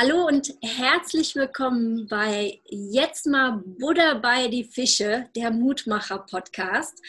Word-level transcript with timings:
Hallo 0.00 0.28
und 0.28 0.54
herzlich 0.62 1.34
willkommen 1.34 2.06
bei 2.06 2.60
Jetzt 2.66 3.26
mal 3.26 3.60
Buddha 3.66 4.14
bei 4.14 4.46
die 4.46 4.62
Fische, 4.62 5.28
der 5.34 5.50
Mutmacher 5.50 6.20
Podcast. 6.20 7.02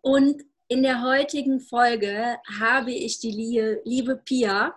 Und 0.00 0.42
in 0.66 0.82
der 0.82 1.02
heutigen 1.02 1.60
Folge 1.60 2.38
habe 2.58 2.92
ich 2.92 3.18
die 3.18 3.78
liebe 3.84 4.16
Pia 4.16 4.74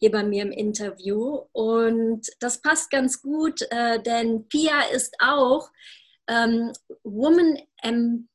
hier 0.00 0.10
bei 0.10 0.24
mir 0.24 0.42
im 0.42 0.50
Interview. 0.50 1.42
Und 1.52 2.22
das 2.40 2.60
passt 2.60 2.90
ganz 2.90 3.22
gut, 3.22 3.62
äh, 3.70 4.02
denn 4.02 4.48
Pia 4.48 4.80
ist 4.92 5.14
auch 5.20 5.70
ähm, 6.26 6.72
Woman 7.04 7.60
Empowerment 7.80 8.28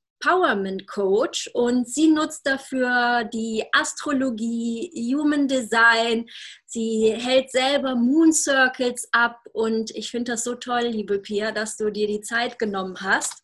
Coach 0.87 1.49
und 1.53 1.87
sie 1.87 2.07
nutzt 2.07 2.45
dafür 2.45 3.23
die 3.25 3.63
Astrologie, 3.71 4.91
Human 5.13 5.47
Design. 5.47 6.29
Sie 6.65 7.13
hält 7.17 7.51
selber 7.51 7.95
Moon 7.95 8.33
Circles 8.33 9.07
ab 9.11 9.39
und 9.53 9.91
ich 9.91 10.11
finde 10.11 10.33
das 10.33 10.43
so 10.43 10.55
toll, 10.55 10.87
liebe 10.87 11.19
Pia, 11.19 11.51
dass 11.51 11.77
du 11.77 11.91
dir 11.91 12.07
die 12.07 12.21
Zeit 12.21 12.59
genommen 12.59 12.97
hast. 13.01 13.41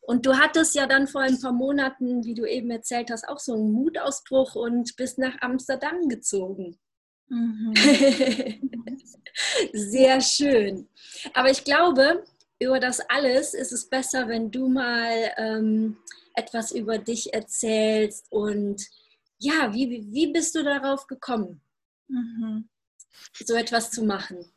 Und 0.00 0.26
du 0.26 0.36
hattest 0.36 0.74
ja 0.74 0.86
dann 0.86 1.06
vor 1.06 1.20
ein 1.20 1.40
paar 1.40 1.52
Monaten, 1.52 2.24
wie 2.24 2.34
du 2.34 2.44
eben 2.44 2.70
erzählt 2.70 3.10
hast, 3.10 3.28
auch 3.28 3.38
so 3.38 3.54
einen 3.54 3.70
Mutausbruch 3.70 4.56
und 4.56 4.96
bist 4.96 5.18
nach 5.18 5.36
Amsterdam 5.40 6.08
gezogen. 6.08 6.78
Mhm. 7.28 7.72
Sehr 9.72 10.20
schön. 10.20 10.88
Aber 11.34 11.50
ich 11.50 11.64
glaube, 11.64 12.24
über 12.58 12.80
das 12.80 13.00
alles 13.08 13.54
ist 13.54 13.72
es 13.72 13.88
besser, 13.88 14.28
wenn 14.28 14.50
du 14.50 14.68
mal 14.68 15.32
ähm, 15.36 15.96
etwas 16.34 16.72
über 16.72 16.98
dich 16.98 17.32
erzählst 17.34 18.26
und 18.30 18.86
ja, 19.38 19.74
wie, 19.74 20.06
wie 20.12 20.32
bist 20.32 20.54
du 20.54 20.62
darauf 20.62 21.06
gekommen, 21.06 21.62
mhm. 22.08 22.68
so 23.44 23.54
etwas 23.54 23.90
zu 23.90 24.04
machen? 24.04 24.52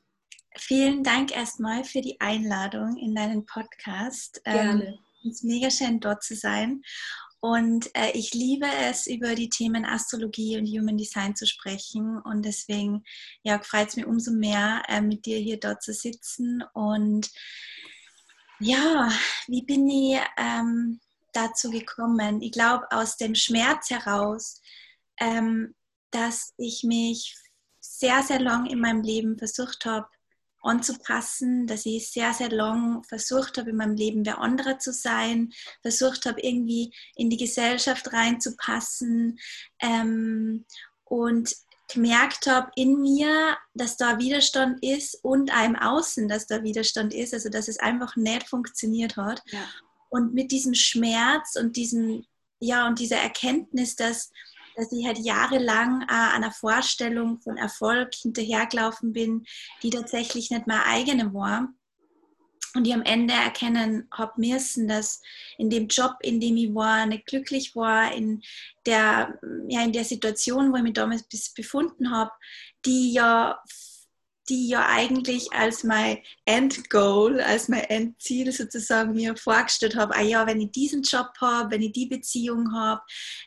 Vielen 0.58 1.04
Dank 1.04 1.36
erstmal 1.36 1.84
für 1.84 2.02
die 2.02 2.20
Einladung 2.22 2.96
in 2.98 3.16
deinen 3.16 3.46
Podcast. 3.46 4.42
Ähm, 4.46 4.54
Gerne. 4.54 4.86
Ähm, 4.88 5.00
es 5.26 5.38
ist 5.38 5.44
mega 5.44 5.72
schön, 5.72 6.00
dort 6.00 6.24
zu 6.24 6.36
sein. 6.36 6.82
Und 7.42 7.90
äh, 7.96 8.12
ich 8.14 8.34
liebe 8.34 8.68
es, 8.90 9.06
über 9.06 9.36
die 9.36 9.50
Themen 9.50 9.86
Astrologie 9.86 10.58
und 10.58 10.68
Human 10.68 10.98
Design 10.98 11.36
zu 11.36 11.46
sprechen. 11.46 12.20
Und 12.22 12.44
deswegen 12.44 13.04
ja, 13.44 13.60
freut 13.60 13.90
es 13.90 13.96
mich 13.98 14.06
umso 14.06 14.32
mehr, 14.32 14.82
äh, 14.88 15.02
mit 15.02 15.26
dir 15.26 15.38
hier 15.38 15.60
dort 15.60 15.84
zu 15.84 15.94
sitzen. 15.94 16.64
Und 16.74 17.30
ja, 18.60 19.12
wie 19.48 19.64
bin 19.64 19.90
ich 19.90 20.20
ähm, 20.38 21.00
dazu 21.36 21.70
gekommen? 21.70 22.42
Ich 22.42 22.52
glaube, 22.52 22.86
aus 22.92 23.18
dem 23.18 23.36
Schmerz 23.36 23.90
heraus, 23.90 24.62
ähm, 25.20 25.76
dass 26.12 26.54
ich 26.58 26.84
mich 26.84 27.36
sehr, 27.80 28.24
sehr 28.24 28.40
lang 28.40 28.66
in 28.66 28.80
meinem 28.80 29.02
Leben 29.02 29.38
versucht 29.38 29.86
habe, 29.86 30.08
anzupassen, 30.66 31.68
dass 31.68 31.86
ich 31.86 32.12
sehr, 32.12 32.34
sehr 32.34 32.50
lang 32.50 33.04
versucht 33.04 33.58
habe, 33.58 33.70
in 33.70 33.76
meinem 33.76 33.96
Leben 33.96 34.26
wer 34.26 34.40
anderer 34.40 34.80
zu 34.80 34.92
sein, 34.92 35.54
versucht 35.82 36.26
habe, 36.26 36.42
irgendwie 36.42 36.92
in 37.16 37.30
die 37.30 37.38
Gesellschaft 37.38 38.12
reinzupassen 38.12 39.38
ähm, 39.80 40.66
und 41.04 41.56
gemerkt 41.94 42.48
habe 42.48 42.72
in 42.76 43.00
mir, 43.00 43.58
dass 43.76 43.96
da 43.96 44.18
Widerstand 44.18 44.84
ist 44.84 45.24
und 45.24 45.56
einem 45.56 45.76
Außen, 45.76 46.28
dass 46.28 46.48
da 46.48 46.64
Widerstand 46.64 47.14
ist, 47.14 47.34
also 47.34 47.50
dass 47.50 47.68
es 47.68 47.80
einfach 47.80 48.16
nicht 48.16 48.50
funktioniert 48.50 49.18
hat. 49.18 49.44
Ja. 49.46 49.68
Und 50.16 50.34
mit 50.34 50.52
diesem 50.52 50.74
Schmerz 50.74 51.56
und 51.56 51.76
diesem, 51.76 52.26
ja, 52.60 52.88
und 52.88 53.00
dieser 53.00 53.18
Erkenntnis, 53.18 53.96
dass 53.96 54.32
dass 54.76 54.92
ich 54.92 55.06
halt 55.06 55.20
jahrelang 55.20 56.02
äh, 56.04 56.36
einer 56.36 56.52
Vorstellung 56.52 57.40
von 57.40 57.58
Erfolg 57.58 58.14
hinterhergelaufen 58.14 59.14
bin, 59.14 59.46
die 59.84 59.90
tatsächlich 59.90 60.52
nicht 60.52 60.68
meine 60.68 60.86
eigene 60.86 61.34
war. 61.34 61.70
Und 62.76 62.86
ich 62.86 62.94
am 62.94 63.04
Ende 63.04 63.34
erkennen 63.34 64.10
habe 64.12 64.34
müssen, 64.36 64.90
dass 64.90 65.22
in 65.58 65.70
dem 65.70 65.88
Job, 65.88 66.18
in 66.22 66.42
dem 66.42 66.58
ich 66.58 66.76
war, 66.76 67.06
nicht 67.06 67.26
glücklich 67.26 67.74
war, 67.74 68.14
in 68.14 68.42
der, 68.86 69.40
ja, 69.70 69.82
in 69.82 69.94
der 69.94 70.04
Situation, 70.04 70.74
wo 70.74 70.76
ich 70.76 70.84
mich 70.84 70.94
damals 70.94 71.24
befunden 71.56 72.12
habe, 72.12 72.32
die 72.86 73.14
ja 73.14 73.64
die 74.50 74.68
ja 74.68 74.88
eigentlich 74.88 75.52
als 75.54 75.84
mein 75.84 76.20
Endgoal, 76.46 77.42
als 77.42 77.68
mein 77.68 77.84
Endziel 77.86 78.52
sozusagen 78.52 79.14
mir 79.14 79.36
vorgestellt 79.36 79.96
habe, 79.96 80.16
ah 80.16 80.22
ja, 80.22 80.48
wenn 80.48 80.62
ich 80.62 80.72
diesen 80.72 81.02
Job 81.04 81.32
habe, 81.42 81.72
wenn 81.72 81.82
ich 81.82 81.94
die 81.94 82.06
Beziehung 82.06 82.74
habe, 82.74 83.02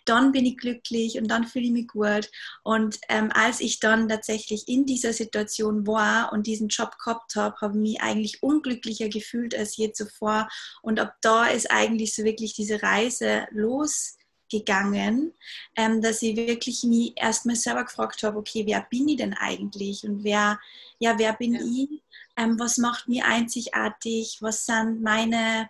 dann 0.04 0.32
bin 0.32 0.44
ich 0.44 0.56
glücklich 0.56 1.18
und 1.18 1.28
dann 1.28 1.46
fühle 1.46 1.66
ich 1.66 1.72
mich 1.72 1.88
gut. 1.88 2.30
Und 2.62 2.98
ähm, 3.08 3.30
als 3.32 3.60
ich 3.60 3.80
dann 3.80 4.08
tatsächlich 4.08 4.68
in 4.68 4.86
dieser 4.86 5.12
Situation 5.12 5.86
war 5.86 6.32
und 6.32 6.46
diesen 6.46 6.68
Job 6.68 6.96
gehabt 7.02 7.36
habe, 7.36 7.56
habe 7.60 7.74
ich 7.74 7.80
mich 7.80 8.00
eigentlich 8.00 8.42
unglücklicher 8.42 9.08
gefühlt 9.08 9.56
als 9.56 9.76
je 9.76 9.92
zuvor. 9.92 10.48
Und 10.82 11.00
ab 11.00 11.14
da 11.22 11.46
ist 11.46 11.70
eigentlich 11.70 12.14
so 12.14 12.24
wirklich 12.24 12.54
diese 12.54 12.82
Reise 12.82 13.46
los 13.50 14.17
gegangen, 14.48 15.32
ähm, 15.76 16.00
dass 16.00 16.22
ich 16.22 16.36
wirklich 16.36 16.84
mich 16.84 17.12
erstmal 17.16 17.56
selber 17.56 17.84
gefragt 17.84 18.22
habe, 18.22 18.38
okay, 18.38 18.64
wer 18.66 18.82
bin 18.82 19.08
ich 19.08 19.16
denn 19.16 19.34
eigentlich 19.34 20.04
und 20.04 20.24
wer, 20.24 20.58
ja, 20.98 21.18
wer 21.18 21.32
bin 21.32 21.54
ja. 21.54 21.60
ich? 21.60 22.02
Ähm, 22.36 22.58
was 22.58 22.78
macht 22.78 23.08
mich 23.08 23.24
einzigartig? 23.24 24.38
Was 24.40 24.66
sind 24.66 25.02
meine, 25.02 25.68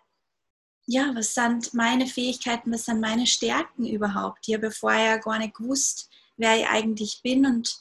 ja, 0.86 1.10
was 1.14 1.34
sind 1.34 1.74
meine 1.74 2.06
Fähigkeiten? 2.06 2.72
Was 2.72 2.84
sind 2.84 3.00
meine 3.00 3.26
Stärken 3.26 3.86
überhaupt? 3.86 4.46
Ich 4.46 4.54
habe 4.54 4.70
vorher 4.70 5.18
gar 5.18 5.38
nicht 5.38 5.54
gewusst, 5.54 6.10
wer 6.36 6.56
ich 6.56 6.68
eigentlich 6.68 7.20
bin 7.22 7.46
und 7.46 7.78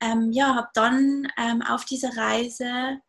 ähm, 0.00 0.32
ja, 0.32 0.54
habe 0.54 0.68
dann 0.74 1.28
ähm, 1.38 1.62
auf 1.62 1.84
dieser 1.84 2.16
Reise 2.16 3.00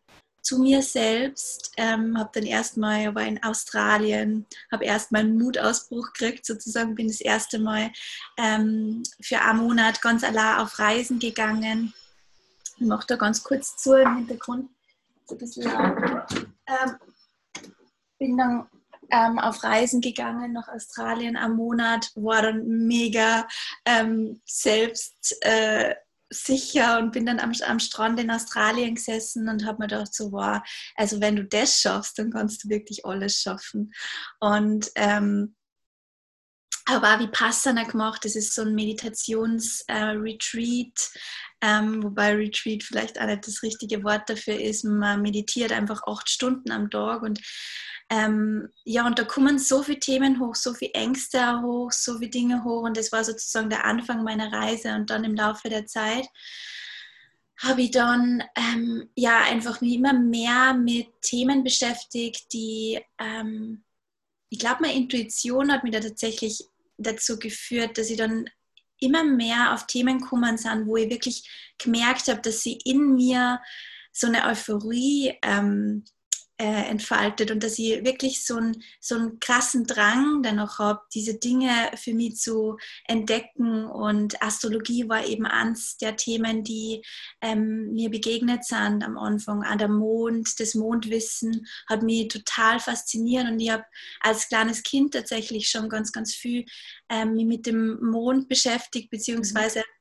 zu 0.44 0.60
mir 0.60 0.82
selbst, 0.82 1.72
ähm, 1.78 2.18
habe 2.20 2.30
dann 2.34 2.44
erstmal, 2.44 3.16
war 3.16 3.24
in 3.24 3.42
Australien, 3.42 4.46
habe 4.72 4.84
erstmal 4.84 5.22
einen 5.22 5.38
Mutausbruch 5.38 6.12
gekriegt, 6.14 6.46
sozusagen 6.46 6.96
bin 6.96 7.08
das 7.08 7.22
erste 7.22 7.60
Mal 7.60 7.92
ähm, 8.38 9.04
für 9.22 9.42
einen 9.42 9.60
Monat 9.60 10.02
ganz 10.02 10.24
allein 10.24 10.60
auf 10.60 10.78
Reisen 10.78 11.18
gegangen. 11.18 11.94
Ich 12.78 12.86
mache 12.86 13.08
da 13.08 13.16
ganz 13.16 13.42
kurz 13.42 13.78
zu 13.78 13.94
im 13.94 14.18
Hintergrund, 14.18 14.70
ein 15.32 15.38
bisschen. 15.38 15.72
Ähm, 16.68 16.96
bin 18.20 18.38
dann 18.38 18.68
ähm, 19.12 19.40
auf 19.40 19.64
Reisen 19.64 20.02
gegangen 20.02 20.54
nach 20.54 20.68
Australien 20.68 21.38
am 21.38 21.56
Monat, 21.56 22.12
war 22.16 22.42
dann 22.42 22.68
mega 22.68 23.48
ähm, 23.86 24.42
selbst 24.46 25.38
äh, 25.42 25.96
sicher 26.34 27.00
und 27.00 27.12
bin 27.12 27.26
dann 27.26 27.40
am, 27.40 27.54
am 27.66 27.80
Strand 27.80 28.20
in 28.20 28.32
Australien 28.32 28.96
gesessen 28.96 29.48
und 29.48 29.66
habe 29.66 29.80
mir 29.80 29.88
gedacht, 29.88 30.14
so, 30.14 30.32
wow, 30.32 30.62
also 30.96 31.22
wenn 31.22 31.36
du 31.36 31.46
das 31.46 31.80
schaffst, 31.80 32.18
dann 32.20 32.32
kannst 32.32 32.64
du 32.64 32.70
wirklich 32.70 33.06
alles 33.06 33.40
schaffen. 33.40 33.94
Und 34.40 34.92
ähm, 34.96 35.56
aber 36.86 37.16
auch 37.16 37.20
Vipassana 37.20 37.84
gemacht, 37.84 38.26
das 38.26 38.36
ist 38.36 38.54
so 38.54 38.64
ein 38.64 38.76
Meditationsretreat, 38.76 39.88
äh, 39.90 41.20
ähm, 41.62 42.04
wobei 42.04 42.36
Retreat 42.36 42.84
vielleicht 42.84 43.20
auch 43.20 43.26
nicht 43.26 43.48
das 43.48 43.64
richtige 43.64 44.04
Wort 44.04 44.30
dafür 44.30 44.60
ist. 44.60 44.84
Man 44.84 45.22
meditiert 45.22 45.72
einfach 45.72 46.04
acht 46.06 46.30
Stunden 46.30 46.72
am 46.72 46.90
Tag 46.90 47.22
und 47.22 47.40
ähm, 48.10 48.70
ja, 48.84 49.08
und 49.08 49.18
da 49.18 49.24
kommen 49.24 49.58
so 49.58 49.82
viele 49.82 50.00
Themen 50.00 50.40
hoch, 50.40 50.56
so 50.56 50.74
viele 50.74 50.94
Ängste 50.94 51.62
hoch, 51.62 51.92
so 51.92 52.20
viele 52.20 52.30
Dinge 52.30 52.64
hoch. 52.64 52.84
Und 52.84 52.98
das 52.98 53.12
war 53.12 53.24
sozusagen 53.24 53.70
der 53.70 53.86
Anfang 53.86 54.24
meiner 54.24 54.52
Reise. 54.52 54.94
Und 54.94 55.10
dann 55.10 55.24
im 55.24 55.36
Laufe 55.36 55.70
der 55.70 55.88
Zeit 55.88 56.28
habe 57.60 57.82
ich 57.82 57.92
dann 57.92 58.44
ähm, 58.56 59.10
ja 59.16 59.40
einfach 59.44 59.82
mich 59.82 59.94
immer 59.94 60.14
mehr 60.14 60.74
mit 60.74 61.08
Themen 61.22 61.64
beschäftigt, 61.64 62.52
die 62.52 63.00
ähm, 63.18 63.84
ich 64.54 64.60
glaube, 64.60 64.84
meine 64.84 64.96
Intuition 64.96 65.72
hat 65.72 65.84
mich 65.84 65.94
da 65.94 66.00
tatsächlich 66.00 66.64
dazu 67.04 67.38
geführt, 67.40 67.98
dass 67.98 68.10
ich 68.10 68.18
dann 68.18 68.50
immer 69.00 69.24
mehr 69.24 69.74
auf 69.74 69.86
Themen 69.88 70.20
gekommen 70.20 70.58
sind, 70.58 70.88
wo 70.88 70.98
ich 70.98 71.10
wirklich 71.10 71.50
gemerkt 71.78 72.28
habe, 72.28 72.42
dass 72.42 72.62
sie 72.62 72.80
in 72.86 73.16
mir 73.16 73.62
so 74.12 74.28
eine 74.28 74.46
Euphorie 74.46 75.38
ähm, 75.44 76.06
äh, 76.64 76.90
entfaltet 76.90 77.52
und 77.52 77.62
dass 77.62 77.78
ich 77.78 78.06
wirklich 78.06 78.46
so, 78.46 78.56
ein, 78.56 78.82
so 79.02 79.16
einen 79.16 79.40
krassen 79.42 79.86
Drang 79.86 80.42
danach 80.44 80.80
habe, 80.80 81.02
diese 81.14 81.38
Dinge 81.38 81.70
für 81.96 82.14
mich 82.14 82.38
zu 82.38 82.78
entdecken. 83.06 83.86
Und 83.86 84.42
Astrologie 84.42 85.10
war 85.10 85.26
eben 85.26 85.46
eines 85.46 85.98
der 85.98 86.16
Themen, 86.16 86.64
die 86.64 87.04
ähm, 87.42 87.92
mir 87.92 88.10
begegnet 88.10 88.64
sind 88.64 89.04
am 89.04 89.18
Anfang. 89.18 89.64
An 89.64 89.78
der 89.78 89.90
Mond, 89.90 90.58
das 90.58 90.74
Mondwissen 90.74 91.68
hat 91.90 92.02
mich 92.02 92.30
total 92.30 92.80
fasziniert 92.80 93.50
und 93.50 93.60
ich 93.60 93.70
habe 93.70 93.84
als 94.22 94.48
kleines 94.48 94.84
Kind 94.84 95.14
tatsächlich 95.14 95.68
schon 95.70 95.90
ganz, 95.90 96.14
ganz 96.14 96.34
viel 96.34 96.64
ähm, 97.10 97.34
mich 97.34 97.46
mit 97.46 97.66
dem 97.66 98.00
Mond 98.02 98.48
beschäftigt, 98.48 99.10
beziehungsweise 99.10 99.80
mhm 99.80 99.93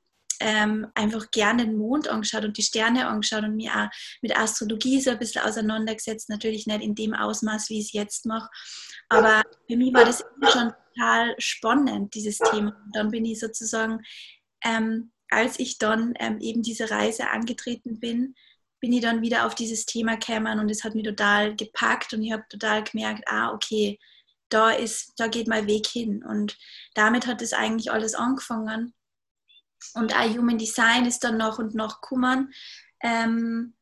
ähm, 0.42 0.86
einfach 0.94 1.30
gerne 1.30 1.64
den 1.64 1.76
Mond 1.76 2.08
angeschaut 2.08 2.44
und 2.44 2.56
die 2.58 2.62
Sterne 2.62 3.06
angeschaut 3.06 3.44
und 3.44 3.56
mich 3.56 3.70
auch 3.70 3.88
mit 4.20 4.36
Astrologie 4.36 5.00
so 5.00 5.10
ein 5.10 5.18
bisschen 5.18 5.42
auseinandergesetzt. 5.42 6.28
Natürlich 6.28 6.66
nicht 6.66 6.82
in 6.82 6.94
dem 6.94 7.14
Ausmaß, 7.14 7.70
wie 7.70 7.78
ich 7.78 7.86
es 7.86 7.92
jetzt 7.92 8.26
mache. 8.26 8.50
Aber 9.08 9.42
für 9.68 9.76
mich 9.76 9.94
war 9.94 10.04
das 10.04 10.24
schon 10.52 10.72
total 10.94 11.34
spannend, 11.38 12.14
dieses 12.14 12.38
Thema. 12.38 12.76
Und 12.84 12.96
dann 12.96 13.10
bin 13.10 13.24
ich 13.24 13.40
sozusagen, 13.40 14.00
ähm, 14.64 15.12
als 15.28 15.58
ich 15.58 15.78
dann 15.78 16.14
ähm, 16.18 16.38
eben 16.40 16.62
diese 16.62 16.90
Reise 16.90 17.30
angetreten 17.30 18.00
bin, 18.00 18.34
bin 18.80 18.92
ich 18.92 19.00
dann 19.00 19.22
wieder 19.22 19.46
auf 19.46 19.54
dieses 19.54 19.86
Thema 19.86 20.16
gekommen 20.16 20.58
und 20.58 20.68
es 20.68 20.82
hat 20.82 20.94
mich 20.94 21.04
total 21.04 21.54
gepackt 21.54 22.12
und 22.12 22.22
ich 22.22 22.32
habe 22.32 22.44
total 22.48 22.82
gemerkt, 22.82 23.22
ah, 23.28 23.52
okay, 23.52 23.98
da 24.48 24.70
ist, 24.70 25.12
da 25.16 25.28
geht 25.28 25.46
mein 25.46 25.66
Weg 25.66 25.86
hin. 25.86 26.24
Und 26.24 26.58
damit 26.94 27.26
hat 27.26 27.40
es 27.42 27.52
eigentlich 27.52 27.90
alles 27.90 28.14
angefangen. 28.14 28.92
Und 29.94 30.14
auch 30.14 30.28
Human 30.28 30.58
Design 30.58 31.06
ist 31.06 31.24
dann 31.24 31.36
noch 31.36 31.58
und 31.58 31.74
noch 31.74 32.00
gekommen. 32.00 32.52
Ähm, 33.02 33.74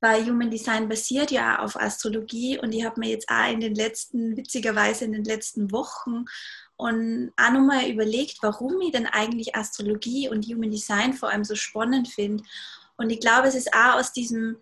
weil 0.00 0.24
Human 0.26 0.50
Design 0.50 0.88
basiert 0.88 1.30
ja 1.30 1.58
auf 1.58 1.76
Astrologie 1.76 2.58
und 2.58 2.72
ich 2.72 2.84
habe 2.84 3.00
mir 3.00 3.10
jetzt 3.10 3.28
auch 3.28 3.50
in 3.50 3.60
den 3.60 3.74
letzten, 3.74 4.36
witzigerweise 4.36 5.04
in 5.04 5.12
den 5.12 5.24
letzten 5.24 5.72
Wochen 5.72 6.24
und 6.76 7.32
auch 7.36 7.50
nochmal 7.50 7.90
überlegt, 7.90 8.38
warum 8.40 8.80
ich 8.80 8.92
denn 8.92 9.06
eigentlich 9.06 9.56
Astrologie 9.56 10.28
und 10.28 10.46
Human 10.46 10.70
Design 10.70 11.14
vor 11.14 11.30
allem 11.30 11.44
so 11.44 11.56
spannend 11.56 12.08
finde. 12.08 12.44
Und 12.96 13.10
ich 13.10 13.18
glaube, 13.18 13.48
es 13.48 13.56
ist 13.56 13.74
auch 13.74 13.94
aus 13.94 14.12
diesem 14.12 14.58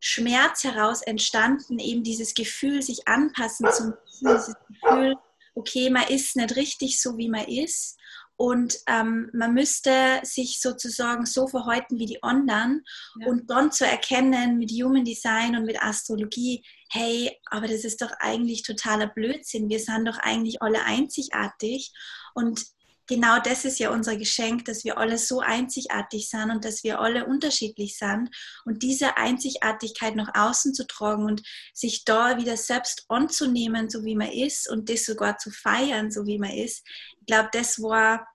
Schmerz 0.00 0.64
heraus 0.64 1.02
entstanden, 1.02 1.78
eben 1.78 2.02
dieses 2.02 2.34
Gefühl, 2.34 2.82
sich 2.82 3.06
anpassen 3.06 3.70
zu 3.72 3.94
müssen, 4.20 4.32
dieses 4.34 4.54
Gefühl, 4.68 5.14
okay, 5.54 5.90
man 5.90 6.08
ist 6.08 6.36
nicht 6.36 6.56
richtig 6.56 7.00
so, 7.00 7.16
wie 7.16 7.28
man 7.28 7.46
ist. 7.46 7.96
Und 8.36 8.78
ähm, 8.88 9.30
man 9.32 9.54
müsste 9.54 10.20
sich 10.22 10.60
sozusagen 10.60 11.24
so 11.24 11.46
verhalten 11.46 11.98
wie 11.98 12.06
die 12.06 12.22
anderen 12.22 12.82
ja. 13.20 13.28
und 13.28 13.48
dann 13.48 13.70
zu 13.70 13.86
erkennen 13.86 14.58
mit 14.58 14.72
Human 14.72 15.04
Design 15.04 15.56
und 15.56 15.64
mit 15.64 15.80
Astrologie, 15.80 16.64
hey, 16.90 17.38
aber 17.46 17.68
das 17.68 17.84
ist 17.84 18.02
doch 18.02 18.10
eigentlich 18.18 18.62
totaler 18.62 19.06
Blödsinn. 19.06 19.68
Wir 19.68 19.78
sind 19.78 20.06
doch 20.06 20.18
eigentlich 20.18 20.62
alle 20.62 20.82
einzigartig. 20.84 21.92
Und 22.34 22.64
genau 23.06 23.38
das 23.40 23.64
ist 23.64 23.78
ja 23.78 23.90
unser 23.90 24.16
Geschenk, 24.16 24.64
dass 24.64 24.84
wir 24.84 24.98
alle 24.98 25.18
so 25.18 25.40
einzigartig 25.40 26.28
sind 26.28 26.50
und 26.50 26.64
dass 26.64 26.84
wir 26.84 27.00
alle 27.00 27.26
unterschiedlich 27.26 27.98
sind. 27.98 28.30
Und 28.64 28.82
diese 28.82 29.16
Einzigartigkeit 29.16 30.16
nach 30.16 30.30
außen 30.34 30.74
zu 30.74 30.86
tragen 30.86 31.24
und 31.24 31.42
sich 31.72 32.04
da 32.04 32.38
wieder 32.38 32.56
selbst 32.56 33.04
anzunehmen, 33.08 33.90
so 33.90 34.04
wie 34.04 34.16
man 34.16 34.30
ist 34.30 34.68
und 34.70 34.88
das 34.88 35.04
sogar 35.04 35.38
zu 35.38 35.50
feiern, 35.50 36.10
so 36.10 36.26
wie 36.26 36.38
man 36.38 36.50
ist, 36.50 36.86
ich 37.20 37.26
glaube, 37.26 37.48
das 37.52 37.80
war 37.80 38.26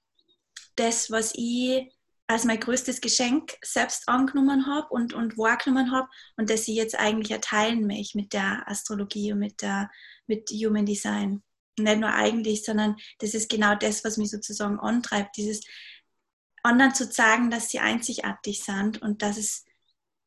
das, 0.76 1.12
was 1.12 1.34
ich 1.36 1.92
als 2.28 2.46
mein 2.46 2.60
größtes 2.60 3.02
Geschenk 3.02 3.58
selbst 3.64 4.08
angenommen 4.08 4.68
habe 4.68 4.88
und, 4.90 5.14
und 5.14 5.38
wahrgenommen 5.38 5.92
habe 5.92 6.08
und 6.38 6.52
das 6.52 6.68
ich 6.68 6.76
jetzt 6.76 6.98
eigentlich 6.98 7.32
erteilen 7.32 7.88
möchte 7.88 8.18
mit 8.20 8.34
der 8.34 8.70
Astrologie 8.70 9.34
und 9.34 9.40
mit, 9.40 9.64
der, 9.64 9.90
mit 10.28 10.50
Human 10.52 10.86
Design 10.86 11.42
nicht 11.80 12.00
nur 12.00 12.14
eigentlich, 12.14 12.64
sondern 12.64 12.96
das 13.20 13.34
ist 13.34 13.50
genau 13.50 13.76
das, 13.76 14.04
was 14.04 14.18
mich 14.18 14.32
sozusagen 14.32 14.80
antreibt, 14.80 15.38
dieses 15.38 15.62
anderen 16.64 16.94
zu 16.94 17.06
sagen, 17.06 17.50
dass 17.50 17.70
sie 17.70 17.80
einzigartig 17.80 18.64
sind 18.64 19.02
und 19.02 19.22
dass 19.22 19.38
es 19.38 19.66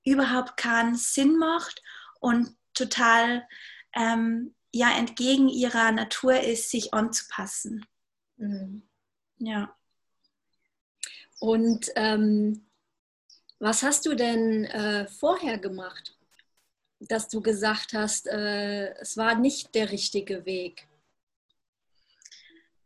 überhaupt 0.04 0.56
keinen 0.56 0.96
Sinn 0.96 1.38
macht 1.38 1.82
und 2.20 2.56
total 2.74 3.46
ähm, 3.94 4.54
ja 4.72 4.96
entgegen 4.96 5.48
ihrer 5.48 5.92
Natur 5.92 6.40
ist, 6.40 6.70
sich 6.70 6.94
anzupassen. 6.94 7.84
Mhm. 8.36 8.82
Ja. 9.38 9.76
Und 11.38 11.90
ähm, 11.96 12.66
was 13.58 13.82
hast 13.82 14.06
du 14.06 14.14
denn 14.14 14.64
äh, 14.64 15.06
vorher 15.06 15.58
gemacht, 15.58 16.16
dass 17.00 17.28
du 17.28 17.40
gesagt 17.40 17.92
hast, 17.92 18.26
äh, 18.26 18.94
es 18.94 19.16
war 19.16 19.34
nicht 19.34 19.74
der 19.74 19.90
richtige 19.90 20.46
Weg? 20.46 20.88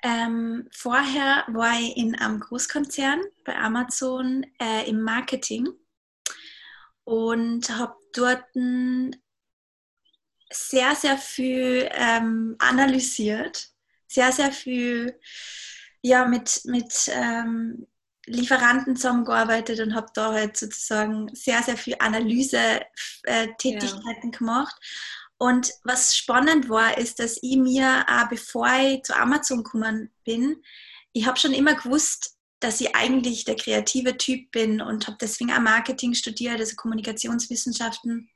Ähm, 0.06 0.68
vorher 0.70 1.44
war 1.48 1.80
ich 1.80 1.96
in 1.96 2.14
einem 2.14 2.38
Großkonzern 2.38 3.20
bei 3.44 3.56
Amazon 3.56 4.46
äh, 4.62 4.88
im 4.88 5.02
Marketing 5.02 5.68
und 7.02 7.68
habe 7.76 7.96
dort 8.12 8.44
sehr, 10.52 10.94
sehr 10.94 11.18
viel 11.18 11.88
ähm, 11.90 12.54
analysiert, 12.60 13.70
sehr, 14.06 14.30
sehr 14.30 14.52
viel 14.52 15.18
ja, 16.02 16.24
mit, 16.24 16.60
mit 16.66 17.10
ähm, 17.12 17.88
Lieferanten 18.26 18.94
zusammengearbeitet 18.94 19.80
und 19.80 19.96
habe 19.96 20.06
da 20.14 20.32
halt 20.32 20.56
sozusagen 20.56 21.34
sehr, 21.34 21.64
sehr 21.64 21.76
viel 21.76 21.96
Analyse-Tätigkeiten 21.98 24.28
äh, 24.28 24.32
ja. 24.32 24.38
gemacht 24.38 24.76
und 25.38 25.72
was 25.84 26.16
spannend 26.16 26.68
war, 26.68 26.96
ist, 26.96 27.18
dass 27.18 27.38
ich 27.42 27.56
mir, 27.56 28.06
auch 28.08 28.28
bevor 28.28 28.66
ich 28.80 29.02
zu 29.02 29.14
Amazon 29.14 29.62
gekommen 29.62 30.10
bin, 30.24 30.62
ich 31.12 31.26
habe 31.26 31.38
schon 31.38 31.52
immer 31.52 31.74
gewusst, 31.74 32.36
dass 32.60 32.80
ich 32.80 32.94
eigentlich 32.96 33.44
der 33.44 33.56
kreative 33.56 34.16
Typ 34.16 34.50
bin 34.50 34.80
und 34.80 35.06
habe 35.06 35.18
deswegen 35.20 35.52
auch 35.52 35.60
Marketing 35.60 36.14
studiert, 36.14 36.58
also 36.58 36.74
Kommunikationswissenschaften 36.76 38.30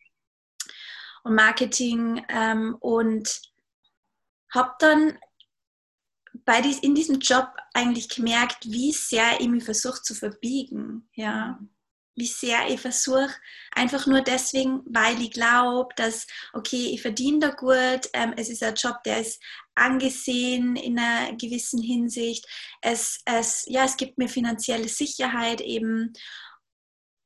und 1.25 1.35
Marketing 1.35 2.25
ähm, 2.29 2.77
und 2.81 3.41
habe 4.53 4.75
dann 4.79 5.19
bei 6.45 6.61
dies, 6.61 6.81
in 6.81 6.95
diesem 6.95 7.19
Job 7.19 7.49
eigentlich 7.73 8.09
gemerkt, 8.09 8.65
wie 8.67 8.93
sehr 8.93 9.41
ich 9.41 9.49
mich 9.49 9.65
versuche 9.65 10.03
zu 10.03 10.15
verbiegen. 10.15 11.09
Ja 11.15 11.59
wie 12.21 12.27
sehr 12.27 12.69
ich 12.69 12.81
versuche, 12.81 13.35
einfach 13.73 14.07
nur 14.07 14.21
deswegen, 14.21 14.83
weil 14.85 15.21
ich 15.21 15.33
glaube, 15.33 15.93
dass, 15.97 16.27
okay, 16.53 16.91
ich 16.93 17.03
verdiene 17.03 17.41
da 17.41 17.51
gut, 17.51 18.09
ähm, 18.13 18.35
es 18.37 18.49
ist 18.51 18.63
ein 18.63 18.75
Job, 18.75 19.03
der 19.05 19.21
ist 19.21 19.43
angesehen 19.75 20.77
in 20.77 20.99
einer 20.99 21.35
gewissen 21.37 21.83
Hinsicht, 21.83 22.47
es, 22.83 23.21
es, 23.25 23.65
ja, 23.67 23.85
es 23.85 23.97
gibt 23.97 24.19
mir 24.19 24.29
finanzielle 24.29 24.89
Sicherheit 24.89 25.61
eben, 25.61 26.13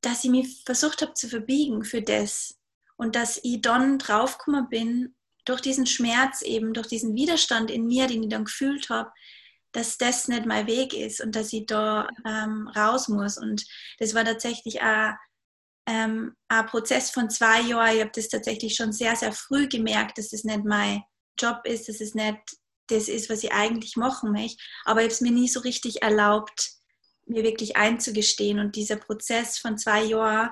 dass 0.01 0.25
ich 0.25 0.31
mich 0.31 0.63
versucht 0.65 1.03
habe 1.03 1.15
zu 1.15 1.29
verbiegen 1.29 1.85
für 1.85 2.01
das. 2.01 2.59
Und 2.97 3.17
dass 3.17 3.41
ich 3.43 3.61
dann 3.61 3.99
draufgekommen 3.99 4.69
bin, 4.69 5.17
durch 5.45 5.61
diesen 5.61 5.87
Schmerz 5.87 6.43
eben, 6.43 6.73
durch 6.73 6.87
diesen 6.87 7.15
Widerstand 7.15 7.71
in 7.71 7.87
mir, 7.87 8.07
den 8.07 8.23
ich 8.23 8.29
dann 8.29 8.45
gefühlt 8.45 8.89
habe, 8.89 9.11
dass 9.75 9.99
das 9.99 10.29
nicht 10.29 10.47
mein 10.47 10.67
Weg 10.69 10.95
ist 10.95 11.21
und 11.21 11.35
dass 11.35 11.53
ich 11.53 11.67
da 11.67 12.09
ähm, 12.25 12.69
raus 12.69 13.09
muss. 13.09 13.37
Und 13.37 13.67
das 13.99 14.15
war 14.15 14.25
tatsächlich 14.25 14.81
ein, 14.81 15.17
ähm, 15.87 16.37
ein 16.49 16.67
Prozess 16.67 17.11
von 17.11 17.29
zwei 17.29 17.61
Jahren. 17.61 17.97
Ich 17.97 18.01
habe 18.01 18.13
das 18.15 18.29
tatsächlich 18.29 18.77
schon 18.77 18.93
sehr, 18.93 19.17
sehr 19.17 19.33
früh 19.33 19.69
gemerkt, 19.69 20.17
dass 20.17 20.31
das 20.31 20.45
nicht 20.45 20.65
mein 20.65 21.03
Job 21.39 21.63
ist, 21.65 21.89
dass 21.89 22.01
es 22.01 22.15
nicht 22.15 22.39
das 22.87 23.09
ist, 23.09 23.29
was 23.29 23.43
ich 23.43 23.53
eigentlich 23.53 23.97
machen 23.97 24.31
möchte. 24.31 24.63
Aber 24.85 25.01
ich 25.01 25.07
habe 25.07 25.15
es 25.15 25.21
mir 25.21 25.33
nie 25.33 25.49
so 25.49 25.61
richtig 25.61 26.03
erlaubt, 26.03 26.71
mir 27.27 27.43
wirklich 27.43 27.77
einzugestehen. 27.77 28.61
Und 28.61 28.77
dieser 28.77 28.97
Prozess 28.97 29.59
von 29.59 29.77
zwei 29.77 30.05
Jahren 30.05 30.51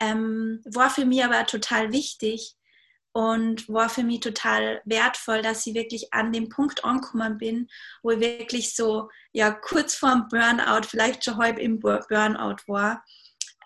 ähm, 0.00 0.62
war 0.64 0.88
für 0.88 1.04
mich 1.04 1.22
aber 1.22 1.44
total 1.44 1.92
wichtig, 1.92 2.54
und 3.14 3.68
war 3.68 3.88
für 3.88 4.02
mich 4.02 4.20
total 4.20 4.82
wertvoll, 4.84 5.40
dass 5.40 5.64
ich 5.68 5.74
wirklich 5.74 6.12
an 6.12 6.32
dem 6.32 6.48
Punkt 6.48 6.84
angekommen 6.84 7.38
bin, 7.38 7.68
wo 8.02 8.10
ich 8.10 8.18
wirklich 8.18 8.74
so 8.74 9.08
ja 9.32 9.52
kurz 9.52 9.94
vorm 9.94 10.26
Burnout, 10.28 10.88
vielleicht 10.88 11.24
schon 11.24 11.36
halb 11.36 11.58
im 11.58 11.78
Burnout 11.78 12.56
war 12.66 13.04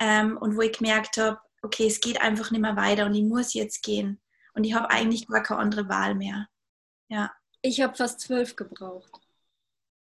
ähm, 0.01 0.37
und 0.37 0.55
wo 0.55 0.61
ich 0.61 0.77
gemerkt 0.77 1.17
habe, 1.17 1.41
okay, 1.63 1.87
es 1.87 1.99
geht 2.01 2.21
einfach 2.21 2.51
nicht 2.51 2.61
mehr 2.61 2.77
weiter 2.77 3.07
und 3.07 3.15
ich 3.15 3.25
muss 3.25 3.55
jetzt 3.55 3.83
gehen 3.83 4.21
und 4.53 4.65
ich 4.65 4.75
habe 4.75 4.91
eigentlich 4.91 5.27
gar 5.27 5.43
keine 5.43 5.61
andere 5.61 5.89
Wahl 5.89 6.15
mehr. 6.15 6.47
Ja. 7.09 7.33
Ich 7.63 7.81
habe 7.81 7.97
fast 7.97 8.21
zwölf 8.21 8.55
gebraucht. 8.55 9.11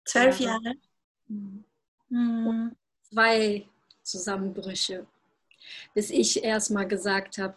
Zwölf 0.04 0.42
Jahre? 0.42 0.75
Mhm. 1.30 1.63
Mhm. 2.10 2.75
Zwei 3.10 3.66
Zusammenbrüche, 4.04 5.08
bis 5.94 6.10
ich 6.10 6.44
erst 6.44 6.70
mal 6.70 6.86
gesagt 6.86 7.38
habe, 7.38 7.56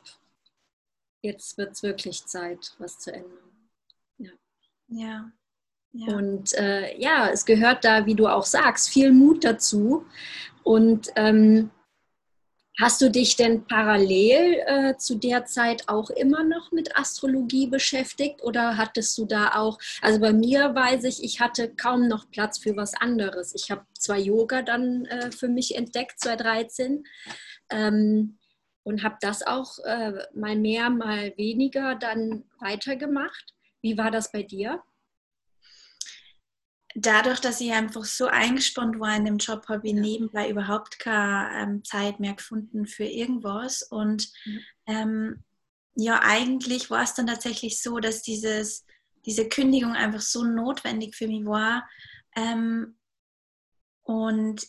jetzt 1.22 1.58
wird 1.58 1.72
es 1.72 1.82
wirklich 1.82 2.24
Zeit, 2.26 2.74
was 2.78 2.98
zu 2.98 3.12
ändern. 3.12 3.38
Ja. 4.18 4.30
ja. 4.88 5.32
ja. 5.92 6.14
Und 6.14 6.54
äh, 6.54 6.98
ja, 6.98 7.28
es 7.28 7.44
gehört 7.44 7.84
da, 7.84 8.06
wie 8.06 8.14
du 8.14 8.26
auch 8.26 8.44
sagst, 8.44 8.88
viel 8.88 9.12
Mut 9.12 9.44
dazu. 9.44 10.06
Und 10.62 11.08
ähm, 11.16 11.70
hast 12.80 13.00
du 13.00 13.10
dich 13.10 13.36
denn 13.36 13.66
parallel 13.66 14.62
äh, 14.66 14.96
zu 14.96 15.16
der 15.16 15.44
Zeit 15.44 15.88
auch 15.88 16.10
immer 16.10 16.42
noch 16.44 16.72
mit 16.72 16.96
Astrologie 16.98 17.66
beschäftigt 17.66 18.42
oder 18.42 18.76
hattest 18.76 19.16
du 19.18 19.26
da 19.26 19.54
auch, 19.54 19.78
also 20.00 20.20
bei 20.20 20.32
mir 20.32 20.74
weiß 20.74 21.04
ich, 21.04 21.22
ich 21.22 21.40
hatte 21.40 21.74
kaum 21.74 22.08
noch 22.08 22.30
Platz 22.30 22.58
für 22.58 22.76
was 22.76 22.94
anderes. 22.94 23.54
Ich 23.54 23.70
habe 23.70 23.84
zwar 23.98 24.18
Yoga 24.18 24.62
dann 24.62 25.04
äh, 25.06 25.30
für 25.30 25.48
mich 25.48 25.76
entdeckt, 25.76 26.20
2013. 26.20 27.04
Ähm, 27.70 28.38
und 28.90 29.02
habe 29.02 29.16
das 29.20 29.42
auch 29.46 29.78
äh, 29.84 30.12
mal 30.34 30.56
mehr, 30.56 30.90
mal 30.90 31.32
weniger 31.36 31.94
dann 31.94 32.44
weitergemacht. 32.58 33.54
Wie 33.80 33.96
war 33.96 34.10
das 34.10 34.32
bei 34.32 34.42
dir? 34.42 34.82
Dadurch, 36.96 37.40
dass 37.40 37.60
ich 37.60 37.72
einfach 37.72 38.04
so 38.04 38.26
eingespannt 38.26 38.98
war 38.98 39.16
in 39.16 39.24
dem 39.24 39.38
Job, 39.38 39.68
habe 39.68 39.86
ich 39.86 39.94
nebenbei 39.94 40.50
überhaupt 40.50 40.98
keine 40.98 41.62
ähm, 41.62 41.84
Zeit 41.84 42.18
mehr 42.18 42.34
gefunden 42.34 42.86
für 42.86 43.04
irgendwas. 43.04 43.82
Und 43.82 44.28
mhm. 44.44 44.60
ähm, 44.86 45.44
ja, 45.94 46.20
eigentlich 46.22 46.90
war 46.90 47.04
es 47.04 47.14
dann 47.14 47.28
tatsächlich 47.28 47.80
so, 47.80 48.00
dass 48.00 48.22
dieses, 48.22 48.84
diese 49.24 49.48
Kündigung 49.48 49.92
einfach 49.92 50.20
so 50.20 50.44
notwendig 50.44 51.14
für 51.14 51.28
mich 51.28 51.44
war. 51.44 51.88
Ähm, 52.34 52.96
und 54.02 54.66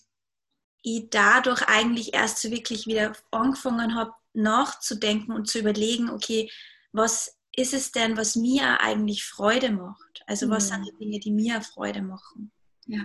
ich 0.83 1.09
dadurch 1.09 1.63
eigentlich 1.67 2.13
erst 2.13 2.39
so 2.39 2.51
wirklich 2.51 2.87
wieder 2.87 3.13
angefangen 3.31 3.95
habe, 3.95 4.13
nachzudenken 4.33 5.33
und 5.33 5.47
zu 5.47 5.59
überlegen, 5.59 6.09
okay, 6.09 6.49
was 6.91 7.37
ist 7.55 7.73
es 7.73 7.91
denn, 7.91 8.17
was 8.17 8.35
mir 8.35 8.79
eigentlich 8.81 9.25
Freude 9.25 9.71
macht? 9.71 10.23
Also 10.25 10.49
was 10.49 10.69
mhm. 10.69 10.75
sind 10.75 10.85
die 10.85 11.05
Dinge, 11.05 11.19
die 11.19 11.31
mir 11.31 11.61
Freude 11.61 12.01
machen? 12.01 12.51
Ja. 12.85 13.03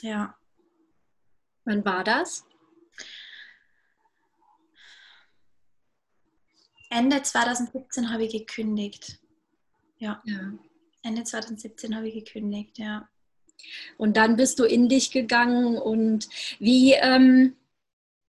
Ja. 0.00 0.36
Wann 1.64 1.84
war 1.84 2.04
das? 2.04 2.44
Ende 6.90 7.22
2017 7.22 8.10
habe 8.10 8.24
ich 8.24 8.32
gekündigt. 8.32 9.18
Ja. 9.98 10.20
ja. 10.24 10.52
Ende 11.02 11.24
2017 11.24 11.96
habe 11.96 12.08
ich 12.08 12.24
gekündigt, 12.24 12.78
ja. 12.78 13.08
Und 13.98 14.16
dann 14.16 14.36
bist 14.36 14.58
du 14.58 14.64
in 14.64 14.88
dich 14.88 15.10
gegangen 15.10 15.78
und 15.78 16.28
wie, 16.58 16.92
ähm, 16.94 17.56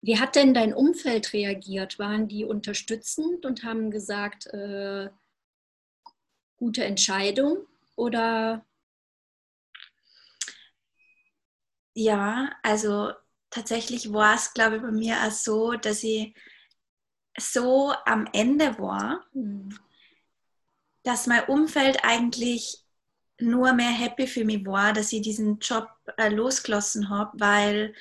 wie 0.00 0.18
hat 0.18 0.36
denn 0.36 0.54
dein 0.54 0.74
Umfeld 0.74 1.32
reagiert? 1.32 1.98
Waren 1.98 2.28
die 2.28 2.44
unterstützend 2.44 3.46
und 3.46 3.64
haben 3.64 3.90
gesagt, 3.90 4.46
äh, 4.48 5.08
gute 6.56 6.84
Entscheidung 6.84 7.66
oder? 7.96 8.64
Ja, 11.94 12.50
also 12.62 13.12
tatsächlich 13.50 14.12
war 14.12 14.34
es, 14.34 14.52
glaube 14.52 14.76
ich, 14.76 14.82
bei 14.82 14.90
mir 14.90 15.16
auch 15.22 15.30
so, 15.30 15.72
dass 15.72 16.02
ich 16.02 16.34
so 17.38 17.94
am 18.04 18.28
Ende 18.32 18.78
war, 18.78 19.24
mhm. 19.32 19.78
dass 21.02 21.26
mein 21.26 21.44
Umfeld 21.44 22.04
eigentlich 22.04 22.83
nur 23.40 23.72
mehr 23.72 23.90
happy 23.90 24.26
für 24.26 24.44
mich 24.44 24.64
war, 24.64 24.92
dass 24.92 25.12
ich 25.12 25.22
diesen 25.22 25.58
Job 25.58 25.88
äh, 26.16 26.28
losgelassen 26.28 27.08
habe, 27.08 27.32
weil, 27.40 27.94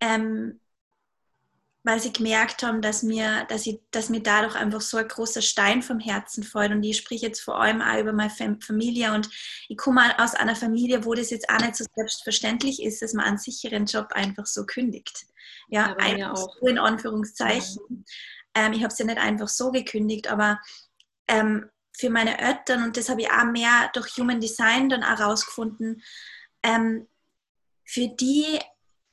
ähm, 0.00 0.60
weil 1.82 2.00
sie 2.00 2.12
gemerkt 2.12 2.62
haben, 2.62 2.80
dass 2.80 3.02
mir, 3.02 3.44
dass, 3.48 3.66
ich, 3.66 3.80
dass 3.90 4.08
mir 4.08 4.22
dadurch 4.22 4.54
einfach 4.56 4.80
so 4.80 4.96
ein 4.96 5.08
großer 5.08 5.42
Stein 5.42 5.82
vom 5.82 6.00
Herzen 6.00 6.42
fällt. 6.42 6.72
Und 6.72 6.82
ich 6.82 6.96
spreche 6.96 7.26
jetzt 7.26 7.40
vor 7.40 7.60
allem 7.60 7.82
auch 7.82 7.98
über 7.98 8.12
meine 8.12 8.58
Familie. 8.60 9.12
Und 9.12 9.28
ich 9.68 9.76
komme 9.76 10.18
aus 10.18 10.34
einer 10.34 10.56
Familie, 10.56 11.04
wo 11.04 11.14
das 11.14 11.30
jetzt 11.30 11.48
auch 11.50 11.60
nicht 11.60 11.76
so 11.76 11.84
selbstverständlich 11.94 12.82
ist, 12.82 13.02
dass 13.02 13.12
man 13.12 13.26
einen 13.26 13.38
sicheren 13.38 13.84
Job 13.84 14.12
einfach 14.12 14.46
so 14.46 14.64
kündigt. 14.64 15.26
Ja, 15.68 15.88
ja 15.88 15.96
einfach 15.96 16.36
so 16.36 16.66
in 16.66 16.78
Anführungszeichen. 16.78 18.04
Ja. 18.56 18.66
Ähm, 18.66 18.72
ich 18.72 18.82
habe 18.82 18.92
es 18.92 18.98
ja 18.98 19.04
nicht 19.04 19.18
einfach 19.18 19.48
so 19.48 19.70
gekündigt, 19.70 20.28
aber 20.28 20.60
ähm, 21.28 21.68
für 21.96 22.10
meine 22.10 22.38
Eltern, 22.38 22.84
und 22.84 22.96
das 22.96 23.08
habe 23.08 23.22
ich 23.22 23.30
auch 23.30 23.44
mehr 23.44 23.90
durch 23.92 24.16
Human 24.16 24.40
Design 24.40 24.88
dann 24.88 25.04
auch 25.04 25.20
rausgefunden, 25.20 26.02
ähm, 26.62 27.06
für 27.84 28.08
die 28.08 28.58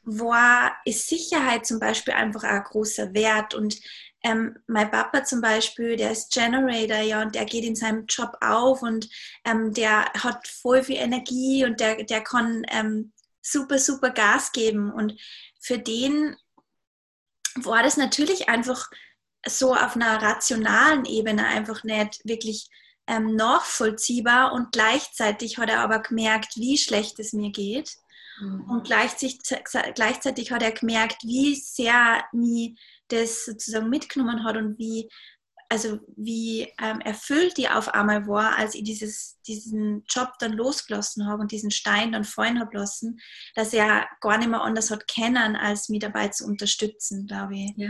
war, 0.03 0.75
ist 0.85 1.07
Sicherheit 1.07 1.65
zum 1.65 1.79
Beispiel 1.79 2.13
einfach 2.13 2.43
ein 2.43 2.63
großer 2.63 3.13
Wert. 3.13 3.53
Und 3.53 3.79
ähm, 4.23 4.57
mein 4.67 4.89
Papa 4.89 5.23
zum 5.23 5.41
Beispiel, 5.41 5.95
der 5.95 6.11
ist 6.11 6.33
Generator, 6.33 7.01
ja, 7.01 7.21
und 7.21 7.35
der 7.35 7.45
geht 7.45 7.65
in 7.65 7.75
seinem 7.75 8.05
Job 8.07 8.35
auf 8.41 8.81
und 8.81 9.09
ähm, 9.45 9.73
der 9.73 10.05
hat 10.13 10.47
voll 10.47 10.83
viel 10.83 10.97
Energie 10.97 11.65
und 11.65 11.79
der, 11.79 12.03
der 12.03 12.21
kann 12.21 12.63
ähm, 12.69 13.11
super, 13.41 13.77
super 13.77 14.09
Gas 14.09 14.51
geben. 14.51 14.91
Und 14.91 15.19
für 15.59 15.77
den 15.77 16.35
war 17.55 17.83
das 17.83 17.97
natürlich 17.97 18.50
einfach 18.50 18.89
so 19.48 19.74
auf 19.74 19.95
einer 19.95 20.21
rationalen 20.21 21.05
Ebene 21.05 21.45
einfach 21.45 21.83
nicht 21.83 22.21
wirklich 22.24 22.69
ähm, 23.07 23.36
nachvollziehbar 23.36 24.53
und 24.53 24.71
gleichzeitig 24.71 25.57
hat 25.57 25.69
er 25.69 25.79
aber 25.81 26.00
gemerkt, 26.00 26.55
wie 26.55 26.77
schlecht 26.77 27.19
es 27.19 27.33
mir 27.33 27.51
geht. 27.51 27.98
Mhm. 28.39 28.69
Und 28.69 28.83
gleichzeitig, 28.86 29.39
gleichzeitig 29.95 30.51
hat 30.51 30.62
er 30.62 30.71
gemerkt, 30.71 31.24
wie 31.24 31.55
sehr 31.55 32.24
mir 32.31 32.75
das 33.07 33.45
sozusagen 33.45 33.89
mitgenommen 33.89 34.43
hat 34.43 34.55
und 34.55 34.77
wie, 34.77 35.10
also 35.69 36.00
wie 36.15 36.71
ähm, 36.81 37.01
erfüllt 37.01 37.57
die 37.57 37.69
auf 37.69 37.93
einmal 37.93 38.27
war, 38.27 38.57
als 38.57 38.75
ich 38.75 38.83
dieses, 38.83 39.39
diesen 39.48 40.03
Job 40.07 40.33
dann 40.39 40.53
losgelassen 40.53 41.27
habe 41.27 41.41
und 41.41 41.51
diesen 41.51 41.71
Stein 41.71 42.12
dann 42.12 42.24
fallen 42.24 42.60
habe 42.60 42.77
lassen, 42.77 43.19
dass 43.55 43.74
er 43.74 44.07
gar 44.21 44.38
nicht 44.38 44.50
mehr 44.50 44.62
anders 44.62 44.91
hat 44.91 45.07
kennen, 45.07 45.55
als 45.55 45.89
mich 45.89 46.00
dabei 46.00 46.29
zu 46.29 46.45
unterstützen, 46.45 47.27
glaube 47.27 47.55
ich. 47.55 47.71
Ja. 47.75 47.89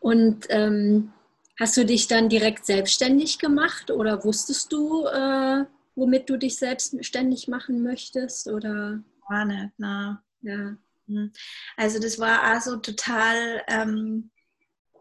Und 0.00 0.46
ähm, 0.50 1.12
hast 1.58 1.76
du 1.76 1.84
dich 1.84 2.08
dann 2.08 2.28
direkt 2.28 2.66
selbstständig 2.66 3.38
gemacht 3.38 3.90
oder 3.90 4.24
wusstest 4.24 4.72
du, 4.72 5.06
äh, 5.06 5.64
womit 5.94 6.28
du 6.28 6.36
dich 6.36 6.56
selbstständig 6.56 7.48
machen 7.48 7.82
möchtest? 7.82 8.48
Oder? 8.48 9.02
Gar 9.28 9.44
nicht, 9.44 9.72
na. 9.78 10.22
Ja. 10.42 10.76
Hm. 11.08 11.32
Also 11.76 11.98
das 11.98 12.18
war 12.18 12.42
also 12.42 12.76
total, 12.76 13.62
ähm, 13.68 14.30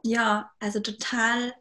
ja, 0.04 0.52
also 0.60 0.80
total 0.80 1.54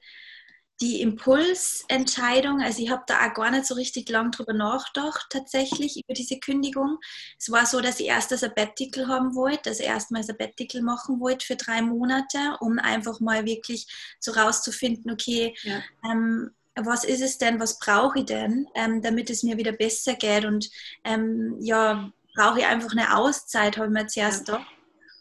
die 0.81 1.01
Impulsentscheidung, 1.01 2.61
also 2.61 2.83
ich 2.83 2.91
habe 2.91 3.05
da 3.07 3.27
auch 3.27 3.35
gar 3.35 3.51
nicht 3.51 3.67
so 3.67 3.75
richtig 3.75 4.09
lang 4.09 4.33
drüber 4.33 4.53
nachgedacht, 4.53 5.27
tatsächlich 5.31 5.97
über 5.97 6.15
diese 6.15 6.39
Kündigung. 6.39 6.99
Es 7.39 7.51
war 7.51 7.65
so, 7.65 7.81
dass 7.81 8.01
ich 8.01 8.07
erst 8.07 8.33
ein 8.33 8.39
Sabbatical 8.39 9.07
haben 9.07 9.35
wollte, 9.35 9.71
also 9.71 9.85
erstmal 9.85 10.23
ein 10.23 10.27
Sabbatical 10.27 10.83
machen 10.83 11.21
wollte 11.21 11.47
für 11.47 11.57
drei 11.57 11.81
Monate, 11.81 12.57
um 12.61 12.79
einfach 12.79 13.21
mal 13.21 13.45
wirklich 13.45 13.87
so 14.19 14.33
rauszufinden, 14.33 15.13
okay, 15.13 15.55
ja. 15.63 15.81
ähm, 16.11 16.51
was 16.77 17.05
ist 17.05 17.23
es 17.23 17.39
denn, 17.39 17.61
was 17.61 17.79
brauche 17.79 18.21
ich 18.21 18.25
denn, 18.27 18.67
ähm, 18.75 19.01
damit 19.01 19.31
es 19.31 19.45
mir 19.45 19.57
wieder 19.57 19.73
besser 19.73 20.15
geht 20.15 20.45
und 20.45 20.69
ähm, 21.05 21.57
ja, 21.61 22.11
brauche 22.35 22.59
ich 22.59 22.67
einfach 22.67 22.91
eine 22.91 23.17
Auszeit, 23.17 23.77
habe 23.77 23.87
ich 23.87 23.93
mir 23.93 24.07
zuerst 24.09 24.49
ja. 24.49 24.57
gedacht. 24.57 24.75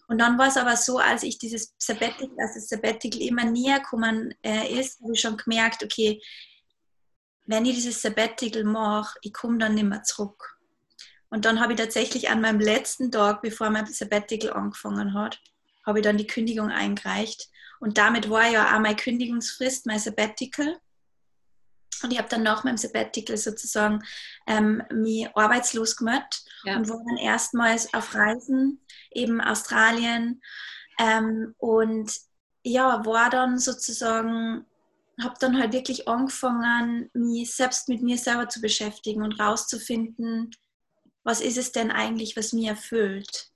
Und 0.07 0.17
dann 0.19 0.37
war 0.37 0.47
es 0.47 0.57
aber 0.57 0.75
so, 0.75 0.97
als 0.97 1.23
ich 1.23 1.37
dieses 1.37 1.73
Sabbatical, 1.77 2.35
als 2.39 2.55
das 2.55 2.69
Sabbatical 2.69 3.21
immer 3.21 3.45
näher 3.45 3.79
gekommen 3.79 4.33
äh, 4.43 4.79
ist, 4.79 5.01
habe 5.01 5.13
ich 5.13 5.21
schon 5.21 5.37
gemerkt, 5.37 5.83
okay, 5.83 6.21
wenn 7.45 7.65
ich 7.65 7.75
dieses 7.75 8.01
Sabbatical 8.01 8.63
mache, 8.63 9.17
ich 9.21 9.33
komme 9.33 9.57
dann 9.57 9.75
nicht 9.75 9.85
mehr 9.85 10.03
zurück. 10.03 10.57
Und 11.29 11.45
dann 11.45 11.59
habe 11.59 11.73
ich 11.73 11.79
tatsächlich 11.79 12.29
an 12.29 12.41
meinem 12.41 12.59
letzten 12.59 13.11
Tag, 13.11 13.41
bevor 13.41 13.69
mein 13.69 13.87
Sabbatical 13.87 14.53
angefangen 14.53 15.13
hat, 15.13 15.41
habe 15.85 15.99
ich 15.99 16.03
dann 16.03 16.17
die 16.17 16.27
Kündigung 16.27 16.69
eingereicht. 16.69 17.49
Und 17.79 17.97
damit 17.97 18.29
war 18.29 18.47
ja 18.47 18.75
auch 18.75 18.79
meine 18.79 18.95
Kündigungsfrist, 18.95 19.85
mein 19.85 19.99
Sabbatical. 19.99 20.77
Und 22.01 22.11
ich 22.11 22.17
habe 22.17 22.29
dann 22.29 22.43
nach 22.43 22.63
meinem 22.63 22.77
Sabbatical 22.77 23.37
sozusagen 23.37 24.03
ähm, 24.47 24.83
mich 24.91 25.27
arbeitslos 25.35 25.95
gemeldet 25.95 26.43
ja. 26.63 26.77
und 26.77 26.89
war 26.89 27.01
dann 27.05 27.17
erstmals 27.17 27.93
auf 27.93 28.15
Reisen, 28.15 28.81
eben 29.11 29.41
Australien. 29.41 30.41
Ähm, 30.99 31.53
und 31.57 32.11
ja, 32.63 33.05
war 33.05 33.29
dann 33.29 33.59
sozusagen, 33.59 34.65
habe 35.21 35.35
dann 35.39 35.59
halt 35.59 35.73
wirklich 35.73 36.07
angefangen, 36.07 37.09
mich 37.13 37.53
selbst 37.55 37.89
mit 37.89 38.01
mir 38.01 38.17
selber 38.17 38.49
zu 38.49 38.61
beschäftigen 38.61 39.21
und 39.21 39.39
rauszufinden, 39.39 40.51
was 41.23 41.41
ist 41.41 41.57
es 41.57 41.71
denn 41.71 41.91
eigentlich, 41.91 42.35
was 42.35 42.53
mir 42.53 42.71
erfüllt. 42.71 43.49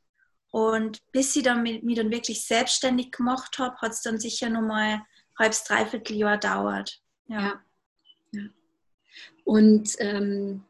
Und 0.51 0.99
bis 1.11 1.35
ich 1.35 1.43
dann 1.43 1.63
mich 1.63 1.95
dann 1.95 2.11
wirklich 2.11 2.45
selbstständig 2.45 3.11
gemacht 3.11 3.59
habe, 3.59 3.75
hat 3.77 3.91
es 3.91 4.01
dann 4.01 4.19
sicher 4.19 4.49
nochmal 4.49 4.93
ein 4.93 5.05
halbes, 5.37 5.63
dreiviertel 5.63 6.15
Jahr 6.15 6.37
dauert. 6.37 7.01
Ja. 7.27 7.39
ja. 7.39 7.45
ja. 7.47 7.61
Und 9.47 9.95
ähm, 9.99 10.65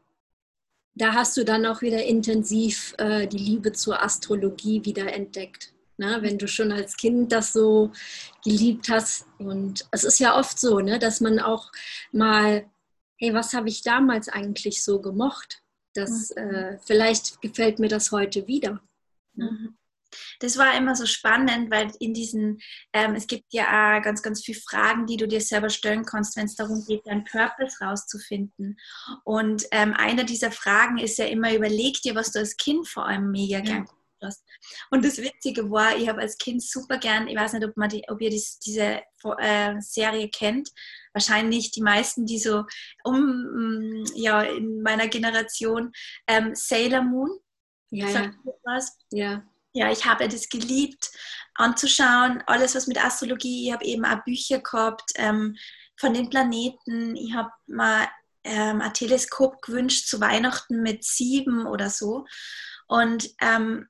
da 0.94 1.16
hast 1.16 1.36
du 1.36 1.44
dann 1.44 1.66
auch 1.66 1.82
wieder 1.82 2.04
intensiv 2.04 2.94
äh, 3.00 3.26
die 3.26 3.40
Liebe 3.40 3.74
zur 3.74 4.04
Astrologie 4.04 4.86
wieder 4.86 5.12
entdeckt. 5.12 5.74
Ne? 5.98 6.20
Wenn 6.22 6.38
du 6.38 6.48
schon 6.48 6.72
als 6.72 6.96
Kind 6.96 7.32
das 7.32 7.54
so 7.54 7.92
geliebt 8.44 8.88
hast. 8.90 9.26
Und 9.40 9.88
es 9.90 10.04
ist 10.04 10.20
ja 10.20 10.38
oft 10.38 10.60
so, 10.60 10.80
ne, 10.80 11.00
dass 11.00 11.22
man 11.22 11.40
auch 11.40 11.72
mal, 12.12 12.70
hey, 13.18 13.34
was 13.34 13.56
habe 13.56 13.68
ich 13.68 13.82
damals 13.82 14.30
eigentlich 14.30 14.84
so 14.84 15.02
gemocht? 15.02 15.64
Das, 15.96 16.30
mhm. 16.36 16.44
äh, 16.44 16.80
vielleicht 16.86 17.42
gefällt 17.42 17.80
mir 17.80 17.90
das 17.90 18.12
heute 18.12 18.46
wieder. 18.46 18.80
Ne? 19.34 19.50
Mhm 19.52 19.78
das 20.40 20.58
war 20.58 20.76
immer 20.78 20.96
so 20.96 21.06
spannend, 21.06 21.72
weil 21.72 21.92
in 22.00 22.14
diesen, 22.14 22.60
ähm, 22.94 23.16
es 23.16 23.28
gibt 23.28 23.54
ja 23.54 23.98
auch 23.98 24.02
ganz, 24.02 24.22
ganz 24.22 24.44
viele 24.44 24.60
Fragen, 24.60 25.06
die 25.06 25.18
du 25.18 25.28
dir 25.28 25.42
selber 25.42 25.70
stellen 25.70 26.06
kannst, 26.06 26.38
wenn 26.38 26.46
es 26.46 26.56
darum 26.56 26.86
geht, 26.86 27.06
deinen 27.08 27.24
Purpose 27.26 27.78
rauszufinden. 27.82 28.78
Und 29.24 29.66
ähm, 29.72 29.94
eine 29.94 30.26
dieser 30.26 30.52
Fragen 30.52 30.98
ist 30.98 31.18
ja 31.18 31.26
immer, 31.26 31.54
überleg 31.54 32.02
dir, 32.02 32.16
was 32.16 32.32
du 32.32 32.40
als 32.40 32.58
Kind 32.58 32.88
vor 32.88 33.06
allem 33.06 33.32
mega 33.32 33.58
ja. 33.58 33.64
gern 33.64 33.88
hast. 34.22 34.44
Und 34.90 35.06
das 35.06 35.18
Witzige 35.20 35.70
war, 35.70 35.96
ich 35.96 36.10
habe 36.10 36.22
als 36.22 36.38
Kind 36.38 36.64
super 36.64 36.98
gern, 36.98 37.28
ich 37.28 37.38
weiß 37.38 37.54
nicht, 37.54 37.66
ob, 37.66 37.78
man 37.78 37.90
die, 37.90 38.04
ob 38.08 38.20
ihr 38.20 38.32
dies, 38.32 38.58
diese 38.60 39.02
äh, 39.38 39.76
Serie 39.80 40.30
kennt, 40.30 40.70
wahrscheinlich 41.14 41.72
die 41.72 41.82
meisten, 41.82 42.26
die 42.26 42.40
so 42.40 42.64
um, 43.04 44.04
ja, 44.16 44.42
in 44.42 44.82
meiner 44.82 45.08
Generation, 45.08 45.92
ähm, 46.28 46.56
Sailor 46.56 47.04
Moon. 47.04 47.30
Ja, 47.90 48.10
ja. 48.10 48.32
Was? 48.64 48.98
ja 49.12 49.44
ja, 49.74 49.92
ich 49.92 50.06
habe 50.06 50.28
das 50.28 50.50
geliebt 50.50 51.12
anzuschauen, 51.56 52.44
alles 52.48 52.76
was 52.76 52.88
mit 52.88 53.04
Astrologie, 53.04 53.68
ich 53.68 53.74
habe 53.74 53.86
eben 53.86 54.06
auch 54.06 54.24
Bücher 54.24 54.60
gehabt 54.60 55.12
ähm, 55.16 55.56
von 55.98 56.14
den 56.14 56.30
Planeten, 56.30 57.16
ich 57.16 57.34
habe 57.34 57.50
mal 57.66 58.08
ähm, 58.44 58.82
ein 58.82 58.94
Teleskop 58.94 59.62
gewünscht 59.62 60.08
zu 60.08 60.22
Weihnachten 60.22 60.82
mit 60.82 61.04
sieben 61.04 61.66
oder 61.66 61.90
so. 61.90 62.26
Und 62.88 63.30
ähm, 63.42 63.88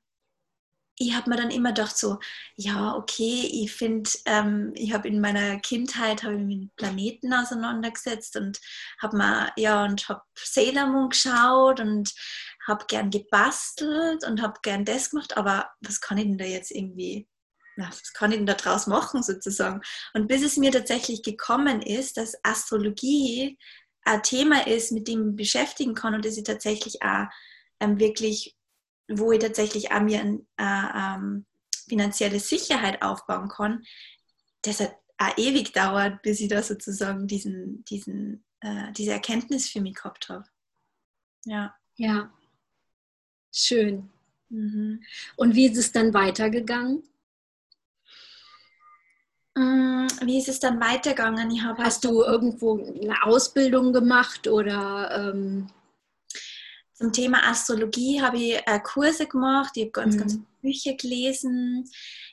ich 1.00 1.16
habe 1.16 1.30
mir 1.30 1.36
dann 1.36 1.52
immer 1.52 1.70
gedacht 1.70 1.96
so, 1.96 2.18
ja, 2.56 2.96
okay, 2.96 3.48
ich 3.52 3.72
finde, 3.72 4.10
ähm, 4.26 4.72
ich 4.76 4.94
habe 4.94 5.08
in 5.08 5.22
meiner 5.22 5.60
Kindheit 5.60 6.24
ich 6.24 6.30
mit 6.30 6.76
Planeten 6.76 7.34
auseinandergesetzt 7.34 8.36
und 8.36 8.60
habe 9.00 9.16
mal, 9.16 9.52
ja, 9.58 9.84
und 9.86 10.10
habe 10.10 10.24
Sailor 10.36 10.88
Moon 10.88 11.10
geschaut 11.10 11.80
und 11.80 12.14
habe 12.68 12.86
gern 12.88 13.10
gebastelt 13.10 14.26
und 14.26 14.42
habe 14.42 14.60
gern 14.62 14.86
das 14.86 15.10
gemacht, 15.12 15.38
aber 15.38 15.70
was 15.82 16.02
kann 16.02 16.18
ich 16.18 16.26
denn 16.26 16.38
da 16.38 16.46
jetzt 16.46 16.72
irgendwie, 16.72 17.28
was 17.76 18.14
kann 18.14 18.32
ich 18.32 18.38
denn 18.38 18.46
da 18.46 18.54
draus 18.54 18.88
machen 18.88 19.24
sozusagen? 19.24 19.82
Und 20.14 20.28
bis 20.28 20.44
es 20.44 20.58
mir 20.58 20.72
tatsächlich 20.72 21.24
gekommen 21.24 21.82
ist, 21.82 22.18
dass 22.18 22.38
Astrologie 22.44 23.58
ein 24.04 24.24
Thema 24.24 24.68
ist, 24.68 24.92
mit 24.92 25.08
dem 25.08 25.20
ich 25.20 25.26
mich 25.28 25.36
beschäftigen 25.36 25.94
kann 25.94 26.14
und 26.14 26.26
das 26.26 26.38
ich 26.38 26.44
tatsächlich 26.44 27.02
auch 27.02 27.28
ähm, 27.80 28.00
wirklich 28.00 28.58
wo 29.08 29.32
ich 29.32 29.40
tatsächlich 29.40 29.92
auch 29.92 30.02
mir 30.02 30.20
eine 30.20 30.40
äh, 30.58 31.16
ähm, 31.16 31.46
finanzielle 31.88 32.40
Sicherheit 32.40 33.02
aufbauen 33.02 33.48
kann, 33.48 33.84
das 34.64 34.80
hat 34.80 34.96
auch 35.18 35.38
ewig 35.38 35.74
dauert, 35.74 36.22
bis 36.22 36.40
ich 36.42 36.50
da 36.50 36.62
sozusagen 36.62 37.28
diesen, 37.28 37.84
diesen, 37.86 38.46
äh, 38.60 38.92
diese 38.94 39.14
Erkenntnis 39.14 39.70
für 39.70 39.82
mich 39.82 39.96
gehabt 39.96 40.30
habe. 40.30 40.44
Ja. 41.46 41.76
Ja. 41.96 42.32
Schön. 43.52 44.10
Mhm. 44.50 45.02
Und 45.36 45.56
wie 45.56 45.68
ist 45.68 45.78
es 45.78 45.92
dann 45.92 46.14
weitergegangen? 46.14 47.04
Mm, 49.56 50.08
wie 50.22 50.38
ist 50.38 50.50
es 50.50 50.60
dann 50.60 50.80
weitergegangen? 50.80 51.50
Ich 51.52 51.64
Hast 51.64 52.04
halt 52.04 52.06
du 52.06 52.24
irgendwo 52.24 52.78
eine 52.80 53.24
Ausbildung 53.24 53.92
gemacht 53.92 54.48
oder 54.48 55.32
ähm, 55.34 55.70
zum 56.94 57.12
Thema 57.12 57.48
Astrologie 57.48 58.22
habe 58.22 58.38
ich 58.38 58.56
äh, 58.66 58.80
Kurse 58.80 59.28
gemacht, 59.28 59.72
ich 59.76 59.84
habe 59.84 59.92
ganz, 59.92 60.16
mhm. 60.16 60.20
ganz 60.20 60.40
Bücher 60.62 60.94
gelesen, 60.96 61.90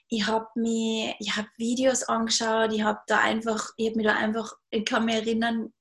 ich 0.09 0.27
habe 0.27 0.49
mir, 0.55 1.15
ich 1.19 1.37
habe 1.37 1.49
Videos 1.57 2.03
angeschaut, 2.05 2.73
ich 2.73 2.83
habe 2.83 3.01
da 3.07 3.21
einfach, 3.21 3.71
ich 3.77 3.89
habe 3.89 3.99
mir 3.99 4.05
da 4.05 4.17
einfach, 4.17 4.55
ich 4.71 4.85
kann 4.85 5.05
mich 5.05 5.17
erinnern, 5.17 5.73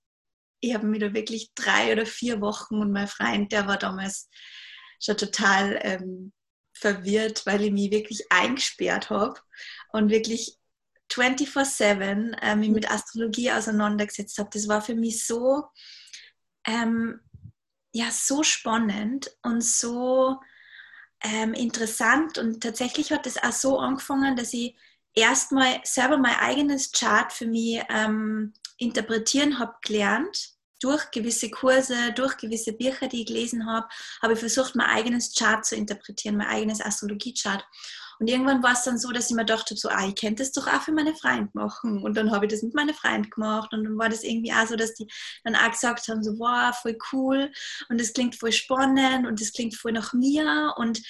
ich 0.59 0.73
habe 0.73 0.87
mir 0.87 0.99
da 0.99 1.13
wirklich 1.13 1.51
drei 1.55 1.91
oder 1.91 2.05
vier 2.05 2.41
Wochen 2.41 2.75
und 2.75 2.91
mein 2.91 3.07
Freund, 3.07 3.51
der 3.51 3.67
war 3.67 3.77
damals 3.77 4.29
schon 5.03 5.17
total 5.17 5.79
ähm, 5.81 6.33
verwirrt, 6.73 7.45
weil 7.45 7.63
ich 7.63 7.71
mich 7.71 7.91
wirklich 7.91 8.31
eingesperrt 8.31 9.09
habe 9.09 9.39
und 9.91 10.09
wirklich 10.09 10.57
24-7 11.11 12.35
äh, 12.41 12.55
mich 12.55 12.69
mit 12.69 12.89
Astrologie 12.89 13.51
auseinandergesetzt 13.51 14.37
habe. 14.37 14.49
Das 14.51 14.67
war 14.67 14.81
für 14.81 14.95
mich 14.95 15.25
so 15.25 15.65
ähm, 16.65 17.19
ja 17.93 18.09
so 18.11 18.43
spannend 18.43 19.31
und 19.43 19.63
so 19.63 20.39
ähm, 21.23 21.53
interessant. 21.53 22.37
Und 22.37 22.61
tatsächlich 22.61 23.11
hat 23.11 23.27
es 23.27 23.41
auch 23.41 23.51
so 23.51 23.79
angefangen, 23.79 24.35
dass 24.35 24.53
ich 24.53 24.75
erstmal 25.13 25.79
selber 25.83 26.17
mein 26.17 26.35
eigenes 26.35 26.91
Chart 26.91 27.31
für 27.31 27.45
mich 27.45 27.81
ähm, 27.89 28.53
interpretieren 28.77 29.59
habe 29.59 29.75
gelernt. 29.83 30.52
Durch 30.83 31.09
gewisse 31.11 31.49
Kurse, 31.49 32.11
durch 32.13 32.35
gewisse 32.35 32.73
Bücher, 32.73 33.07
die 33.07 33.21
ich 33.21 33.27
gelesen 33.27 33.65
habe, 33.65 33.87
habe 34.21 34.33
ich 34.33 34.39
versucht, 34.39 34.75
mein 34.75 34.89
eigenes 34.89 35.33
Chart 35.33 35.65
zu 35.65 35.75
interpretieren, 35.77 36.35
mein 36.35 36.47
eigenes 36.47 36.81
Astrologie-Chart. 36.81 37.65
Und 38.19 38.29
irgendwann 38.29 38.61
war 38.61 38.73
es 38.73 38.83
dann 38.83 38.97
so, 38.97 39.11
dass 39.11 39.29
ich 39.29 39.35
mir 39.35 39.45
dachte, 39.45 39.75
so, 39.75 39.89
ah, 39.89 40.05
ich 40.05 40.15
könnte 40.15 40.43
das 40.43 40.51
doch 40.51 40.67
auch 40.67 40.81
für 40.81 40.91
meine 40.91 41.15
Freunde 41.15 41.49
machen. 41.53 42.03
Und 42.03 42.15
dann 42.15 42.31
habe 42.31 42.45
ich 42.45 42.51
das 42.51 42.61
mit 42.61 42.73
meinen 42.73 42.93
Freunden 42.93 43.29
gemacht. 43.29 43.73
Und 43.73 43.85
dann 43.85 43.97
war 43.97 44.09
das 44.09 44.23
irgendwie 44.23 44.51
auch 44.51 44.67
so, 44.67 44.75
dass 44.75 44.93
die 44.93 45.07
dann 45.43 45.55
auch 45.55 45.71
gesagt 45.71 46.07
haben, 46.07 46.23
so, 46.23 46.37
wow, 46.37 46.75
voll 46.75 46.97
cool. 47.11 47.51
Und 47.89 47.99
das 47.99 48.13
klingt 48.13 48.35
voll 48.35 48.51
spannend 48.51 49.25
und 49.25 49.39
das 49.39 49.53
klingt 49.53 49.75
voll 49.75 49.93
nach 49.93 50.13
mir. 50.13 50.73
Und 50.77 51.01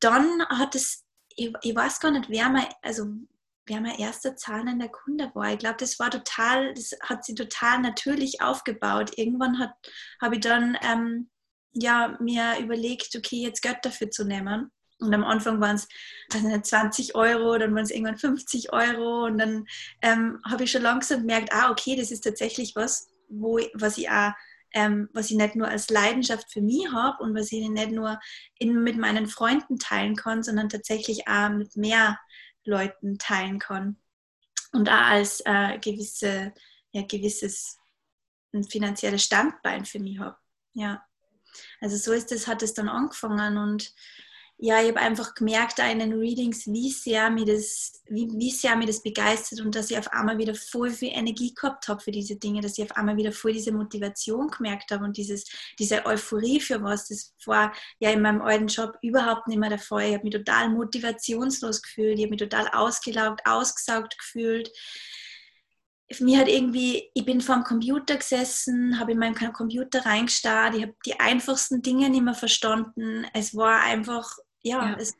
dann 0.00 0.44
hat 0.48 0.74
es, 0.74 1.04
ich, 1.36 1.52
ich 1.62 1.74
weiß 1.74 2.00
gar 2.00 2.10
nicht, 2.10 2.28
wer 2.28 2.48
mein, 2.48 2.66
also 2.82 3.06
mein 3.78 3.98
erster 3.98 4.34
zahlender 4.36 4.88
Kunde 4.88 5.30
war. 5.34 5.52
Ich 5.52 5.58
glaube, 5.58 5.76
das 5.78 5.98
war 5.98 6.10
total, 6.10 6.74
das 6.74 6.96
hat 7.02 7.24
sie 7.24 7.34
total 7.34 7.80
natürlich 7.80 8.40
aufgebaut. 8.40 9.12
Irgendwann 9.16 9.70
habe 10.20 10.34
ich 10.34 10.40
dann 10.40 10.76
ähm, 10.82 11.30
ja, 11.72 12.16
mir 12.20 12.58
überlegt, 12.58 13.14
okay, 13.16 13.42
jetzt 13.42 13.62
Geld 13.62 13.78
dafür 13.82 14.10
zu 14.10 14.24
nehmen. 14.24 14.72
Und 14.98 15.14
am 15.14 15.24
Anfang 15.24 15.60
waren 15.60 15.76
es 15.76 15.88
also 16.32 16.60
20 16.60 17.14
Euro, 17.14 17.56
dann 17.58 17.74
waren 17.74 17.84
es 17.84 17.90
irgendwann 17.90 18.18
50 18.18 18.72
Euro 18.72 19.26
und 19.26 19.38
dann 19.38 19.66
ähm, 20.02 20.40
habe 20.44 20.64
ich 20.64 20.72
schon 20.72 20.82
langsam 20.82 21.20
gemerkt, 21.20 21.52
ah, 21.52 21.70
okay, 21.70 21.96
das 21.96 22.10
ist 22.10 22.22
tatsächlich 22.22 22.74
was, 22.76 23.08
wo, 23.28 23.58
was 23.74 23.96
ich 23.96 24.10
auch 24.10 24.32
ähm, 24.72 25.08
was 25.12 25.30
ich 25.30 25.36
nicht 25.36 25.56
nur 25.56 25.68
als 25.68 25.90
Leidenschaft 25.90 26.52
für 26.52 26.62
mich 26.62 26.90
habe 26.92 27.22
und 27.22 27.34
was 27.34 27.52
ich 27.52 27.68
nicht 27.68 27.90
nur 27.90 28.18
in, 28.58 28.82
mit 28.82 28.96
meinen 28.96 29.26
Freunden 29.26 29.78
teilen 29.78 30.16
kann, 30.16 30.42
sondern 30.42 30.68
tatsächlich 30.68 31.26
auch 31.28 31.50
mit 31.50 31.76
mehr 31.76 32.18
Leuten 32.64 33.18
teilen 33.18 33.58
kann. 33.58 33.96
Und 34.72 34.88
auch 34.88 34.94
als 34.94 35.40
äh, 35.44 35.78
gewisse, 35.78 36.52
ja, 36.92 37.02
gewisses 37.02 37.78
ein 38.52 38.64
finanzielles 38.64 39.24
Standbein 39.24 39.84
für 39.84 40.00
mich 40.00 40.18
habe. 40.18 40.36
Ja. 40.72 41.04
Also 41.80 41.96
so 41.96 42.12
ist 42.12 42.32
es, 42.32 42.46
hat 42.46 42.62
es 42.62 42.74
dann 42.74 42.88
angefangen 42.88 43.56
und 43.56 43.92
ja, 44.62 44.82
ich 44.82 44.88
habe 44.88 45.00
einfach 45.00 45.34
gemerkt 45.34 45.78
da 45.78 45.90
in 45.90 46.00
den 46.00 46.12
Readings, 46.12 46.66
wie 46.66 46.90
sehr 46.90 47.30
mir 47.30 47.46
das, 47.46 48.02
wie, 48.10 48.28
wie 48.34 48.50
sehr 48.50 48.76
mir 48.76 48.86
das 48.86 49.02
begeistert 49.02 49.60
und 49.60 49.74
dass 49.74 49.90
ich 49.90 49.96
auf 49.96 50.12
einmal 50.12 50.36
wieder 50.36 50.54
voll 50.54 50.90
viel 50.90 51.12
Energie 51.14 51.54
gehabt 51.54 51.88
habe 51.88 52.00
für 52.00 52.10
diese 52.10 52.36
Dinge, 52.36 52.60
dass 52.60 52.76
ich 52.76 52.84
auf 52.84 52.94
einmal 52.94 53.16
wieder 53.16 53.32
voll 53.32 53.54
diese 53.54 53.72
Motivation 53.72 54.48
gemerkt 54.48 54.90
habe 54.90 55.04
und 55.04 55.16
dieses, 55.16 55.46
diese 55.78 56.04
Euphorie 56.04 56.60
für 56.60 56.82
was. 56.82 57.08
Das 57.08 57.34
war 57.46 57.72
ja 58.00 58.10
in 58.10 58.20
meinem 58.20 58.42
alten 58.42 58.66
Job 58.66 58.98
überhaupt 59.00 59.48
nicht 59.48 59.58
mehr 59.58 59.70
der 59.70 59.78
Fall. 59.78 60.08
Ich 60.08 60.14
habe 60.14 60.24
mich 60.24 60.34
total 60.34 60.68
motivationslos 60.68 61.80
gefühlt, 61.80 62.18
ich 62.18 62.24
habe 62.24 62.30
mich 62.30 62.40
total 62.40 62.68
ausgelaugt, 62.68 63.40
ausgesaugt 63.46 64.18
gefühlt 64.18 64.70
mir 66.18 66.40
hat 66.40 66.48
irgendwie, 66.48 67.08
ich 67.14 67.24
bin 67.24 67.40
vor 67.40 67.54
dem 67.54 67.62
Computer 67.62 68.16
gesessen, 68.16 68.98
habe 68.98 69.12
in 69.12 69.18
meinen 69.18 69.36
Computer 69.52 70.04
reingestarrt, 70.04 70.74
ich 70.74 70.82
habe 70.82 70.96
die 71.06 71.20
einfachsten 71.20 71.82
Dinge 71.82 72.10
nicht 72.10 72.24
mehr 72.24 72.34
verstanden. 72.34 73.26
Es 73.32 73.54
war 73.54 73.82
einfach 73.84 74.36
ja, 74.62 74.90
ja. 74.90 74.96
Es, 74.98 75.14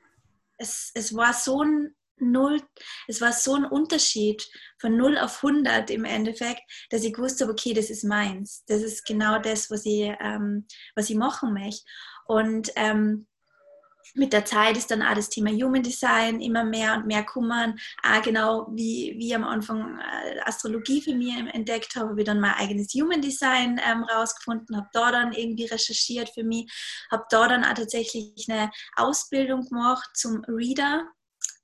es, 0.58 0.90
es 0.94 1.14
war 1.14 1.32
so 1.32 1.62
ein 1.62 1.94
Null, 2.22 2.60
es 3.08 3.20
war 3.20 3.32
so 3.32 3.54
ein 3.54 3.64
Unterschied 3.64 4.46
von 4.78 4.96
0 4.96 5.16
auf 5.18 5.42
100 5.42 5.90
im 5.90 6.04
Endeffekt, 6.04 6.60
dass 6.90 7.02
ich 7.02 7.16
wusste, 7.16 7.48
okay, 7.48 7.72
das 7.72 7.88
ist 7.88 8.04
meins. 8.04 8.62
Das 8.66 8.82
ist 8.82 9.06
genau 9.06 9.38
das, 9.38 9.70
was 9.70 9.86
ich, 9.86 10.12
ähm, 10.20 10.66
was 10.94 11.08
ich 11.08 11.16
machen 11.16 11.54
möchte. 11.54 11.82
Und 12.26 12.72
ähm, 12.76 13.26
mit 14.14 14.32
der 14.32 14.44
Zeit 14.44 14.76
ist 14.76 14.90
dann 14.90 15.02
auch 15.02 15.14
das 15.14 15.28
Thema 15.28 15.50
Human 15.50 15.82
Design 15.82 16.40
immer 16.40 16.64
mehr 16.64 16.94
und 16.94 17.06
mehr 17.06 17.24
kummern. 17.24 17.78
Auch 18.02 18.22
genau 18.22 18.68
wie, 18.72 19.14
wie 19.18 19.34
am 19.34 19.44
Anfang 19.44 19.98
äh, 19.98 20.40
Astrologie 20.40 21.00
für 21.00 21.14
mich 21.14 21.34
entdeckt 21.52 21.96
habe, 21.96 22.10
habe 22.10 22.20
ich 22.20 22.26
dann 22.26 22.40
mein 22.40 22.54
eigenes 22.54 22.92
Human 22.94 23.20
Design 23.20 23.80
ähm, 23.86 24.04
rausgefunden, 24.04 24.76
habe 24.76 24.88
da 24.92 25.12
dann 25.12 25.32
irgendwie 25.32 25.66
recherchiert 25.66 26.30
für 26.30 26.44
mich, 26.44 26.70
habe 27.10 27.24
da 27.30 27.48
dann 27.48 27.64
auch 27.64 27.74
tatsächlich 27.74 28.46
eine 28.48 28.70
Ausbildung 28.96 29.68
gemacht 29.68 30.10
zum 30.14 30.44
Reader 30.46 31.04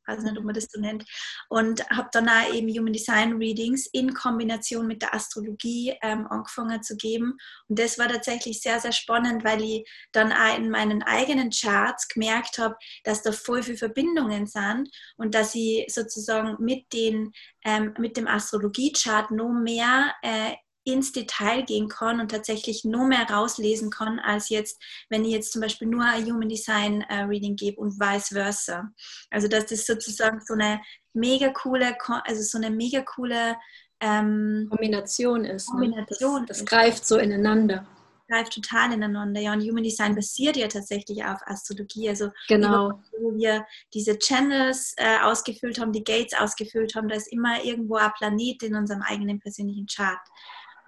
weiß 0.06 0.22
nicht, 0.22 0.38
ob 0.38 0.44
man 0.44 0.54
das 0.54 0.68
so 0.70 0.80
nennt, 0.80 1.04
und 1.48 1.88
habe 1.90 2.08
dann 2.12 2.28
auch 2.28 2.52
eben 2.52 2.68
Human 2.68 2.92
Design 2.92 3.36
Readings 3.36 3.86
in 3.92 4.14
Kombination 4.14 4.86
mit 4.86 5.02
der 5.02 5.14
Astrologie 5.14 5.94
ähm, 6.02 6.26
angefangen 6.28 6.82
zu 6.82 6.96
geben. 6.96 7.36
Und 7.68 7.78
das 7.78 7.98
war 7.98 8.08
tatsächlich 8.08 8.60
sehr, 8.60 8.80
sehr 8.80 8.92
spannend, 8.92 9.44
weil 9.44 9.62
ich 9.62 9.88
dann 10.12 10.32
auch 10.32 10.56
in 10.56 10.70
meinen 10.70 11.02
eigenen 11.02 11.50
Charts 11.50 12.08
gemerkt 12.08 12.58
habe, 12.58 12.76
dass 13.04 13.22
da 13.22 13.32
voll 13.32 13.62
viele 13.62 13.78
Verbindungen 13.78 14.46
sind 14.46 14.88
und 15.16 15.34
dass 15.34 15.54
ich 15.54 15.86
sozusagen 15.88 16.56
mit, 16.58 16.92
den, 16.92 17.32
ähm, 17.64 17.94
mit 17.98 18.16
dem 18.16 18.26
Astrologie-Chart 18.26 19.30
noch 19.30 19.52
mehr 19.52 20.14
äh, 20.22 20.54
ins 20.86 21.12
Detail 21.12 21.64
gehen 21.64 21.88
kann 21.88 22.20
und 22.20 22.30
tatsächlich 22.30 22.84
nur 22.84 23.06
mehr 23.06 23.28
rauslesen 23.28 23.90
kann, 23.90 24.18
als 24.20 24.48
jetzt, 24.48 24.80
wenn 25.10 25.24
ich 25.24 25.32
jetzt 25.32 25.52
zum 25.52 25.60
Beispiel 25.60 25.88
nur 25.88 26.04
ein 26.04 26.24
Human 26.24 26.48
Design 26.48 27.02
äh, 27.02 27.22
Reading 27.22 27.56
gebe 27.56 27.80
und 27.80 27.98
vice 27.98 28.28
versa. 28.28 28.90
Also 29.30 29.48
dass 29.48 29.66
das 29.66 29.84
sozusagen 29.84 30.40
so 30.40 30.54
eine 30.54 30.80
mega 31.12 31.48
coole, 31.50 31.96
also 32.24 32.42
so 32.42 32.58
eine 32.58 32.70
mega 32.70 33.02
coole 33.02 33.56
ähm, 34.00 34.68
Kombination 34.70 35.44
ist. 35.44 35.68
Ne? 35.74 35.80
Kombination 35.80 36.40
ne? 36.42 36.46
das, 36.46 36.58
das 36.58 36.66
greift 36.66 37.06
so 37.06 37.16
ineinander 37.16 37.86
greift 38.28 38.54
total 38.54 38.92
ineinander. 38.92 39.40
Ja, 39.40 39.52
und 39.52 39.62
Human 39.62 39.84
Design 39.84 40.14
basiert 40.14 40.56
ja 40.56 40.68
tatsächlich 40.68 41.24
auf 41.24 41.40
Astrologie. 41.46 42.08
Also 42.08 42.30
genau. 42.48 43.00
wo 43.20 43.34
wir 43.36 43.66
diese 43.94 44.18
Channels 44.18 44.94
äh, 44.96 45.18
ausgefüllt 45.22 45.80
haben, 45.80 45.92
die 45.92 46.04
Gates 46.04 46.38
ausgefüllt 46.38 46.94
haben, 46.94 47.08
da 47.08 47.16
ist 47.16 47.32
immer 47.32 47.62
irgendwo 47.64 47.96
ein 47.96 48.12
Planet 48.18 48.62
in 48.62 48.74
unserem 48.74 49.02
eigenen 49.02 49.40
persönlichen 49.40 49.86
Chart. 49.86 50.20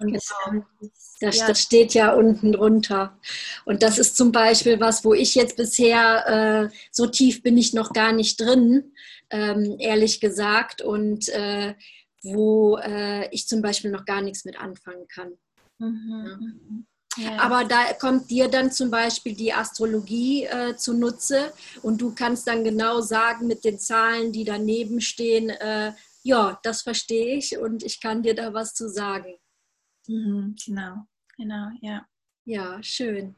Und 0.01 0.13
genau. 0.13 0.65
das, 1.21 1.39
ja. 1.39 1.47
das, 1.47 1.61
steht 1.61 1.95
ja 1.95 2.13
unten 2.13 2.53
drunter. 2.53 3.19
Und 3.65 3.83
das 3.83 3.99
ist 3.99 4.17
zum 4.17 4.33
Beispiel 4.33 4.81
was, 4.81 5.05
wo 5.05 5.15
ich 5.15 5.35
jetzt 5.35 5.57
bisher, 5.57 6.71
äh, 6.71 6.77
so 6.91 7.07
tief 7.07 7.43
bin 7.43 7.57
ich 7.57 7.75
noch 7.75 7.93
gar 7.93 8.13
nicht 8.13 8.41
drin, 8.41 8.93
ähm, 9.31 9.77
ehrlich 9.79 10.21
gesagt, 10.21 10.83
und 10.83 11.29
äh, 11.31 11.75
wo 12.23 12.79
äh, 12.79 13.29
ich 13.31 13.47
zum 13.47 13.63
Beispiel 13.63 13.91
noch 13.91 14.05
gar 14.05 14.23
nichts 14.23 14.45
mit 14.45 14.59
anfangen 14.61 15.07
kann. 15.09 15.33
Mhm. 15.79 16.87
Ja. 17.17 17.39
Aber 17.41 17.65
da 17.65 17.93
kommt 17.95 18.31
dir 18.31 18.49
dann 18.49 18.71
zum 18.71 18.91
Beispiel 18.91 19.35
die 19.35 19.53
Astrologie 19.53 20.45
äh, 20.45 20.77
zunutze 20.77 21.53
und 21.83 22.01
du 22.01 22.15
kannst 22.15 22.47
dann 22.47 22.63
genau 22.63 23.01
sagen 23.01 23.49
mit 23.49 23.65
den 23.65 23.79
Zahlen, 23.79 24.31
die 24.31 24.45
daneben 24.45 25.01
stehen, 25.01 25.51
äh, 25.51 25.93
ja, 26.23 26.61
das 26.63 26.83
verstehe 26.83 27.37
ich 27.37 27.59
und 27.59 27.83
ich 27.83 28.01
kann 28.01 28.23
dir 28.23 28.35
da 28.35 28.53
was 28.53 28.75
zu 28.75 28.89
sagen. 28.89 29.35
Mhm, 30.09 30.57
genau, 30.65 31.07
genau, 31.37 31.71
ja. 31.81 32.07
Ja, 32.45 32.83
schön. 32.83 33.37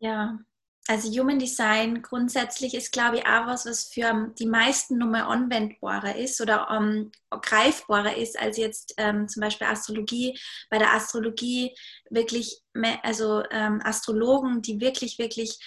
Ja, 0.00 0.38
also 0.86 1.08
Human 1.18 1.38
Design 1.38 2.02
grundsätzlich 2.02 2.74
ist, 2.74 2.92
glaube 2.92 3.16
ich, 3.18 3.26
auch 3.26 3.46
was, 3.46 3.64
was 3.64 3.84
für 3.84 4.32
die 4.38 4.46
meisten 4.46 4.98
nur 4.98 5.08
mal 5.08 5.22
anwendbarer 5.22 6.16
ist 6.16 6.40
oder 6.40 6.68
ähm, 6.70 7.10
greifbarer 7.30 8.16
ist 8.16 8.38
als 8.38 8.58
jetzt 8.58 8.94
ähm, 8.98 9.28
zum 9.28 9.40
Beispiel 9.40 9.66
Astrologie. 9.66 10.38
Bei 10.68 10.78
der 10.78 10.92
Astrologie 10.92 11.74
wirklich, 12.10 12.60
also 13.02 13.42
ähm, 13.50 13.80
Astrologen, 13.82 14.60
die 14.60 14.80
wirklich, 14.80 15.18
wirklich 15.18 15.58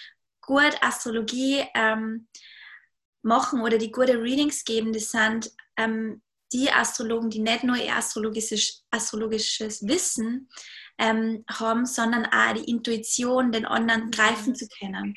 gut 0.42 0.78
Astrologie 0.82 1.64
ähm, 1.74 2.28
machen 3.24 3.62
oder 3.62 3.78
die 3.80 3.92
gute 3.92 4.22
Readings 4.22 4.64
geben, 4.66 4.94
das 4.94 5.12
sind 5.12 5.52
ähm, 5.78 6.22
die 6.54 6.72
Astrologen, 6.72 7.30
die 7.30 7.40
nicht 7.40 7.64
nur 7.64 7.78
ihr 7.78 7.96
astrologisches, 7.96 8.84
astrologisches 8.92 9.86
Wissen 9.88 10.50
ähm, 10.98 11.44
haben, 11.50 11.86
sondern 11.86 12.26
auch 12.26 12.54
die 12.54 12.70
Intuition, 12.70 13.52
den 13.52 13.66
anderen 13.66 14.12
greifen 14.12 14.56
zu 14.56 14.68
können. 14.68 15.16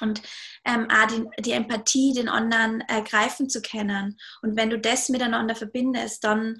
Und 0.00 0.22
ähm, 0.64 0.88
auch 0.90 1.06
die, 1.06 1.24
die, 1.42 1.52
Empathie, 1.52 2.12
den 2.12 2.28
anderen 2.28 2.84
äh, 2.88 3.02
greifen 3.02 3.48
zu 3.48 3.60
können. 3.60 4.16
Und 4.42 4.56
wenn 4.56 4.70
du 4.70 4.78
das 4.78 5.08
miteinander 5.08 5.56
verbindest, 5.56 6.22
dann 6.22 6.58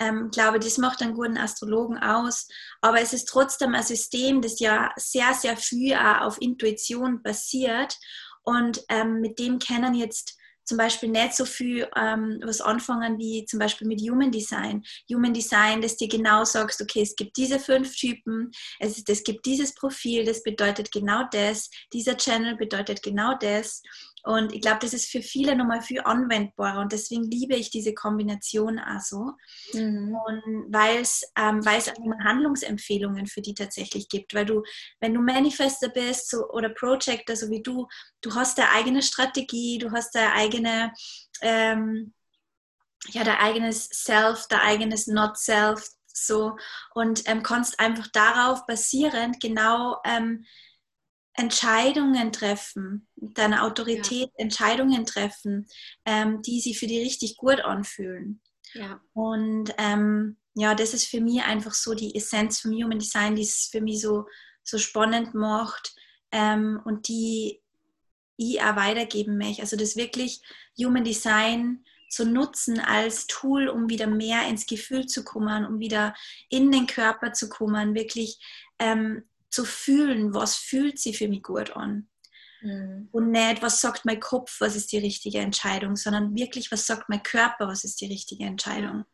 ähm, 0.00 0.30
glaube 0.30 0.58
ich, 0.58 0.64
das 0.64 0.78
macht 0.78 1.02
einen 1.02 1.14
guten 1.14 1.36
Astrologen 1.36 1.98
aus. 1.98 2.48
Aber 2.80 3.00
es 3.00 3.12
ist 3.12 3.28
trotzdem 3.28 3.74
ein 3.74 3.82
System, 3.82 4.40
das 4.40 4.58
ja 4.58 4.90
sehr, 4.96 5.34
sehr 5.34 5.56
viel 5.56 5.94
auch 5.94 6.22
auf 6.22 6.40
Intuition 6.40 7.22
basiert. 7.22 7.96
Und 8.42 8.80
ähm, 8.88 9.20
mit 9.20 9.38
dem 9.38 9.58
kennen 9.58 9.94
jetzt 9.94 10.36
zum 10.70 10.78
Beispiel 10.78 11.08
nicht 11.08 11.34
so 11.34 11.44
viel 11.44 11.88
ähm, 11.96 12.40
was 12.44 12.60
anfangen 12.60 13.18
wie 13.18 13.44
zum 13.44 13.58
Beispiel 13.58 13.88
mit 13.88 14.00
Human 14.02 14.30
Design. 14.30 14.84
Human 15.12 15.34
Design, 15.34 15.82
dass 15.82 15.96
dir 15.96 16.06
genau 16.06 16.44
sagst, 16.44 16.80
okay, 16.80 17.02
es 17.02 17.16
gibt 17.16 17.36
diese 17.36 17.58
fünf 17.58 17.96
Typen, 17.96 18.52
es, 18.78 19.02
es 19.04 19.24
gibt 19.24 19.44
dieses 19.46 19.74
Profil, 19.74 20.24
das 20.24 20.44
bedeutet 20.44 20.92
genau 20.92 21.24
das, 21.32 21.70
dieser 21.92 22.16
Channel 22.16 22.56
bedeutet 22.56 23.02
genau 23.02 23.34
das. 23.40 23.82
Und 24.24 24.52
ich 24.52 24.60
glaube, 24.60 24.78
das 24.80 24.92
ist 24.92 25.10
für 25.10 25.22
viele 25.22 25.56
nochmal 25.56 25.82
viel 25.82 26.00
anwendbarer 26.00 26.80
und 26.80 26.92
deswegen 26.92 27.24
liebe 27.24 27.56
ich 27.56 27.70
diese 27.70 27.94
Kombination 27.94 28.78
auch 28.78 29.00
so. 29.00 29.32
Mhm. 29.72 30.14
Und 30.26 30.66
weil 30.72 31.00
es 31.00 31.22
ähm, 31.36 31.60
auch 31.60 32.24
Handlungsempfehlungen 32.24 33.26
für 33.26 33.40
die 33.40 33.54
tatsächlich 33.54 34.08
gibt. 34.08 34.34
Weil 34.34 34.46
du, 34.46 34.62
wenn 35.00 35.14
du 35.14 35.20
Manifester 35.20 35.88
bist 35.88 36.30
so, 36.30 36.48
oder 36.50 36.68
Projector, 36.68 37.36
so 37.36 37.50
wie 37.50 37.62
du, 37.62 37.86
du 38.20 38.34
hast 38.34 38.58
deine 38.58 38.70
eigene 38.70 39.02
Strategie, 39.02 39.78
du 39.78 39.90
hast 39.92 40.14
deine 40.14 40.32
eigene, 40.34 40.92
ähm, 41.40 42.12
ja, 43.12 43.24
dein 43.24 43.38
eigenes 43.38 43.88
Self, 43.88 44.46
dein 44.48 44.60
eigenes 44.60 45.06
Not-Self, 45.06 45.88
so 46.12 46.56
und 46.94 47.22
ähm, 47.28 47.42
kannst 47.42 47.80
einfach 47.80 48.08
darauf 48.08 48.66
basierend 48.66 49.40
genau 49.40 49.98
ähm, 50.04 50.44
Entscheidungen 51.40 52.32
treffen, 52.32 53.08
deine 53.16 53.62
Autorität 53.62 54.28
ja. 54.28 54.44
Entscheidungen 54.44 55.06
treffen, 55.06 55.66
ähm, 56.04 56.42
die 56.42 56.60
sich 56.60 56.78
für 56.78 56.86
die 56.86 57.00
richtig 57.00 57.38
gut 57.38 57.60
anfühlen. 57.60 58.42
Ja. 58.74 59.00
Und 59.14 59.74
ähm, 59.78 60.36
ja, 60.54 60.74
das 60.74 60.92
ist 60.92 61.06
für 61.06 61.20
mich 61.20 61.42
einfach 61.42 61.72
so 61.72 61.94
die 61.94 62.14
Essenz 62.14 62.60
vom 62.60 62.72
Human 62.72 62.98
Design, 62.98 63.36
die 63.36 63.42
es 63.42 63.68
für 63.72 63.80
mich 63.80 64.02
so, 64.02 64.26
so 64.62 64.76
spannend 64.76 65.34
macht 65.34 65.94
ähm, 66.30 66.80
und 66.84 67.08
die 67.08 67.62
ich 68.36 68.60
auch 68.62 68.76
weitergeben 68.76 69.38
möchte. 69.38 69.62
Also 69.62 69.76
das 69.76 69.96
wirklich 69.96 70.42
Human 70.78 71.04
Design 71.04 71.84
zu 72.10 72.26
nutzen 72.26 72.80
als 72.80 73.26
Tool, 73.28 73.68
um 73.68 73.88
wieder 73.88 74.08
mehr 74.08 74.46
ins 74.46 74.66
Gefühl 74.66 75.06
zu 75.06 75.24
kommen, 75.24 75.64
um 75.64 75.78
wieder 75.78 76.14
in 76.50 76.70
den 76.70 76.86
Körper 76.86 77.32
zu 77.32 77.48
kommen, 77.48 77.94
wirklich 77.94 78.38
ähm, 78.78 79.24
zu 79.50 79.64
fühlen, 79.64 80.34
was 80.34 80.56
fühlt 80.56 80.98
sich 80.98 81.18
für 81.18 81.28
mich 81.28 81.42
gut 81.42 81.76
an. 81.76 82.08
Mhm. 82.62 83.08
Und 83.10 83.30
nicht, 83.30 83.62
was 83.62 83.80
sagt 83.80 84.04
mein 84.04 84.20
Kopf, 84.20 84.60
was 84.60 84.76
ist 84.76 84.92
die 84.92 84.98
richtige 84.98 85.38
Entscheidung, 85.38 85.96
sondern 85.96 86.34
wirklich, 86.34 86.70
was 86.70 86.86
sagt 86.86 87.08
mein 87.08 87.22
Körper, 87.22 87.68
was 87.68 87.84
ist 87.84 88.00
die 88.00 88.06
richtige 88.06 88.44
Entscheidung. 88.44 89.04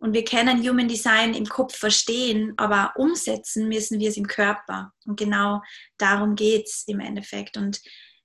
Und 0.00 0.12
wir 0.12 0.24
können 0.24 0.62
Human 0.66 0.86
Design 0.86 1.34
im 1.34 1.46
Kopf 1.46 1.76
verstehen, 1.76 2.54
aber 2.56 2.92
umsetzen 2.96 3.68
müssen 3.68 3.98
wir 3.98 4.08
es 4.08 4.16
im 4.16 4.28
Körper. 4.28 4.92
Und 5.04 5.18
genau 5.18 5.60
darum 5.98 6.36
geht 6.36 6.68
es 6.68 6.84
im 6.86 7.00
Endeffekt. 7.00 7.56
Und 7.56 7.80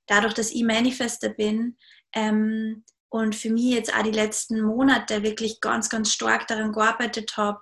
dadurch, 0.06 0.34
dass 0.34 0.52
ich 0.52 0.64
Manifester 0.64 1.30
bin 1.30 1.78
ähm, 2.14 2.84
und 3.10 3.36
für 3.36 3.50
mich 3.50 3.74
jetzt 3.74 3.96
auch 3.96 4.04
die 4.04 4.12
letzten 4.12 4.62
Monate 4.62 5.24
wirklich 5.24 5.62
ganz, 5.62 5.90
ganz 5.90 6.12
stark 6.12 6.48
daran 6.48 6.74
gearbeitet 6.74 7.38
habe, 7.38 7.60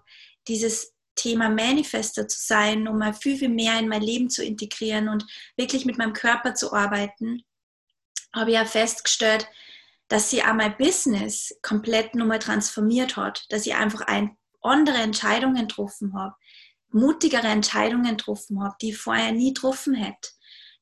dieses 0.47 0.90
Thema 1.15 1.49
Manifester 1.49 2.27
zu 2.27 2.39
sein, 2.39 2.87
um 2.87 2.97
mal 2.97 3.13
viel, 3.13 3.37
viel 3.37 3.49
mehr 3.49 3.79
in 3.79 3.87
mein 3.87 4.01
Leben 4.01 4.29
zu 4.29 4.43
integrieren 4.43 5.09
und 5.09 5.25
wirklich 5.57 5.85
mit 5.85 5.97
meinem 5.97 6.13
Körper 6.13 6.55
zu 6.55 6.73
arbeiten, 6.73 7.43
habe 8.33 8.51
ich 8.51 8.55
ja 8.55 8.65
festgestellt, 8.65 9.47
dass 10.07 10.29
sie 10.29 10.43
auch 10.43 10.53
mein 10.53 10.77
Business 10.77 11.57
komplett 11.61 12.15
nochmal 12.15 12.39
transformiert 12.39 13.17
hat, 13.17 13.45
dass 13.49 13.65
ich 13.65 13.75
einfach 13.75 14.01
ein, 14.01 14.37
andere 14.61 14.97
Entscheidungen 14.97 15.67
getroffen 15.67 16.13
habe, 16.13 16.35
mutigere 16.89 17.47
Entscheidungen 17.47 18.17
getroffen 18.17 18.63
habe, 18.63 18.75
die 18.81 18.89
ich 18.89 18.97
vorher 18.97 19.31
nie 19.31 19.53
getroffen 19.53 19.93
hätte. 19.93 20.29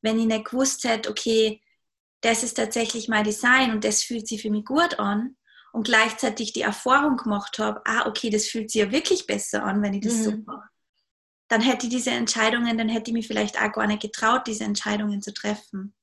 Wenn 0.02 0.20
ich 0.20 0.26
nicht 0.26 0.46
gewusst 0.46 0.84
hätte, 0.84 1.10
okay, 1.10 1.62
das 2.22 2.44
ist 2.44 2.56
tatsächlich 2.56 3.08
mein 3.08 3.24
Design 3.24 3.72
und 3.72 3.84
das 3.84 4.04
fühlt 4.04 4.28
sich 4.28 4.42
für 4.42 4.50
mich 4.50 4.66
gut 4.66 5.00
an, 5.00 5.38
und 5.72 5.84
gleichzeitig 5.84 6.54
die 6.54 6.62
Erfahrung 6.62 7.18
gemacht 7.18 7.60
habe, 7.60 7.82
ah, 7.86 8.08
okay, 8.08 8.30
das 8.30 8.48
fühlt 8.48 8.72
sich 8.72 8.82
ja 8.82 8.92
wirklich 8.92 9.28
besser 9.28 9.64
an, 9.64 9.82
wenn 9.82 9.94
ich 9.94 10.02
das 10.02 10.16
mhm. 10.16 10.24
so 10.24 10.32
mache, 10.46 10.70
dann 11.48 11.62
hätte 11.62 11.88
ich 11.88 11.92
diese 11.92 12.12
Entscheidungen, 12.12 12.78
dann 12.78 12.90
hätte 12.90 13.12
ich 13.12 13.14
mich 13.14 13.28
vielleicht 13.28 13.62
auch 13.62 13.72
gar 13.72 13.88
nicht 13.88 14.02
getraut, 14.02 14.48
diese 14.48 14.64
Entscheidungen 14.64 15.22
zu 15.22 15.34
treffen. 15.34 15.96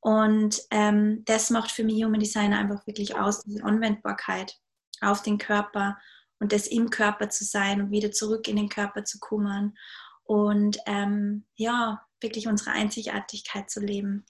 Und 0.00 0.60
ähm, 0.70 1.24
das 1.26 1.50
macht 1.50 1.70
für 1.70 1.84
mich 1.84 2.02
Human 2.02 2.20
Design 2.20 2.54
einfach 2.54 2.86
wirklich 2.86 3.16
aus, 3.16 3.42
diese 3.42 3.64
Anwendbarkeit 3.64 4.58
auf 5.00 5.22
den 5.22 5.38
Körper 5.38 5.98
und 6.38 6.52
das 6.52 6.66
im 6.66 6.90
Körper 6.90 7.28
zu 7.28 7.44
sein 7.44 7.80
und 7.82 7.90
wieder 7.90 8.12
zurück 8.12 8.48
in 8.48 8.56
den 8.56 8.68
Körper 8.68 9.04
zu 9.04 9.18
kommen 9.18 9.76
und 10.24 10.78
ähm, 10.86 11.44
ja, 11.56 12.06
wirklich 12.20 12.48
unsere 12.48 12.70
Einzigartigkeit 12.70 13.70
zu 13.70 13.80
leben. 13.80 14.24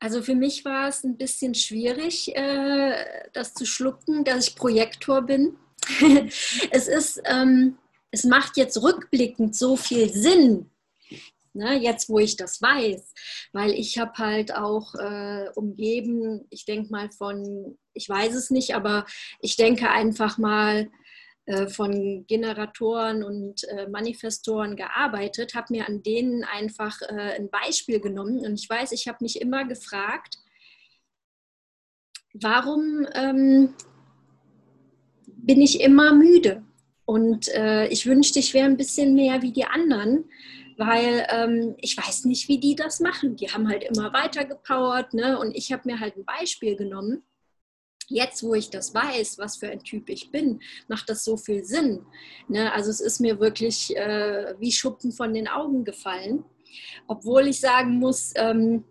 Also 0.00 0.22
für 0.22 0.34
mich 0.34 0.64
war 0.64 0.88
es 0.88 1.04
ein 1.04 1.16
bisschen 1.16 1.54
schwierig, 1.54 2.34
äh, 2.34 3.04
das 3.32 3.54
zu 3.54 3.64
schlucken, 3.66 4.24
dass 4.24 4.48
ich 4.48 4.56
Projektor 4.56 5.22
bin. 5.22 5.56
es 6.70 6.88
ist, 6.88 7.20
ähm, 7.24 7.78
es 8.10 8.24
macht 8.24 8.56
jetzt 8.56 8.82
rückblickend 8.82 9.56
so 9.56 9.76
viel 9.76 10.12
Sinn, 10.12 10.70
ne, 11.54 11.78
jetzt 11.78 12.08
wo 12.08 12.18
ich 12.18 12.36
das 12.36 12.60
weiß, 12.60 13.14
weil 13.52 13.72
ich 13.72 13.98
habe 13.98 14.12
halt 14.18 14.54
auch 14.54 14.94
äh, 14.94 15.48
umgeben, 15.54 16.46
ich 16.50 16.64
denke 16.64 16.90
mal 16.92 17.10
von, 17.10 17.78
ich 17.94 18.08
weiß 18.08 18.34
es 18.34 18.50
nicht, 18.50 18.74
aber 18.74 19.06
ich 19.40 19.56
denke 19.56 19.90
einfach 19.90 20.38
mal 20.38 20.90
von 21.68 22.24
Generatoren 22.28 23.24
und 23.24 23.64
äh, 23.64 23.88
Manifestoren 23.88 24.76
gearbeitet, 24.76 25.54
habe 25.54 25.72
mir 25.72 25.88
an 25.88 26.02
denen 26.02 26.44
einfach 26.44 27.02
äh, 27.02 27.36
ein 27.36 27.50
Beispiel 27.50 28.00
genommen. 28.00 28.38
Und 28.38 28.60
ich 28.60 28.70
weiß, 28.70 28.92
ich 28.92 29.08
habe 29.08 29.18
mich 29.20 29.40
immer 29.40 29.64
gefragt, 29.64 30.38
warum 32.32 33.06
ähm, 33.14 33.74
bin 35.26 35.60
ich 35.60 35.80
immer 35.80 36.14
müde? 36.14 36.62
Und 37.04 37.48
äh, 37.48 37.88
ich 37.88 38.06
wünschte, 38.06 38.38
ich 38.38 38.54
wäre 38.54 38.66
ein 38.66 38.76
bisschen 38.76 39.14
mehr 39.14 39.42
wie 39.42 39.52
die 39.52 39.64
anderen, 39.64 40.30
weil 40.78 41.26
ähm, 41.28 41.74
ich 41.78 41.96
weiß 41.96 42.24
nicht, 42.26 42.48
wie 42.48 42.58
die 42.58 42.76
das 42.76 43.00
machen. 43.00 43.34
Die 43.34 43.48
haben 43.50 43.68
halt 43.68 43.82
immer 43.82 44.12
weiter 44.12 44.44
gepowert 44.44 45.12
ne? 45.12 45.38
und 45.38 45.56
ich 45.56 45.72
habe 45.72 45.82
mir 45.86 45.98
halt 45.98 46.16
ein 46.16 46.24
Beispiel 46.24 46.76
genommen 46.76 47.24
jetzt, 48.10 48.42
wo 48.42 48.54
ich 48.54 48.70
das 48.70 48.94
weiß, 48.94 49.38
was 49.38 49.56
für 49.56 49.68
ein 49.68 49.82
Typ 49.82 50.08
ich 50.08 50.30
bin, 50.30 50.60
macht 50.88 51.08
das 51.08 51.24
so 51.24 51.36
viel 51.36 51.64
Sinn. 51.64 52.04
Ne? 52.48 52.72
Also 52.72 52.90
es 52.90 53.00
ist 53.00 53.20
mir 53.20 53.40
wirklich 53.40 53.96
äh, 53.96 54.54
wie 54.58 54.72
Schuppen 54.72 55.12
von 55.12 55.34
den 55.34 55.48
Augen 55.48 55.84
gefallen. 55.84 56.44
Obwohl 57.06 57.48
ich 57.48 57.60
sagen 57.60 57.98
muss, 57.98 58.32
ähm, 58.36 58.84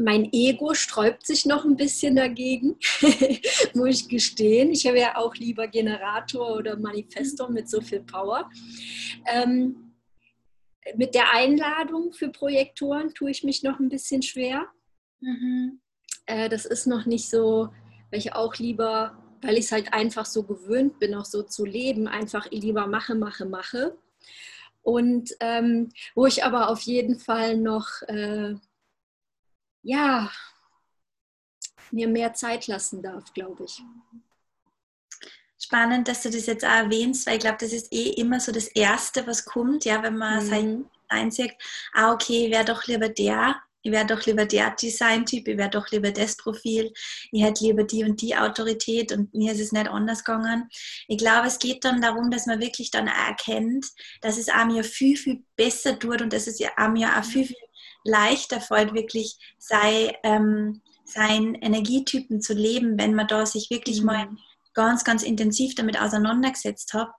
mein 0.00 0.32
Ego 0.32 0.72
sträubt 0.72 1.26
sich 1.26 1.44
noch 1.44 1.64
ein 1.64 1.76
bisschen 1.76 2.16
dagegen, 2.16 2.76
muss 3.74 4.00
ich 4.00 4.08
gestehen. 4.08 4.72
Ich 4.72 4.86
habe 4.86 4.98
ja 4.98 5.16
auch 5.16 5.34
lieber 5.34 5.68
Generator 5.68 6.56
oder 6.56 6.78
Manifestor 6.78 7.50
mit 7.50 7.68
so 7.68 7.80
viel 7.82 8.00
Power. 8.00 8.50
Ähm, 9.26 9.92
mit 10.96 11.14
der 11.14 11.32
Einladung 11.34 12.12
für 12.12 12.30
Projektoren 12.30 13.12
tue 13.12 13.30
ich 13.30 13.44
mich 13.44 13.62
noch 13.62 13.78
ein 13.78 13.90
bisschen 13.90 14.22
schwer. 14.22 14.66
Mhm. 15.20 15.80
Äh, 16.30 16.48
das 16.48 16.64
ist 16.64 16.86
noch 16.86 17.06
nicht 17.06 17.28
so, 17.28 17.68
weil 18.10 18.18
ich 18.18 18.32
auch 18.32 18.54
lieber 18.56 19.16
weil 19.42 19.56
ich 19.56 19.66
es 19.66 19.72
halt 19.72 19.92
einfach 19.92 20.26
so 20.26 20.42
gewöhnt 20.42 20.98
bin, 20.98 21.14
auch 21.14 21.24
so 21.24 21.42
zu 21.42 21.64
leben, 21.64 22.08
einfach 22.08 22.50
lieber 22.50 22.86
mache, 22.86 23.14
mache, 23.14 23.46
mache. 23.46 23.96
Und 24.82 25.30
ähm, 25.40 25.90
wo 26.14 26.26
ich 26.26 26.44
aber 26.44 26.68
auf 26.68 26.80
jeden 26.80 27.18
Fall 27.18 27.56
noch, 27.56 28.02
äh, 28.02 28.54
ja, 29.82 30.30
mir 31.90 32.08
mehr 32.08 32.34
Zeit 32.34 32.66
lassen 32.66 33.02
darf, 33.02 33.32
glaube 33.32 33.64
ich. 33.64 33.82
Spannend, 35.58 36.08
dass 36.08 36.22
du 36.22 36.30
das 36.30 36.46
jetzt 36.46 36.64
auch 36.64 36.68
erwähnst, 36.68 37.26
weil 37.26 37.34
ich 37.34 37.40
glaube, 37.40 37.58
das 37.60 37.72
ist 37.72 37.92
eh 37.92 38.10
immer 38.10 38.40
so 38.40 38.52
das 38.52 38.68
Erste, 38.68 39.26
was 39.26 39.44
kommt, 39.44 39.84
ja, 39.84 40.02
wenn 40.02 40.16
man 40.16 40.46
mhm. 40.46 40.90
einsieht, 41.08 41.52
ah, 41.92 42.12
okay, 42.12 42.50
wäre 42.50 42.64
doch 42.64 42.86
lieber 42.86 43.08
der, 43.08 43.56
ich 43.82 43.92
wäre 43.92 44.06
doch 44.06 44.24
lieber 44.26 44.44
der 44.44 44.70
Design-Typ, 44.70 45.48
ich 45.48 45.56
wäre 45.56 45.70
doch 45.70 45.90
lieber 45.90 46.10
das 46.10 46.36
Profil, 46.36 46.92
ich 47.32 47.42
hätte 47.42 47.64
lieber 47.64 47.84
die 47.84 48.04
und 48.04 48.20
die 48.20 48.36
Autorität 48.36 49.12
und 49.12 49.32
mir 49.34 49.52
ist 49.52 49.60
es 49.60 49.72
nicht 49.72 49.88
anders 49.88 50.24
gegangen. 50.24 50.68
Ich 51.08 51.18
glaube, 51.18 51.48
es 51.48 51.58
geht 51.58 51.84
dann 51.84 52.00
darum, 52.00 52.30
dass 52.30 52.46
man 52.46 52.60
wirklich 52.60 52.90
dann 52.90 53.08
auch 53.08 53.28
erkennt, 53.28 53.86
dass 54.20 54.38
es 54.38 54.48
einem 54.48 54.76
ja 54.76 54.82
viel, 54.82 55.16
viel 55.16 55.44
besser 55.56 55.98
tut 55.98 56.20
und 56.22 56.32
dass 56.32 56.46
es 56.46 56.60
einem 56.76 56.96
ja 56.96 57.18
auch 57.18 57.24
viel, 57.24 57.46
viel 57.46 57.56
leichter 58.04 58.60
fällt, 58.60 58.94
wirklich 58.94 59.36
sei, 59.58 60.16
ähm, 60.22 60.82
seinen 61.04 61.54
Energietypen 61.54 62.40
zu 62.40 62.54
leben, 62.54 62.98
wenn 62.98 63.14
man 63.14 63.26
da 63.26 63.46
sich 63.46 63.70
wirklich 63.70 64.00
mhm. 64.00 64.06
mal 64.06 64.28
ganz, 64.74 65.04
ganz 65.04 65.22
intensiv 65.22 65.74
damit 65.74 66.00
auseinandergesetzt 66.00 66.94
hat. 66.94 67.10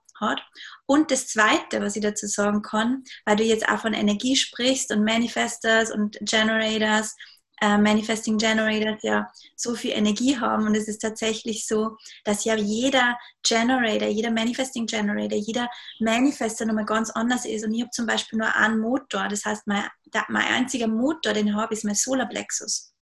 Und 0.86 1.10
das 1.10 1.28
Zweite, 1.28 1.80
was 1.80 1.96
ich 1.96 2.02
dazu 2.02 2.26
sagen 2.26 2.62
kann, 2.62 3.04
weil 3.24 3.36
du 3.36 3.44
jetzt 3.44 3.68
auch 3.68 3.80
von 3.80 3.94
Energie 3.94 4.36
sprichst 4.36 4.92
und 4.92 5.04
Manifestors 5.04 5.90
und 5.90 6.18
Generators, 6.22 7.14
äh, 7.62 7.78
Manifesting 7.78 8.38
Generators 8.38 9.02
ja 9.02 9.30
so 9.56 9.74
viel 9.74 9.92
Energie 9.92 10.38
haben. 10.38 10.66
Und 10.66 10.74
es 10.74 10.88
ist 10.88 10.98
tatsächlich 10.98 11.66
so, 11.66 11.96
dass 12.24 12.44
ja 12.44 12.56
jeder 12.56 13.16
Generator, 13.44 14.08
jeder 14.08 14.32
Manifesting 14.32 14.86
Generator, 14.86 15.38
jeder 15.38 15.68
Manifester 16.00 16.66
nochmal 16.66 16.86
ganz 16.86 17.10
anders 17.10 17.44
ist. 17.44 17.64
Und 17.64 17.72
ich 17.72 17.82
habe 17.82 17.90
zum 17.90 18.06
Beispiel 18.06 18.38
nur 18.38 18.54
einen 18.54 18.80
Motor, 18.80 19.28
das 19.28 19.44
heißt 19.44 19.66
mein, 19.66 19.84
der, 20.12 20.24
mein 20.28 20.46
einziger 20.46 20.88
Motor, 20.88 21.34
den 21.34 21.48
ich 21.48 21.54
habe, 21.54 21.72
ist 21.72 21.84
mein 21.84 21.94
Solarplexus. 21.94 22.92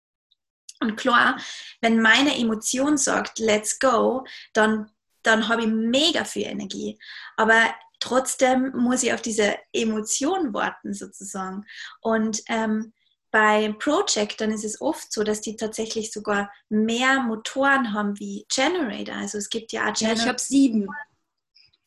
Und 0.80 0.96
klar, 0.96 1.38
wenn 1.80 2.00
meine 2.00 2.36
Emotion 2.36 2.96
sagt, 2.96 3.38
let's 3.38 3.78
go, 3.78 4.24
dann, 4.52 4.90
dann 5.22 5.48
habe 5.48 5.62
ich 5.62 5.68
mega 5.68 6.24
viel 6.24 6.46
Energie. 6.46 6.98
Aber 7.36 7.74
trotzdem 7.98 8.72
muss 8.74 9.02
ich 9.02 9.12
auf 9.12 9.22
diese 9.22 9.56
Emotion 9.72 10.52
warten, 10.54 10.94
sozusagen. 10.94 11.66
Und 12.00 12.42
ähm, 12.48 12.92
bei 13.30 13.72
Projectern 13.78 14.50
ist 14.50 14.64
es 14.64 14.80
oft 14.80 15.12
so, 15.12 15.22
dass 15.22 15.40
die 15.40 15.56
tatsächlich 15.56 16.12
sogar 16.12 16.50
mehr 16.68 17.20
Motoren 17.20 17.92
haben 17.92 18.18
wie 18.18 18.44
Generator. 18.48 19.14
Also 19.16 19.38
es 19.38 19.48
gibt 19.50 19.72
ja 19.72 19.82
auch 19.82 19.94
Generator. 19.94 20.16
Ja, 20.16 20.22
ich 20.22 20.28
habe 20.28 20.40
sieben. 20.40 20.88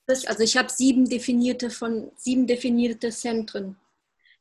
Also 0.08 0.44
ich 0.44 0.58
habe 0.58 0.70
sieben 0.70 1.10
definierte 1.10 1.70
von 1.70 2.12
sieben 2.16 2.46
definierte 2.48 3.10
Zentren 3.10 3.78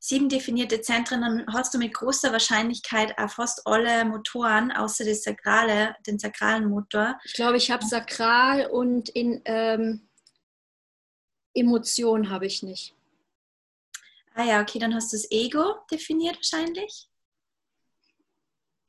sieben 0.04 0.28
definierte 0.28 0.80
Zentren, 0.80 1.20
dann 1.20 1.46
hast 1.46 1.72
du 1.72 1.78
mit 1.78 1.94
großer 1.94 2.32
Wahrscheinlichkeit 2.32 3.16
auch 3.18 3.30
fast 3.30 3.64
alle 3.68 4.04
Motoren, 4.04 4.72
außer 4.72 5.04
das 5.04 5.22
Sakrale, 5.22 5.94
den 6.04 6.18
sakralen 6.18 6.68
Motor. 6.68 7.20
Ich 7.24 7.34
glaube, 7.34 7.56
ich 7.56 7.70
habe 7.70 7.86
Sakral 7.86 8.66
und 8.66 9.08
in 9.10 9.40
ähm, 9.44 10.08
Emotion 11.54 12.30
habe 12.30 12.46
ich 12.46 12.64
nicht. 12.64 12.96
Ah 14.34 14.42
ja, 14.42 14.60
okay, 14.60 14.80
dann 14.80 14.92
hast 14.92 15.12
du 15.12 15.16
das 15.16 15.30
Ego 15.30 15.76
definiert 15.88 16.34
wahrscheinlich. 16.34 17.08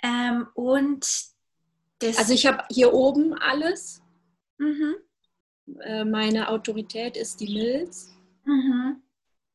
Ähm, 0.01 0.47
und 0.55 1.05
das. 1.99 2.17
Also 2.17 2.33
ich 2.33 2.47
habe 2.47 2.65
hier 2.71 2.91
oben 2.91 3.35
alles. 3.35 4.01
Mhm. 4.57 4.95
Äh, 5.81 6.05
meine 6.05 6.49
Autorität 6.49 7.17
ist 7.17 7.39
die 7.39 7.53
Milz. 7.53 8.17
Mhm. 8.45 9.02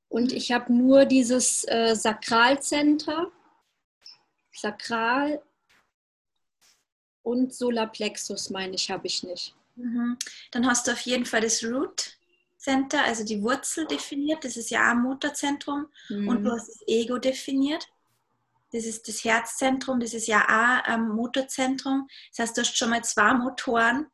Und 0.09 0.33
ich 0.33 0.53
habe 0.53 0.73
nur 0.73 1.05
dieses 1.05 1.64
äh, 1.68 1.94
Sakralcenter, 1.94 3.31
Sakral 4.53 5.42
und 7.23 7.55
Solarplexus, 7.55 8.51
meine 8.51 8.75
ich, 8.75 8.90
habe 8.90 9.07
ich 9.07 9.23
nicht. 9.23 9.55
Mhm. 9.77 10.18
Dann 10.51 10.66
hast 10.66 10.87
du 10.87 10.92
auf 10.92 11.01
jeden 11.01 11.27
Fall 11.27 11.42
das 11.42 11.62
Root 11.62 12.16
Center, 12.57 13.05
also 13.05 13.25
die 13.25 13.42
Wurzel 13.42 13.87
definiert. 13.87 14.44
Das 14.44 14.57
ist 14.57 14.71
ja 14.71 14.81
auch 14.81 14.92
ein 14.92 15.03
Motorzentrum. 15.03 15.87
Mhm. 16.09 16.29
Und 16.29 16.44
du 16.44 16.53
hast 16.53 16.68
das 16.68 16.83
Ego 16.87 17.18
definiert. 17.18 17.87
Das 18.73 18.85
ist 18.85 19.09
das 19.09 19.25
Herzzentrum, 19.25 19.99
das 19.99 20.12
ist 20.12 20.27
ja 20.27 20.42
auch 20.42 20.85
ein 20.85 21.09
Motorzentrum. 21.09 22.07
Das 22.31 22.40
heißt, 22.40 22.57
du 22.57 22.61
hast 22.61 22.77
schon 22.77 22.90
mal 22.90 23.03
zwei 23.03 23.33
Motoren. 23.33 24.07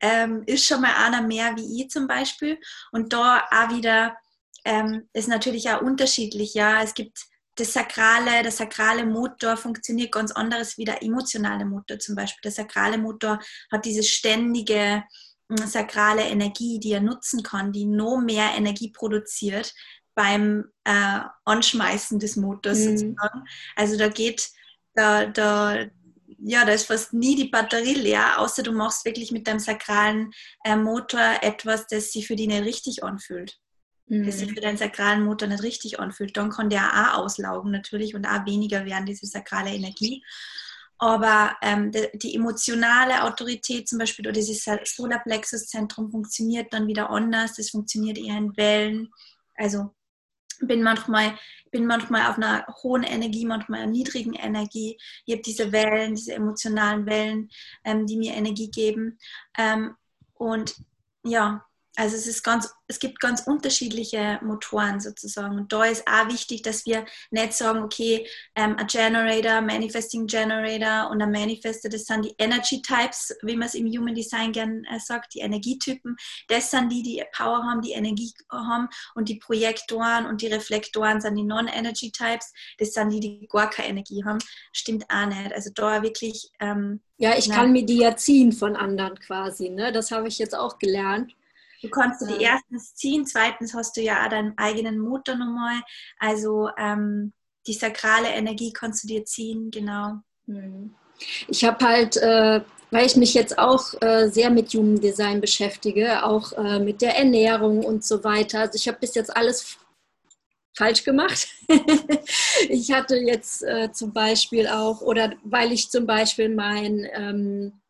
Ähm, 0.00 0.42
ist 0.46 0.66
schon 0.66 0.80
mal 0.80 0.92
einer 0.94 1.22
mehr 1.22 1.54
wie 1.56 1.82
ich 1.82 1.90
zum 1.90 2.08
Beispiel. 2.08 2.58
Und 2.90 3.12
da 3.12 3.46
auch 3.50 3.70
wieder 3.70 4.16
ähm, 4.64 5.08
ist 5.12 5.28
natürlich 5.28 5.70
auch 5.70 5.82
unterschiedlich. 5.82 6.54
Ja, 6.54 6.82
es 6.82 6.94
gibt 6.94 7.26
das 7.56 7.72
sakrale, 7.72 8.42
der 8.42 8.52
sakrale 8.52 9.04
Motor 9.04 9.56
funktioniert 9.56 10.12
ganz 10.12 10.32
anderes 10.32 10.78
wie 10.78 10.84
der 10.84 11.02
emotionale 11.02 11.64
Motor 11.64 11.98
zum 11.98 12.14
Beispiel. 12.14 12.40
Der 12.44 12.52
sakrale 12.52 12.98
Motor 12.98 13.40
hat 13.70 13.84
diese 13.84 14.02
ständige 14.02 15.04
hm, 15.50 15.66
sakrale 15.66 16.22
Energie, 16.22 16.80
die 16.80 16.92
er 16.92 17.00
nutzen 17.00 17.42
kann, 17.42 17.72
die 17.72 17.84
noch 17.84 18.20
mehr 18.20 18.52
Energie 18.56 18.90
produziert 18.90 19.74
beim 20.14 20.64
äh, 20.84 21.20
Anschmeißen 21.44 22.18
des 22.18 22.36
Motors 22.36 22.78
mhm. 22.78 22.98
sozusagen. 22.98 23.44
Also 23.76 23.98
da 23.98 24.08
geht, 24.08 24.48
da, 24.94 25.26
da, 25.26 25.86
ja, 26.38 26.64
da 26.64 26.72
ist 26.72 26.86
fast 26.86 27.12
nie 27.12 27.36
die 27.36 27.48
Batterie 27.48 27.94
leer, 27.94 28.38
außer 28.38 28.62
du 28.62 28.72
machst 28.72 29.04
wirklich 29.04 29.30
mit 29.30 29.46
deinem 29.46 29.58
sakralen 29.58 30.32
äh, 30.64 30.76
Motor 30.76 31.38
etwas, 31.42 31.86
das 31.86 32.12
sich 32.12 32.26
für 32.26 32.36
dich 32.36 32.46
nicht 32.46 32.64
richtig 32.64 33.04
anfühlt 33.04 33.61
mhm. 34.06 34.26
das 34.26 34.38
sich 34.38 34.52
für 34.52 34.60
deinen 34.60 34.76
sakralen 34.76 35.24
Motor 35.24 35.48
nicht 35.48 35.62
richtig 35.62 36.00
anfühlt, 36.00 36.36
dann 36.36 36.50
kann 36.50 36.70
der 36.70 36.82
auch 36.82 37.18
auslaugen 37.18 37.70
natürlich 37.70 38.14
und 38.14 38.26
auch 38.26 38.46
weniger 38.46 38.84
werden, 38.84 39.06
diese 39.06 39.26
sakrale 39.26 39.70
Energie. 39.70 40.22
Aber 40.98 41.56
ähm, 41.62 41.90
die, 41.90 42.08
die, 42.14 42.36
emotionale 42.36 43.24
Autorität 43.24 43.88
zum 43.88 43.98
Beispiel 43.98 44.24
oder 44.24 44.34
dieses 44.34 44.64
Solarplexus-Zentrum 44.84 46.12
funktioniert 46.12 46.72
dann 46.72 46.86
wieder 46.86 47.10
anders. 47.10 47.54
Das 47.54 47.70
funktioniert 47.70 48.18
eher 48.18 48.36
in 48.36 48.56
Wellen. 48.56 49.08
Also 49.56 49.90
bin 50.60 50.82
manchmal, 50.82 51.36
bin 51.70 51.86
manchmal 51.86 52.30
auf 52.30 52.36
einer 52.36 52.64
hohen 52.82 53.02
Energie, 53.02 53.44
manchmal 53.44 53.80
einer 53.80 53.90
niedrigen 53.90 54.34
Energie. 54.34 54.96
Ich 55.24 55.34
habe 55.34 55.42
diese 55.42 55.72
Wellen, 55.72 56.14
diese 56.14 56.34
emotionalen 56.34 57.04
Wellen, 57.06 57.50
ähm, 57.84 58.06
die 58.06 58.16
mir 58.16 58.34
Energie 58.34 58.70
geben. 58.70 59.18
Ähm, 59.58 59.96
und 60.34 60.76
ja, 61.24 61.64
also 61.94 62.16
es, 62.16 62.26
ist 62.26 62.42
ganz, 62.42 62.72
es 62.88 62.98
gibt 62.98 63.20
ganz 63.20 63.42
unterschiedliche 63.42 64.40
Motoren 64.42 64.98
sozusagen. 64.98 65.56
Und 65.56 65.72
da 65.72 65.84
ist 65.84 66.06
auch 66.08 66.28
wichtig, 66.28 66.62
dass 66.62 66.86
wir 66.86 67.04
nicht 67.30 67.52
sagen, 67.52 67.82
okay, 67.82 68.26
ähm, 68.54 68.76
ein 68.78 68.86
Generator, 68.86 69.60
Manifesting 69.60 70.26
Generator 70.26 71.10
und 71.10 71.20
ein 71.20 71.30
Manifester, 71.30 71.90
das 71.90 72.06
sind 72.06 72.24
die 72.24 72.34
Energy 72.38 72.80
Types, 72.80 73.36
wie 73.42 73.56
man 73.56 73.68
es 73.68 73.74
im 73.74 73.86
Human 73.86 74.14
Design 74.14 74.52
gern 74.52 74.84
äh, 74.84 74.98
sagt, 74.98 75.34
die 75.34 75.40
Energietypen. 75.40 76.16
Das 76.48 76.70
sind 76.70 76.90
die, 76.90 77.02
die 77.02 77.22
Power 77.36 77.62
haben, 77.62 77.82
die 77.82 77.92
Energie 77.92 78.32
haben. 78.50 78.88
Und 79.14 79.28
die 79.28 79.36
Projektoren 79.36 80.24
und 80.26 80.40
die 80.40 80.46
Reflektoren 80.46 81.20
sind 81.20 81.36
die 81.36 81.44
Non-Energy 81.44 82.10
Types. 82.10 82.54
Das 82.78 82.94
sind 82.94 83.10
die, 83.10 83.20
die 83.20 83.48
gar 83.48 83.68
keine 83.68 83.88
Energie 83.88 84.24
haben. 84.24 84.38
Stimmt 84.72 85.04
auch 85.10 85.26
nicht. 85.26 85.52
Also 85.52 85.70
da 85.74 86.02
wirklich... 86.02 86.50
Ähm, 86.58 87.02
ja, 87.18 87.36
ich 87.36 87.50
kann 87.50 87.70
mir 87.70 87.84
die 87.84 87.98
ja 87.98 88.16
ziehen 88.16 88.50
von 88.50 88.76
anderen 88.76 89.18
quasi. 89.18 89.68
Ne? 89.68 89.92
Das 89.92 90.10
habe 90.10 90.26
ich 90.26 90.38
jetzt 90.38 90.56
auch 90.56 90.78
gelernt. 90.78 91.34
Du 91.82 91.90
kannst 91.90 92.22
die 92.22 92.42
erstens 92.42 92.94
ziehen, 92.94 93.26
zweitens 93.26 93.74
hast 93.74 93.96
du 93.96 94.00
ja 94.00 94.24
auch 94.24 94.28
deinen 94.28 94.56
eigenen 94.56 94.98
Motor 94.98 95.34
nochmal. 95.34 95.82
Also 96.18 96.70
ähm, 96.78 97.32
die 97.66 97.74
sakrale 97.74 98.28
Energie 98.28 98.72
kannst 98.72 99.02
du 99.02 99.08
dir 99.08 99.24
ziehen, 99.24 99.70
genau. 99.70 100.20
Hm. 100.46 100.94
Ich 101.48 101.64
habe 101.64 101.84
halt, 101.84 102.16
äh, 102.16 102.60
weil 102.90 103.06
ich 103.06 103.16
mich 103.16 103.34
jetzt 103.34 103.58
auch 103.58 103.94
äh, 104.00 104.28
sehr 104.28 104.50
mit 104.50 104.72
Human 104.74 105.00
Design 105.00 105.40
beschäftige, 105.40 106.24
auch 106.24 106.52
äh, 106.52 106.78
mit 106.78 107.02
der 107.02 107.16
Ernährung 107.16 107.84
und 107.84 108.04
so 108.04 108.22
weiter. 108.22 108.60
Also 108.60 108.76
ich 108.76 108.86
habe 108.86 108.98
bis 108.98 109.14
jetzt 109.14 109.36
alles 109.36 109.78
falsch 110.74 111.04
gemacht. 111.04 111.48
ich 112.68 112.92
hatte 112.92 113.16
jetzt 113.16 113.62
äh, 113.62 113.92
zum 113.92 114.12
Beispiel 114.12 114.68
auch, 114.68 115.00
oder 115.00 115.34
weil 115.44 115.72
ich 115.72 115.90
zum 115.90 116.06
Beispiel 116.06 116.48
mein 116.48 117.08
ähm, 117.12 117.80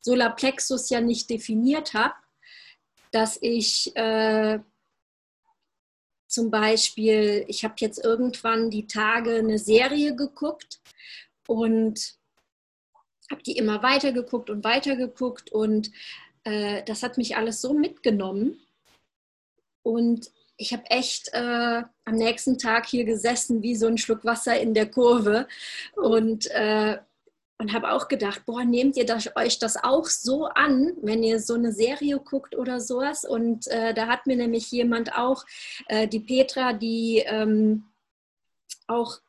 Solarplexus 0.00 0.90
ja 0.90 1.00
nicht 1.00 1.30
definiert 1.30 1.94
habe, 1.94 2.14
dass 3.12 3.38
ich 3.40 3.94
äh, 3.94 4.58
zum 6.26 6.50
Beispiel, 6.50 7.44
ich 7.46 7.62
habe 7.62 7.74
jetzt 7.78 8.02
irgendwann 8.02 8.70
die 8.70 8.86
Tage 8.86 9.36
eine 9.36 9.58
Serie 9.58 10.16
geguckt 10.16 10.80
und 11.46 12.14
habe 13.30 13.42
die 13.42 13.56
immer 13.56 13.82
weiter 13.82 14.12
geguckt 14.12 14.50
und 14.50 14.64
weiter 14.64 14.96
geguckt 14.96 15.52
und 15.52 15.92
äh, 16.44 16.82
das 16.84 17.02
hat 17.02 17.18
mich 17.18 17.36
alles 17.36 17.60
so 17.60 17.74
mitgenommen. 17.74 18.58
Und 19.82 20.30
ich 20.56 20.72
habe 20.72 20.84
echt 20.86 21.28
äh, 21.32 21.82
am 22.04 22.14
nächsten 22.14 22.56
Tag 22.56 22.86
hier 22.86 23.04
gesessen 23.04 23.62
wie 23.62 23.76
so 23.76 23.86
ein 23.86 23.98
Schluck 23.98 24.24
Wasser 24.24 24.58
in 24.58 24.74
der 24.74 24.90
Kurve 24.90 25.48
und, 25.96 26.50
äh, 26.50 26.98
und 27.62 27.72
habe 27.72 27.92
auch 27.92 28.08
gedacht, 28.08 28.42
boah, 28.44 28.64
nehmt 28.64 28.96
ihr 28.96 29.06
das, 29.06 29.30
euch 29.36 29.60
das 29.60 29.76
auch 29.76 30.06
so 30.06 30.46
an, 30.46 30.94
wenn 31.00 31.22
ihr 31.22 31.38
so 31.38 31.54
eine 31.54 31.70
Serie 31.70 32.18
guckt 32.18 32.56
oder 32.56 32.80
sowas? 32.80 33.24
Und 33.24 33.68
äh, 33.68 33.94
da 33.94 34.08
hat 34.08 34.26
mir 34.26 34.36
nämlich 34.36 34.72
jemand 34.72 35.16
auch, 35.16 35.44
äh, 35.86 36.08
die 36.08 36.18
Petra, 36.18 36.72
die 36.72 37.22
ähm, 37.24 37.84
auch 38.88 39.20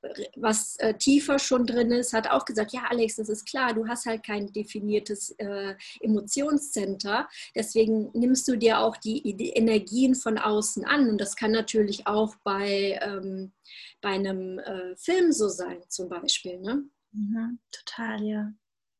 äh, 0.00 0.24
was 0.36 0.76
äh, 0.76 0.94
tiefer 0.94 1.38
schon 1.38 1.66
drin 1.66 1.92
ist, 1.92 2.14
hat 2.14 2.30
auch 2.30 2.46
gesagt, 2.46 2.72
ja 2.72 2.84
Alex, 2.88 3.16
das 3.16 3.28
ist 3.28 3.44
klar, 3.44 3.74
du 3.74 3.86
hast 3.86 4.06
halt 4.06 4.24
kein 4.24 4.50
definiertes 4.50 5.34
äh, 5.36 5.74
Emotionscenter, 6.00 7.28
deswegen 7.54 8.08
nimmst 8.14 8.48
du 8.48 8.56
dir 8.56 8.78
auch 8.78 8.96
die, 8.96 9.36
die, 9.36 9.50
Energien 9.50 10.14
von 10.14 10.38
außen 10.38 10.86
an 10.86 11.10
und 11.10 11.20
das 11.20 11.36
kann 11.36 11.52
natürlich 11.52 12.06
auch 12.06 12.36
bei, 12.42 12.98
ähm, 13.02 13.52
bei 14.00 14.12
einem 14.12 14.60
äh, 14.60 14.96
Film 14.96 15.30
so 15.30 15.50
sein 15.50 15.82
zum 15.90 16.08
Beispiel. 16.08 16.58
Ne? 16.58 16.84
Mhm, 17.12 17.58
total, 17.70 18.22
ja. 18.22 18.42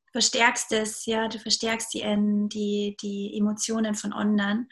Du 0.06 0.12
verstärkst 0.12 0.72
es, 0.72 1.06
ja, 1.06 1.28
du 1.28 1.38
verstärkst 1.38 1.94
die, 1.94 2.02
die, 2.48 2.96
die 3.00 3.36
Emotionen 3.38 3.94
von 3.94 4.12
anderen. 4.12 4.68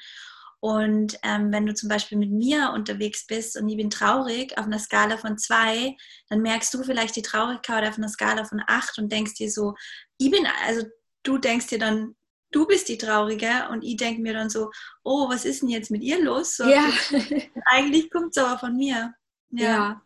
Und 0.61 1.19
ähm, 1.23 1.51
wenn 1.53 1.65
du 1.65 1.73
zum 1.73 1.89
Beispiel 1.89 2.19
mit 2.19 2.31
mir 2.31 2.73
unterwegs 2.75 3.27
bist 3.27 3.57
und 3.57 3.67
ich 3.69 3.79
bin 3.79 3.89
traurig 3.89 4.59
auf 4.59 4.67
einer 4.67 4.79
Skala 4.79 5.17
von 5.17 5.39
zwei, 5.39 5.97
dann 6.29 6.43
merkst 6.43 6.73
du 6.75 6.83
vielleicht 6.83 7.17
die 7.17 7.23
Traurigkeit 7.23 7.89
auf 7.89 7.97
einer 7.97 8.11
Skala 8.11 8.45
von 8.45 8.63
acht 8.67 8.99
und 8.99 9.11
denkst 9.11 9.35
dir 9.35 9.51
so, 9.51 9.75
ich 10.19 10.31
bin, 10.31 10.47
also 10.67 10.87
du 11.23 11.39
denkst 11.39 11.69
dir 11.69 11.79
dann, 11.79 12.15
du 12.51 12.67
bist 12.67 12.91
die 12.91 12.99
Traurige 12.99 13.69
und 13.71 13.83
ich 13.83 13.97
denke 13.97 14.21
mir 14.21 14.35
dann 14.35 14.51
so, 14.51 14.71
oh, 15.03 15.31
was 15.31 15.47
ist 15.47 15.63
denn 15.63 15.71
jetzt 15.71 15.91
mit 15.91 16.03
ihr 16.03 16.23
los? 16.23 16.57
So, 16.57 16.69
ja. 16.69 16.91
Eigentlich 17.65 18.11
kommt 18.11 18.37
es 18.37 18.43
aber 18.43 18.59
von 18.59 18.77
mir. 18.77 19.15
Ja. 19.51 19.65
ja. 19.65 20.03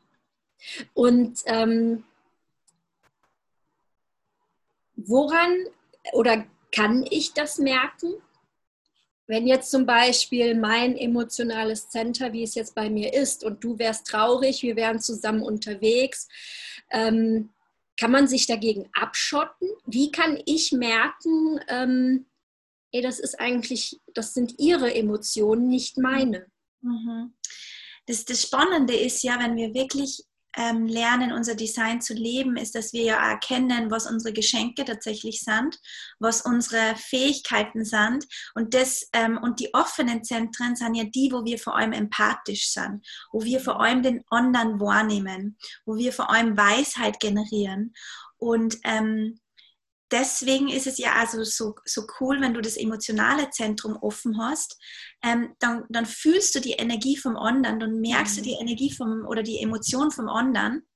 Und 0.93 1.41
ähm, 1.47 2.05
woran 4.97 5.67
oder 6.13 6.45
kann 6.73 7.07
ich 7.09 7.33
das 7.33 7.59
merken? 7.59 8.15
Wenn 9.27 9.47
jetzt 9.47 9.71
zum 9.71 9.87
Beispiel 9.87 10.55
mein 10.55 10.97
emotionales 10.99 11.89
Center, 11.89 12.33
wie 12.33 12.43
es 12.43 12.55
jetzt 12.55 12.75
bei 12.75 12.91
mir 12.91 13.15
ist, 13.15 13.43
und 13.43 13.65
du 13.65 13.79
wärst 13.79 14.07
traurig, 14.07 14.63
wir 14.63 14.77
wären 14.77 15.01
zusammen 15.01 15.43
unterwegs, 15.43 16.29
ähm, 16.91 17.51
kann 17.99 18.11
man 18.11 18.27
sich 18.27 18.47
dagegen 18.47 18.89
abschotten? 18.93 19.69
Wie 19.87 20.11
kann 20.11 20.39
ich 20.45 20.73
merken, 20.73 21.61
ähm, 21.69 22.27
ey, 22.93 23.01
das 23.01 23.19
ist 23.19 23.41
eigentlich, 23.41 24.01
das 24.13 24.35
sind 24.35 24.59
ihre 24.59 24.93
Emotionen, 24.93 25.69
nicht 25.69 25.97
meine? 25.97 26.47
Mhm. 26.83 27.33
Das, 28.07 28.25
das 28.27 28.43
Spannende 28.43 28.95
ist 28.95 29.23
ja, 29.23 29.39
wenn 29.39 29.57
wir 29.57 29.73
wirklich 29.73 30.25
ähm, 30.57 30.87
lernen, 30.87 31.33
unser 31.33 31.55
Design 31.55 32.01
zu 32.01 32.15
leben, 32.15 32.57
ist, 32.57 32.75
dass 32.75 32.93
wir 32.93 33.03
ja 33.03 33.31
erkennen, 33.31 33.91
was 33.91 34.07
unsere 34.07 34.33
Geschenke 34.33 34.85
tatsächlich 34.85 35.41
sind, 35.41 35.79
was 36.19 36.43
unsere 36.43 36.97
Fähigkeiten 36.97 37.85
sind. 37.85 38.27
Und, 38.55 38.75
das, 38.75 39.09
ähm, 39.13 39.39
und 39.43 39.61
die 39.61 39.73
offenen 39.75 40.25
Zentren 40.25 40.77
sind 40.77 40.95
ja 40.95 41.05
die, 41.05 41.31
wo 41.33 41.45
wir 41.45 41.59
vor 41.59 41.77
allem 41.77 41.93
empathisch 41.93 42.71
sind, 42.71 43.07
wo 43.33 43.43
wir 43.43 43.61
vor 43.61 43.81
allem 43.81 44.03
den 44.03 44.25
anderen 44.31 44.81
wahrnehmen, 44.81 45.57
wo 45.85 45.97
wir 45.97 46.13
vor 46.13 46.31
allem 46.31 46.57
Weisheit 46.57 47.21
generieren. 47.21 47.95
Und 48.39 48.77
ähm, 48.85 49.41
deswegen 50.15 50.69
ist 50.69 50.87
es 50.87 50.99
ja 50.99 51.15
also 51.15 51.43
so, 51.43 51.75
so 51.85 52.07
cool, 52.21 52.41
wenn 52.41 52.55
du 52.55 52.61
das 52.61 52.77
emotionale 52.77 53.51
Zentrum 53.51 53.97
offen 54.01 54.39
hast, 54.39 54.81
ähm, 55.23 55.55
dann, 55.59 55.85
dann 55.91 56.07
fühlst 56.07 56.55
du 56.55 56.61
die 56.61 56.73
Energie 56.73 57.17
vom 57.17 57.37
anderen, 57.37 57.81
dann 57.81 58.01
merkst 58.01 58.37
du 58.37 58.41
mhm. 58.41 58.45
die 58.45 58.57
Energie 58.61 58.93
vom 58.93 59.27
oder 59.27 59.43
die 59.43 59.61
Emotion 59.61 60.13
vom 60.13 60.29
anderen 60.29 60.87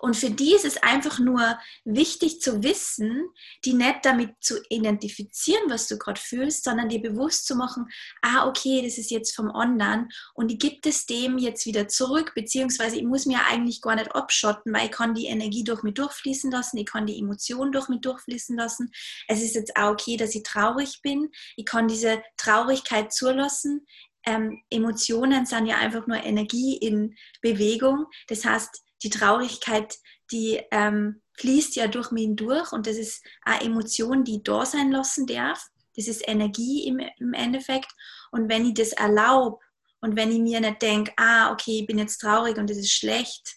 und 0.00 0.16
für 0.16 0.30
die 0.30 0.54
ist 0.54 0.64
es 0.64 0.82
einfach 0.82 1.18
nur 1.18 1.58
wichtig 1.84 2.40
zu 2.40 2.62
wissen, 2.62 3.28
die 3.64 3.74
nicht 3.74 4.04
damit 4.04 4.34
zu 4.40 4.60
identifizieren, 4.68 5.62
was 5.68 5.88
du 5.88 5.98
gerade 5.98 6.20
fühlst, 6.20 6.64
sondern 6.64 6.88
dir 6.88 7.00
bewusst 7.00 7.46
zu 7.46 7.56
machen, 7.56 7.86
ah, 8.22 8.46
okay, 8.46 8.82
das 8.82 8.98
ist 8.98 9.10
jetzt 9.10 9.34
vom 9.34 9.50
anderen 9.50 10.08
und 10.34 10.50
ich 10.50 10.58
gibt 10.58 10.86
es 10.86 11.06
dem 11.06 11.38
jetzt 11.38 11.66
wieder 11.66 11.88
zurück, 11.88 12.32
beziehungsweise 12.34 12.96
ich 12.96 13.04
muss 13.04 13.26
mir 13.26 13.40
eigentlich 13.48 13.80
gar 13.80 13.96
nicht 13.96 14.14
abschotten, 14.14 14.72
weil 14.72 14.86
ich 14.86 14.92
kann 14.92 15.14
die 15.14 15.26
Energie 15.26 15.64
durch 15.64 15.82
mich 15.82 15.94
durchfließen 15.94 16.50
lassen, 16.50 16.78
ich 16.78 16.86
kann 16.86 17.06
die 17.06 17.18
Emotionen 17.18 17.72
durch 17.72 17.88
mich 17.88 18.00
durchfließen 18.00 18.56
lassen. 18.56 18.90
Es 19.28 19.42
ist 19.42 19.54
jetzt 19.54 19.76
auch 19.76 19.92
okay, 19.92 20.16
dass 20.16 20.34
ich 20.34 20.42
traurig 20.42 21.00
bin. 21.02 21.30
Ich 21.56 21.64
kann 21.64 21.88
diese 21.88 22.22
Traurigkeit 22.36 23.12
zulassen. 23.12 23.86
Ähm, 24.26 24.62
Emotionen 24.70 25.46
sind 25.46 25.66
ja 25.66 25.76
einfach 25.76 26.06
nur 26.06 26.22
Energie 26.22 26.76
in 26.76 27.14
Bewegung. 27.42 28.06
Das 28.28 28.44
heißt, 28.44 28.83
die 29.04 29.10
Traurigkeit, 29.10 29.96
die 30.32 30.60
ähm, 30.70 31.22
fließt 31.38 31.76
ja 31.76 31.86
durch 31.86 32.10
mich 32.10 32.30
durch 32.32 32.72
und 32.72 32.86
das 32.86 32.96
ist 32.96 33.24
eine 33.42 33.62
Emotion, 33.62 34.24
die 34.24 34.42
da 34.42 34.64
sein 34.64 34.90
lassen 34.90 35.26
darf. 35.26 35.66
Das 35.96 36.08
ist 36.08 36.26
Energie 36.26 36.86
im, 36.86 37.00
im 37.18 37.34
Endeffekt. 37.34 37.92
Und 38.32 38.48
wenn 38.48 38.66
ich 38.66 38.74
das 38.74 38.92
erlaube 38.92 39.58
und 40.00 40.16
wenn 40.16 40.32
ich 40.32 40.40
mir 40.40 40.60
nicht 40.60 40.82
denke, 40.82 41.12
ah, 41.16 41.52
okay, 41.52 41.80
ich 41.80 41.86
bin 41.86 41.98
jetzt 41.98 42.18
traurig 42.18 42.56
und 42.56 42.68
das 42.68 42.78
ist 42.78 42.92
schlecht 42.92 43.56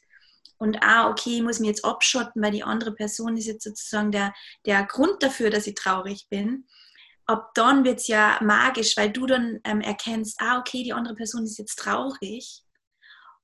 und 0.58 0.78
ah, 0.82 1.10
okay, 1.10 1.38
ich 1.38 1.42
muss 1.42 1.60
mich 1.60 1.70
jetzt 1.70 1.86
abschotten, 1.86 2.42
weil 2.42 2.52
die 2.52 2.64
andere 2.64 2.94
Person 2.94 3.38
ist 3.38 3.48
jetzt 3.48 3.64
sozusagen 3.64 4.12
der, 4.12 4.34
der 4.66 4.84
Grund 4.86 5.24
dafür, 5.24 5.50
dass 5.50 5.68
ich 5.68 5.76
traurig 5.76 6.28
bin, 6.30 6.68
ab 7.26 7.52
dann 7.54 7.84
wird 7.84 8.00
es 8.00 8.08
ja 8.08 8.40
magisch, 8.42 8.98
weil 8.98 9.12
du 9.12 9.26
dann 9.26 9.60
ähm, 9.64 9.82
erkennst, 9.82 10.40
ah, 10.40 10.60
okay, 10.60 10.84
die 10.84 10.94
andere 10.94 11.16
Person 11.16 11.44
ist 11.44 11.58
jetzt 11.58 11.78
traurig 11.78 12.64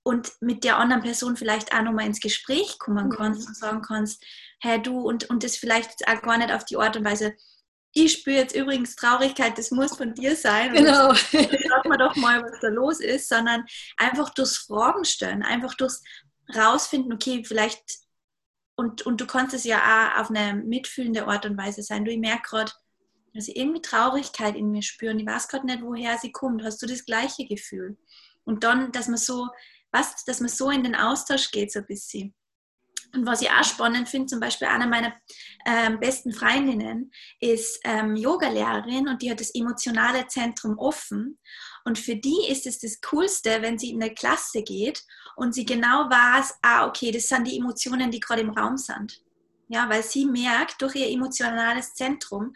und 0.04 0.34
mit 0.42 0.64
der 0.64 0.78
anderen 0.78 1.02
Person 1.02 1.38
vielleicht 1.38 1.74
auch 1.74 1.82
nochmal 1.82 2.06
ins 2.06 2.20
Gespräch 2.20 2.78
kommen 2.78 3.10
kannst 3.10 3.42
mhm. 3.42 3.48
und 3.48 3.58
sagen 3.58 3.82
kannst, 3.82 4.24
hey 4.60 4.82
du, 4.82 5.00
und, 5.00 5.30
und 5.30 5.44
das 5.44 5.56
vielleicht 5.56 6.08
auch 6.08 6.22
gar 6.22 6.38
nicht 6.38 6.52
auf 6.52 6.66
die 6.66 6.78
Art 6.78 6.98
und 6.98 7.06
Weise, 7.06 7.34
ich 7.96 8.12
spüre 8.14 8.38
jetzt 8.38 8.56
übrigens 8.56 8.96
Traurigkeit, 8.96 9.58
das 9.58 9.72
muss 9.72 9.96
von 9.96 10.14
dir 10.14 10.36
sein. 10.36 10.74
Genau. 10.74 11.14
Sag 11.14 11.86
mal 11.86 11.98
doch 11.98 12.16
mal, 12.16 12.42
was 12.42 12.60
da 12.60 12.70
los 12.70 13.00
ist, 13.00 13.30
sondern 13.30 13.66
einfach 13.98 14.32
durchs 14.32 14.58
Fragen 14.58 15.06
stellen, 15.06 15.44
einfach 15.44 15.76
durchs 15.76 16.04
rausfinden, 16.54 17.14
okay, 17.14 17.44
vielleicht, 17.46 17.84
und, 18.76 19.04
und 19.04 19.22
du 19.22 19.28
kannst 19.28 19.54
es 19.54 19.64
ja 19.64 19.78
auch 19.78 20.22
auf 20.22 20.30
eine 20.32 20.56
mitfühlende 20.56 21.28
Art 21.28 21.46
und 21.46 21.58
Weise 21.58 21.84
sein. 21.84 22.04
Du, 22.04 22.12
ich 22.12 22.18
merke 22.18 22.50
gerade, 22.50 22.72
dass 23.36 23.48
ich 23.48 23.56
irgendwie 23.56 23.82
Traurigkeit 23.82 24.56
in 24.56 24.72
mir 24.72 24.82
spüre 24.82 25.14
und 25.14 25.20
ich 25.20 25.28
weiß 25.28 25.48
gerade 25.48 25.66
nicht, 25.66 25.82
woher 25.82 26.18
sie 26.18 26.32
kommt. 26.32 26.64
Hast 26.64 26.82
du 26.82 26.88
das 26.88 27.06
gleiche 27.06 27.46
Gefühl? 27.46 27.98
Und 28.44 28.64
dann, 28.64 28.92
dass 28.92 29.08
man 29.08 29.18
so 29.18 29.50
was, 29.94 30.26
dass 30.26 30.42
man 30.42 30.50
so 30.50 30.70
in 30.70 30.84
den 30.84 30.96
Austausch 30.96 31.52
geht, 31.52 31.72
so 31.72 31.80
ein 31.80 31.86
bisschen. 31.86 32.36
Und 33.16 33.28
was 33.28 33.44
ich 33.44 33.52
auch 33.52 33.64
spannend 33.64 34.10
finde, 34.10 34.26
zum 34.26 34.40
Beispiel 34.40 34.68
eine 34.68 34.88
meiner 34.88 35.14
ähm, 35.68 36.00
besten 36.00 36.34
Freundinnen 36.34 37.12
ist 37.40 37.80
ähm, 37.84 38.16
Yogalehrerin 38.16 39.08
und 39.08 39.22
die 39.22 39.30
hat 39.30 39.40
das 39.40 39.54
emotionale 39.54 40.26
Zentrum 40.28 40.80
offen. 40.80 41.38
Und 41.86 42.00
für 42.00 42.16
die 42.16 42.48
ist 42.50 42.66
es 42.66 42.80
das 42.80 43.02
Coolste, 43.02 43.62
wenn 43.62 43.78
sie 43.78 43.92
in 43.92 44.02
eine 44.02 44.16
Klasse 44.16 44.64
geht 44.64 45.04
und 45.36 45.54
sie 45.54 45.66
genau 45.66 46.10
weiß, 46.10 46.56
ah, 46.64 46.88
okay, 46.88 47.12
das 47.12 47.28
sind 47.28 47.48
die 47.48 47.58
Emotionen, 47.58 48.10
die 48.10 48.20
gerade 48.20 48.42
im 48.42 48.50
Raum 48.50 48.78
sind. 48.78 49.23
Ja, 49.74 49.90
weil 49.90 50.04
sie 50.04 50.26
merkt 50.28 50.84
durch 50.84 50.94
ihr 50.94 51.10
emotionales 51.10 51.96
Zentrum, 51.96 52.54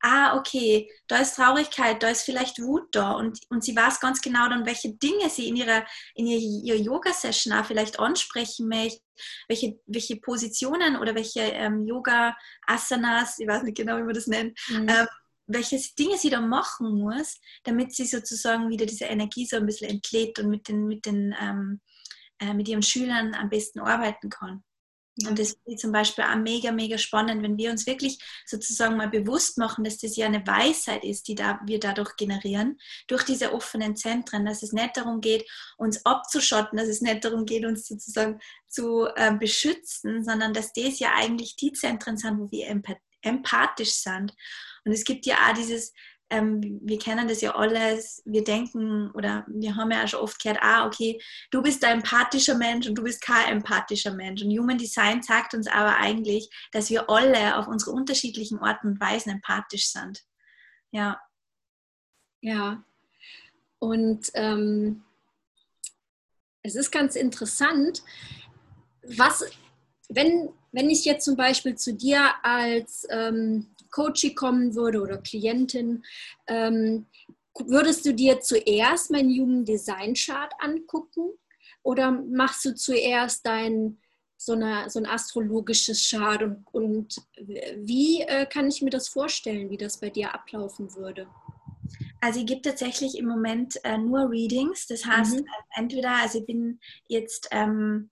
ah, 0.00 0.36
okay, 0.36 0.88
da 1.08 1.16
ist 1.16 1.34
Traurigkeit, 1.34 2.00
da 2.00 2.10
ist 2.10 2.22
vielleicht 2.22 2.62
Wut 2.62 2.94
da 2.94 3.10
und, 3.10 3.40
und 3.48 3.64
sie 3.64 3.74
weiß 3.74 3.98
ganz 3.98 4.20
genau 4.20 4.48
dann, 4.48 4.64
welche 4.64 4.94
Dinge 4.94 5.28
sie 5.28 5.48
in 5.48 5.56
ihrer, 5.56 5.84
in 6.14 6.28
ihrer 6.28 6.78
Yoga-Session 6.78 7.52
auch 7.54 7.64
vielleicht 7.64 7.98
ansprechen 7.98 8.68
möchte, 8.68 9.02
welche, 9.48 9.80
welche 9.86 10.16
Positionen 10.16 10.96
oder 10.96 11.16
welche 11.16 11.40
ähm, 11.40 11.84
Yoga-Asanas, 11.84 13.40
ich 13.40 13.48
weiß 13.48 13.64
nicht 13.64 13.76
genau, 13.76 13.96
wie 13.96 14.04
man 14.04 14.14
das 14.14 14.28
nennt, 14.28 14.56
mhm. 14.68 14.88
ähm, 14.88 15.08
welche 15.48 15.76
Dinge 15.98 16.18
sie 16.18 16.30
da 16.30 16.40
machen 16.40 17.00
muss, 17.00 17.40
damit 17.64 17.96
sie 17.96 18.06
sozusagen 18.06 18.68
wieder 18.68 18.86
diese 18.86 19.06
Energie 19.06 19.44
so 19.44 19.56
ein 19.56 19.66
bisschen 19.66 19.90
entlädt 19.90 20.38
und 20.38 20.50
mit 20.50 20.68
den, 20.68 20.86
mit 20.86 21.04
den 21.04 21.34
ähm, 21.40 21.80
äh, 22.38 22.54
mit 22.54 22.68
ihren 22.68 22.82
Schülern 22.82 23.34
am 23.34 23.50
besten 23.50 23.80
arbeiten 23.80 24.30
kann. 24.30 24.62
Und 25.26 25.38
das 25.38 25.56
ist 25.64 25.80
zum 25.80 25.92
Beispiel 25.92 26.24
auch 26.24 26.36
mega, 26.36 26.72
mega 26.72 26.96
spannend, 26.96 27.42
wenn 27.42 27.58
wir 27.58 27.70
uns 27.70 27.86
wirklich 27.86 28.18
sozusagen 28.46 28.96
mal 28.96 29.08
bewusst 29.08 29.58
machen, 29.58 29.84
dass 29.84 29.98
das 29.98 30.16
ja 30.16 30.26
eine 30.26 30.46
Weisheit 30.46 31.04
ist, 31.04 31.28
die 31.28 31.34
da, 31.34 31.60
wir 31.66 31.78
dadurch 31.78 32.16
generieren, 32.16 32.78
durch 33.06 33.24
diese 33.24 33.52
offenen 33.52 33.96
Zentren, 33.96 34.46
dass 34.46 34.62
es 34.62 34.72
nicht 34.72 34.96
darum 34.96 35.20
geht, 35.20 35.48
uns 35.76 36.04
abzuschotten, 36.06 36.78
dass 36.78 36.88
es 36.88 37.02
nicht 37.02 37.24
darum 37.24 37.44
geht, 37.44 37.66
uns 37.66 37.86
sozusagen 37.86 38.40
zu 38.68 39.08
äh, 39.16 39.34
beschützen, 39.34 40.24
sondern 40.24 40.54
dass 40.54 40.72
das 40.72 40.98
ja 41.00 41.12
eigentlich 41.16 41.56
die 41.56 41.72
Zentren 41.72 42.16
sind, 42.16 42.38
wo 42.38 42.50
wir 42.50 42.68
empathisch 43.22 43.92
sind. 43.92 44.34
Und 44.84 44.92
es 44.92 45.04
gibt 45.04 45.26
ja 45.26 45.36
auch 45.36 45.54
dieses 45.54 45.92
ähm, 46.30 46.80
wir 46.82 46.98
kennen 46.98 47.28
das 47.28 47.40
ja 47.40 47.54
alles, 47.54 48.22
wir 48.24 48.44
denken 48.44 49.10
oder 49.12 49.44
wir 49.48 49.76
haben 49.76 49.90
ja 49.90 50.04
auch 50.04 50.08
schon 50.08 50.20
oft 50.20 50.40
gehört, 50.42 50.60
ah, 50.62 50.86
okay, 50.86 51.20
du 51.50 51.60
bist 51.62 51.84
ein 51.84 51.98
empathischer 51.98 52.56
Mensch 52.56 52.88
und 52.88 52.94
du 52.94 53.02
bist 53.02 53.20
kein 53.20 53.56
empathischer 53.56 54.14
Mensch. 54.14 54.42
Und 54.42 54.56
Human 54.56 54.78
Design 54.78 55.22
sagt 55.22 55.54
uns 55.54 55.66
aber 55.66 55.96
eigentlich, 55.96 56.48
dass 56.72 56.88
wir 56.88 57.10
alle 57.10 57.56
auf 57.56 57.66
unsere 57.66 57.90
unterschiedlichen 57.90 58.58
Arten 58.58 58.88
und 58.88 59.00
Weisen 59.00 59.32
empathisch 59.32 59.88
sind. 59.88 60.22
Ja. 60.92 61.20
Ja. 62.40 62.82
Und 63.78 64.30
ähm, 64.34 65.02
es 66.62 66.76
ist 66.76 66.90
ganz 66.90 67.16
interessant, 67.16 68.02
was, 69.02 69.44
wenn 70.08 70.50
wenn 70.72 70.90
ich 70.90 71.04
jetzt 71.04 71.24
zum 71.24 71.36
Beispiel 71.36 71.74
zu 71.74 71.94
dir 71.94 72.32
als 72.42 73.06
ähm, 73.10 73.69
Coachie 73.90 74.34
kommen 74.34 74.74
würde 74.74 75.00
oder 75.00 75.18
Klientin, 75.18 76.04
ähm, 76.46 77.06
würdest 77.58 78.06
du 78.06 78.14
dir 78.14 78.40
zuerst 78.40 79.10
meinen 79.10 79.30
Human 79.30 79.64
Design 79.64 80.14
Chart 80.14 80.52
angucken 80.58 81.30
oder 81.82 82.10
machst 82.10 82.64
du 82.64 82.74
zuerst 82.74 83.46
dein 83.46 83.98
so, 84.36 84.52
eine, 84.52 84.88
so 84.88 84.98
ein 84.98 85.06
astrologisches 85.06 86.08
Chart 86.08 86.42
und, 86.42 86.64
und 86.72 87.16
wie 87.76 88.22
äh, 88.22 88.46
kann 88.46 88.68
ich 88.68 88.80
mir 88.80 88.90
das 88.90 89.08
vorstellen, 89.08 89.68
wie 89.68 89.76
das 89.76 90.00
bei 90.00 90.08
dir 90.08 90.32
ablaufen 90.32 90.94
würde? 90.94 91.26
Also 92.22 92.40
ich 92.40 92.46
gebe 92.46 92.62
tatsächlich 92.62 93.18
im 93.18 93.26
Moment 93.26 93.82
äh, 93.84 93.98
nur 93.98 94.30
Readings. 94.30 94.86
Das 94.86 95.04
heißt, 95.04 95.40
mhm. 95.40 95.40
äh, 95.40 95.80
entweder, 95.80 96.12
also 96.12 96.38
ich 96.38 96.46
bin 96.46 96.80
jetzt, 97.08 97.48
ähm, 97.50 98.10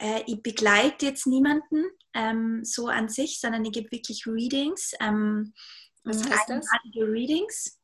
äh, 0.00 0.22
ich 0.26 0.42
begleite 0.42 1.06
jetzt 1.06 1.26
niemanden 1.26 1.84
ähm, 2.14 2.64
so 2.64 2.88
an 2.88 3.08
sich, 3.08 3.38
sondern 3.38 3.64
ich 3.64 3.72
gebe 3.72 3.92
wirklich 3.92 4.26
Readings. 4.26 4.92
Ähm, 5.00 5.52
Was 6.04 6.28
heißt 6.28 6.48
das? 6.48 6.66
Einmalige 6.70 7.12
Readings. 7.12 7.78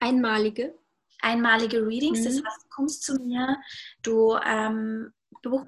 Einmalige? 0.00 0.74
Einmalige 1.20 1.86
Readings. 1.86 2.20
Mhm. 2.20 2.24
Das 2.24 2.34
heißt, 2.34 2.62
du 2.64 2.68
kommst 2.70 3.02
zu 3.04 3.14
mir, 3.14 3.58
du 4.02 4.36
ähm, 4.44 5.12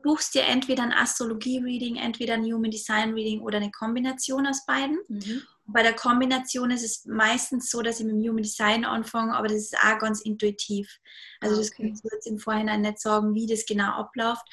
buchst 0.03 0.35
dir 0.35 0.43
entweder 0.43 0.82
ein 0.82 0.93
Astrologie-Reading, 0.93 1.97
entweder 1.97 2.35
ein 2.35 2.45
Human 2.45 2.70
Design-Reading 2.70 3.41
oder 3.41 3.59
eine 3.59 3.70
Kombination 3.70 4.47
aus 4.47 4.64
beiden. 4.66 4.99
Mhm. 5.09 5.43
Bei 5.66 5.82
der 5.82 5.95
Kombination 5.95 6.70
ist 6.70 6.85
es 6.85 7.07
meistens 7.07 7.70
so, 7.70 7.80
dass 7.82 7.99
ich 7.99 8.07
mit 8.07 8.14
dem 8.14 8.22
Human 8.22 8.43
Design 8.43 8.85
anfange, 8.85 9.35
aber 9.35 9.49
das 9.49 9.59
ist 9.59 9.76
auch 9.78 9.99
ganz 9.99 10.20
intuitiv. 10.20 11.01
Also 11.41 11.57
das 11.57 11.70
okay. 11.70 11.89
kannst 11.89 12.05
du 12.05 12.09
jetzt 12.12 12.26
im 12.26 12.39
Vorhinein 12.39 12.82
nicht 12.82 13.01
sagen, 13.01 13.35
wie 13.35 13.47
das 13.47 13.64
genau 13.64 13.93
abläuft. 13.93 14.45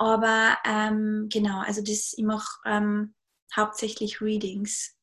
Aber 0.00 0.56
ähm, 0.64 1.28
genau, 1.30 1.60
also 1.60 1.82
das, 1.82 2.14
ich 2.16 2.24
mache 2.24 2.58
ähm, 2.64 3.14
hauptsächlich 3.54 4.22
Readings. 4.22 4.96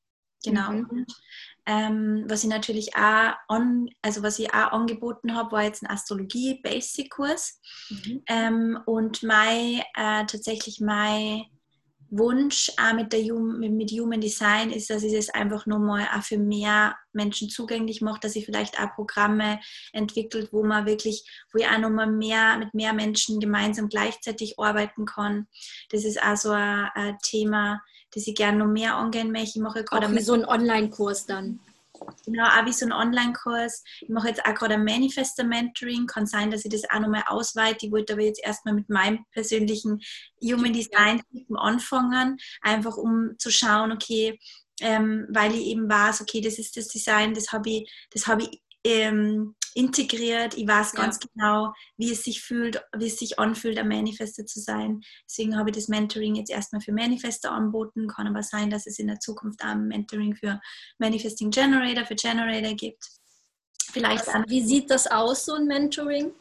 Genau. 0.44 0.72
Mhm. 0.72 0.86
Und 0.90 1.16
ähm, 1.68 2.26
was 2.28 2.44
ich 2.44 2.50
natürlich 2.50 2.96
auch, 2.96 3.36
on, 3.48 3.92
also 4.02 4.24
was 4.24 4.40
ich 4.40 4.52
auch 4.56 4.72
angeboten 4.72 5.36
habe, 5.36 5.52
war 5.52 5.64
jetzt 5.64 5.84
ein 5.84 5.90
Astrologie-Basic-Kurs. 5.92 7.62
Mhm. 7.90 8.24
Ähm, 8.26 8.80
und 8.88 9.22
mein, 9.22 9.84
äh, 9.96 10.26
tatsächlich 10.26 10.82
mein 10.82 11.44
Wunsch 12.10 12.72
auch 12.78 12.94
mit, 12.94 13.12
der, 13.12 13.34
mit 13.34 13.92
Human 13.92 14.22
Design 14.22 14.72
ist, 14.72 14.90
dass 14.90 15.04
ich 15.04 15.14
es 15.14 15.30
einfach 15.30 15.66
nochmal 15.66 16.08
auch 16.16 16.24
für 16.24 16.38
mehr 16.38 16.96
Menschen 17.12 17.50
zugänglich 17.50 18.02
mache, 18.02 18.20
dass 18.22 18.36
ich 18.36 18.46
vielleicht 18.46 18.80
auch 18.80 18.94
Programme 18.96 19.60
entwickelt, 19.92 20.50
wo 20.52 20.64
man 20.64 20.86
wirklich, 20.86 21.24
wo 21.52 21.60
ich 21.60 21.68
auch 21.68 21.80
nochmal 21.80 22.12
mehr 22.12 22.58
mit 22.58 22.74
mehr 22.74 22.94
Menschen 22.94 23.40
gemeinsam 23.40 23.90
gleichzeitig 23.90 24.60
arbeiten 24.60 25.06
kann. 25.06 25.48
Das 25.90 26.06
ist 26.06 26.22
auch 26.22 26.38
so 26.38 26.52
ein, 26.52 26.90
ein 26.96 27.18
Thema, 27.22 27.82
das 28.14 28.28
ich 28.28 28.36
gerne 28.36 28.60
noch 28.60 28.68
mehr 28.68 28.96
angehen 28.96 29.32
möchte. 29.32 29.60
Ich 29.60 29.64
mache 29.64 29.84
gerade 29.84 30.14
wie 30.14 30.22
so 30.22 30.34
einen 30.34 30.46
Online-Kurs 30.46 31.26
dann. 31.26 31.60
Genau, 32.26 32.46
auch 32.46 32.66
wie 32.66 32.74
so 32.74 32.86
ein 32.86 32.92
Online-Kurs. 32.92 33.84
Ich 34.02 34.10
mache 34.10 34.30
jetzt 34.30 34.46
auch 34.46 34.54
gerade 34.54 34.76
ein 34.76 34.84
Manifester-Mentoring. 34.84 36.08
Kann 36.08 36.26
sein, 36.26 36.52
dass 36.52 36.66
ich 36.66 36.72
das 36.72 36.90
auch 36.90 37.00
nochmal 37.00 37.24
ausweite. 37.28 37.86
Ich 37.86 37.92
wollte 37.92 38.14
aber 38.14 38.24
jetzt 38.24 38.44
erstmal 38.44 38.74
mit 38.74 38.90
meinem 38.90 39.26
persönlichen 39.32 40.02
Human 40.42 40.74
Design-Typen 40.74 41.58
anfangen, 41.58 42.38
einfach 42.62 42.98
um 42.98 43.32
zu 43.38 43.52
schauen, 43.52 43.92
okay, 43.92 44.40
ähm, 44.82 45.28
weil 45.30 45.56
ich 45.56 45.68
eben 45.68 45.90
weiß, 45.90 46.22
okay, 46.22 46.42
das 46.42 46.60
ist 46.60 46.78
das 46.78 46.88
Design, 46.88 47.34
das 47.34 47.52
habe 47.52 47.70
ich, 47.70 48.08
das 48.12 48.28
habe 48.28 48.44
ich 48.44 48.62
ähm, 48.84 49.56
integriert. 49.78 50.58
Ich 50.58 50.68
weiß 50.68 50.94
ganz 50.94 51.20
ja. 51.22 51.30
genau, 51.34 51.74
wie 51.98 52.12
es 52.12 52.24
sich 52.24 52.42
fühlt, 52.42 52.84
wie 52.98 53.08
es 53.08 53.18
sich 53.18 53.38
anfühlt, 53.38 53.78
ein 53.78 53.88
Manifester 53.88 54.46
zu 54.46 54.60
sein. 54.60 55.02
Deswegen 55.30 55.56
habe 55.56 55.70
ich 55.70 55.76
das 55.76 55.88
Mentoring 55.88 56.36
jetzt 56.36 56.50
erstmal 56.50 56.82
für 56.82 56.92
Manifester 56.92 57.52
anboten. 57.52 58.08
Kann 58.08 58.28
aber 58.28 58.42
sein, 58.42 58.72
dass 58.72 58.88
es 58.88 58.98
in 58.98 59.08
der 59.08 59.20
Zukunft 59.20 59.62
auch 59.64 59.68
ein 59.68 59.88
Mentoring 59.88 60.36
für 60.36 60.60
Manifesting 60.98 61.52
Generator, 61.52 62.06
für 62.06 62.16
Generator 62.16 62.74
gibt. 62.74 63.08
Vielleicht 63.92 64.28
also, 64.28 64.50
wie 64.50 64.66
sieht 64.66 64.90
das 64.90 65.06
aus, 65.06 65.46
so 65.46 65.54
ein 65.54 65.68
Mentoring? 65.68 66.34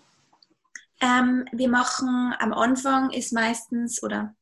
Ähm, 1.03 1.45
wir 1.53 1.69
machen 1.69 2.35
am 2.39 2.55
Anfang 2.55 3.11
ist 3.11 3.35
meistens 3.35 4.03
oder 4.03 4.35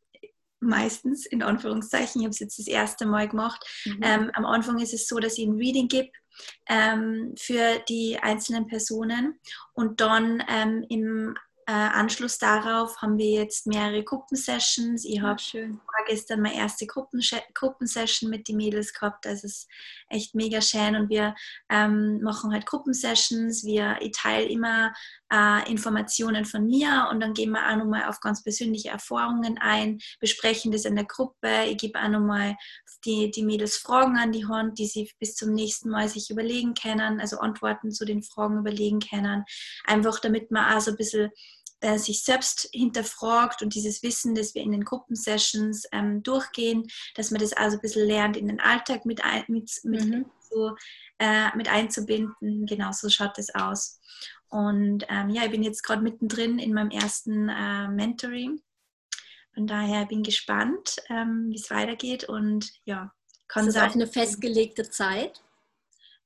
meistens 0.60 1.26
in 1.26 1.42
Anführungszeichen, 1.42 2.20
ich 2.20 2.26
habe 2.26 2.32
es 2.32 2.38
jetzt 2.38 2.60
das 2.60 2.68
erste 2.68 3.06
Mal 3.06 3.28
gemacht. 3.28 3.66
Mhm. 3.84 4.00
Ähm, 4.02 4.30
am 4.34 4.46
Anfang 4.46 4.78
ist 4.78 4.94
es 4.94 5.08
so, 5.08 5.18
dass 5.18 5.36
ich 5.36 5.46
ein 5.46 5.56
Reading 5.56 5.88
gebe 5.88 6.10
ähm, 6.68 7.34
für 7.36 7.80
die 7.88 8.18
einzelnen 8.20 8.66
Personen. 8.66 9.40
Und 9.72 10.00
dann 10.00 10.42
ähm, 10.48 10.84
im 10.88 11.34
äh, 11.66 11.72
Anschluss 11.72 12.38
darauf 12.38 13.00
haben 13.02 13.18
wir 13.18 13.30
jetzt 13.30 13.66
mehrere 13.66 14.02
Gruppensessions. 14.04 15.04
Ich 15.04 15.20
habe 15.20 15.40
vorgestern 15.40 16.40
meine 16.40 16.56
erste 16.56 16.86
Gruppensession 16.86 18.30
mit 18.30 18.48
den 18.48 18.56
Mädels 18.56 18.92
gehabt. 18.92 19.24
Das 19.24 19.44
ist 19.44 19.68
echt 20.08 20.34
mega 20.34 20.60
schön 20.60 20.96
und 20.96 21.08
wir 21.08 21.34
ähm, 21.70 22.20
machen 22.22 22.52
halt 22.52 22.66
Gruppensessions. 22.66 23.64
Wir, 23.64 23.96
ich 24.00 24.12
teile 24.12 24.44
immer 24.46 24.92
äh, 25.32 25.70
Informationen 25.70 26.44
von 26.44 26.66
mir 26.66 27.08
und 27.10 27.20
dann 27.20 27.34
gehen 27.34 27.50
wir 27.50 27.68
auch 27.68 27.76
nochmal 27.76 28.04
auf 28.04 28.20
ganz 28.20 28.42
persönliche 28.42 28.90
Erfahrungen 28.90 29.58
ein, 29.58 29.98
besprechen 30.20 30.72
das 30.72 30.84
in 30.84 30.96
der 30.96 31.06
Gruppe. 31.06 31.64
Ich 31.66 31.78
gebe 31.78 31.98
auch 31.98 32.08
nochmal 32.08 32.56
die, 33.04 33.30
die 33.30 33.44
Mädels 33.44 33.76
Fragen 33.76 34.16
an 34.16 34.32
die 34.32 34.46
Hand, 34.46 34.78
die 34.78 34.86
sie 34.86 35.10
bis 35.18 35.34
zum 35.34 35.52
nächsten 35.52 35.90
Mal 35.90 36.08
sich 36.08 36.30
überlegen 36.30 36.74
können, 36.74 37.20
also 37.20 37.38
Antworten 37.38 37.90
zu 37.90 38.04
den 38.04 38.22
Fragen 38.22 38.58
überlegen 38.58 39.00
können. 39.00 39.44
Einfach 39.84 40.20
damit 40.20 40.50
man 40.50 40.74
auch 40.74 40.80
so 40.80 40.92
ein 40.92 40.96
bisschen 40.96 41.30
äh, 41.84 41.98
sich 41.98 42.22
selbst 42.22 42.68
hinterfragt 42.72 43.60
und 43.62 43.74
dieses 43.74 44.02
Wissen, 44.02 44.34
das 44.34 44.54
wir 44.54 44.62
in 44.62 44.72
den 44.72 44.84
Gruppensessions 44.84 45.86
ähm, 45.92 46.22
durchgehen, 46.22 46.84
dass 47.14 47.30
man 47.30 47.40
das 47.40 47.52
also 47.52 47.76
ein 47.76 47.80
bisschen 47.82 48.06
lernt, 48.06 48.36
in 48.36 48.48
den 48.48 48.60
Alltag 48.60 49.04
mit, 49.04 49.22
ein, 49.22 49.44
mit, 49.48 49.70
mit, 49.84 50.04
mhm. 50.04 50.24
so, 50.48 50.74
äh, 51.18 51.54
mit 51.56 51.68
einzubinden. 51.68 52.64
Genau 52.66 52.90
so 52.92 53.10
schaut 53.10 53.36
das 53.36 53.54
aus. 53.54 54.00
Und 54.48 55.04
ähm, 55.10 55.28
ja, 55.28 55.44
ich 55.44 55.50
bin 55.50 55.62
jetzt 55.62 55.82
gerade 55.82 56.00
mittendrin 56.00 56.58
in 56.58 56.72
meinem 56.72 56.90
ersten 56.90 57.50
äh, 57.50 57.88
Mentoring. 57.88 58.62
Von 59.52 59.66
daher 59.66 60.06
bin 60.06 60.20
ich 60.20 60.28
gespannt, 60.28 60.96
ähm, 61.10 61.48
wie 61.50 61.56
es 61.56 61.70
weitergeht 61.70 62.24
und 62.24 62.72
ja, 62.84 63.12
kann 63.46 63.68
Ist 63.68 63.76
das 63.76 63.90
auch 63.90 63.94
eine 63.94 64.06
festgelegte 64.06 64.88
Zeit? 64.88 65.42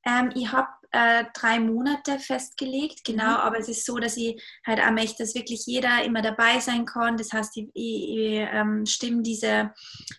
Ähm, 0.06 0.30
ich 0.34 0.52
habe 0.52 0.68
äh, 0.90 1.24
drei 1.34 1.60
Monate 1.60 2.18
festgelegt, 2.18 3.04
genau, 3.04 3.24
mhm. 3.24 3.40
aber 3.40 3.58
es 3.58 3.68
ist 3.68 3.84
so, 3.84 3.98
dass 3.98 4.16
ich 4.16 4.42
halt 4.66 4.80
auch 4.80 4.90
möchte, 4.90 5.22
dass 5.22 5.34
wirklich 5.34 5.66
jeder 5.66 6.02
immer 6.04 6.22
dabei 6.22 6.60
sein 6.60 6.86
kann. 6.86 7.16
Das 7.16 7.32
heißt, 7.32 7.56
ich, 7.58 7.68
ich, 7.74 8.08
ich 8.08 8.48
ähm, 8.52 8.86
stimme 8.86 9.22
diese, 9.22 9.72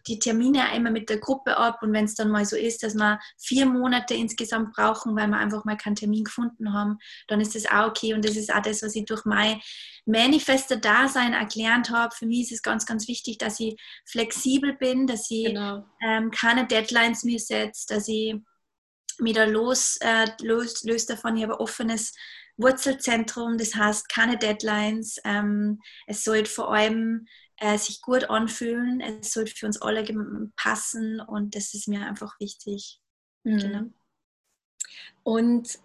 die 0.07 0.19
Termine 0.19 0.75
immer 0.75 0.91
mit 0.91 1.09
der 1.09 1.17
Gruppe 1.17 1.57
ab 1.57 1.79
und 1.81 1.91
wenn 1.93 2.05
es 2.05 2.15
dann 2.15 2.29
mal 2.29 2.45
so 2.45 2.55
ist, 2.55 2.83
dass 2.83 2.93
wir 2.93 3.19
vier 3.37 3.65
Monate 3.65 4.13
insgesamt 4.13 4.73
brauchen, 4.73 5.15
weil 5.15 5.27
wir 5.27 5.37
einfach 5.37 5.65
mal 5.65 5.77
keinen 5.77 5.95
Termin 5.95 6.23
gefunden 6.23 6.71
haben, 6.73 6.99
dann 7.27 7.41
ist 7.41 7.55
das 7.55 7.65
auch 7.65 7.87
okay 7.87 8.13
und 8.13 8.23
das 8.23 8.35
ist 8.35 8.53
auch 8.53 8.61
das, 8.61 8.83
was 8.83 8.95
ich 8.95 9.05
durch 9.05 9.25
mein 9.25 9.59
manifester 10.05 10.77
Dasein 10.77 11.33
erklärt 11.33 11.89
habe. 11.89 12.13
Für 12.15 12.25
mich 12.25 12.41
ist 12.41 12.51
es 12.51 12.61
ganz, 12.61 12.85
ganz 12.85 13.07
wichtig, 13.07 13.37
dass 13.37 13.59
ich 13.59 13.75
flexibel 14.05 14.73
bin, 14.73 15.07
dass 15.07 15.29
ich 15.31 15.45
genau. 15.45 15.83
ähm, 16.03 16.31
keine 16.31 16.67
Deadlines 16.67 17.23
mir 17.23 17.39
setze, 17.39 17.85
dass 17.87 18.07
ich 18.07 18.35
wieder 19.19 19.47
los, 19.47 19.97
äh, 20.01 20.27
los, 20.41 20.83
löst 20.83 21.09
davon. 21.09 21.37
Ich 21.37 21.43
habe 21.43 21.53
ein 21.53 21.59
offenes 21.59 22.13
Wurzelzentrum, 22.57 23.57
das 23.57 23.75
heißt 23.75 24.09
keine 24.09 24.37
Deadlines. 24.37 25.19
Ähm, 25.23 25.81
es 26.07 26.23
sollte 26.23 26.49
vor 26.49 26.73
allem 26.73 27.27
äh, 27.57 27.77
sich 27.77 28.01
gut 28.01 28.29
anfühlen, 28.29 29.01
es 29.01 29.31
sollte 29.31 29.53
für 29.53 29.65
uns 29.65 29.81
alle 29.81 30.03
passen 30.55 31.19
und 31.19 31.55
das 31.55 31.73
ist 31.73 31.87
mir 31.87 32.05
einfach 32.05 32.39
wichtig. 32.39 32.99
Mhm. 33.43 33.57
Genau. 33.57 33.83
Und 35.23 35.79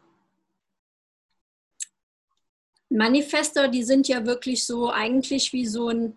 Manifester, 2.88 3.68
die 3.68 3.82
sind 3.82 4.08
ja 4.08 4.24
wirklich 4.24 4.66
so 4.66 4.90
eigentlich 4.90 5.52
wie 5.52 5.66
so 5.66 5.88
ein 5.88 6.16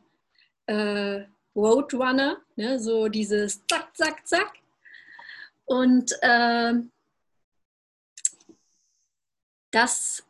äh, 0.67 1.25
Roadrunner, 1.55 2.37
ne? 2.55 2.79
so 2.79 3.07
dieses 3.07 3.65
Zack, 3.67 3.95
Zack, 3.95 4.27
Zack. 4.27 4.53
Und 5.65 6.11
äh, 6.21 6.73
das, 9.77 10.23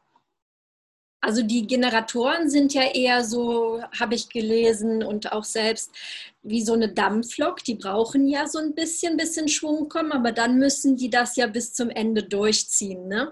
also 1.21 1.41
die 1.41 1.65
Generatoren 1.65 2.49
sind 2.49 2.73
ja 2.73 2.83
eher 2.83 3.23
so, 3.23 3.81
habe 3.99 4.15
ich 4.15 4.29
gelesen 4.29 5.03
und 5.03 5.31
auch 5.31 5.43
selbst, 5.43 5.91
wie 6.43 6.61
so 6.61 6.73
eine 6.73 6.89
Dampflok. 6.89 7.63
Die 7.63 7.75
brauchen 7.75 8.27
ja 8.27 8.47
so 8.47 8.59
ein 8.59 8.75
bisschen, 8.75 9.17
bisschen 9.17 9.47
Schwung 9.47 9.89
kommen, 9.89 10.11
aber 10.11 10.31
dann 10.31 10.57
müssen 10.57 10.95
die 10.97 11.09
das 11.09 11.35
ja 11.35 11.47
bis 11.47 11.73
zum 11.73 11.89
Ende 11.89 12.23
durchziehen. 12.23 13.07
Ne? 13.07 13.31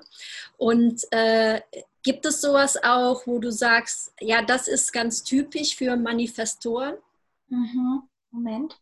Und 0.57 1.01
äh, 1.11 1.61
gibt 2.03 2.25
es 2.25 2.41
sowas 2.41 2.81
auch, 2.81 3.27
wo 3.27 3.39
du 3.39 3.51
sagst, 3.51 4.13
ja, 4.19 4.41
das 4.41 4.67
ist 4.67 4.93
ganz 4.93 5.23
typisch 5.23 5.75
für 5.75 5.95
Manifestoren? 5.97 6.95
Mhm. 7.49 8.03
Moment. 8.31 8.79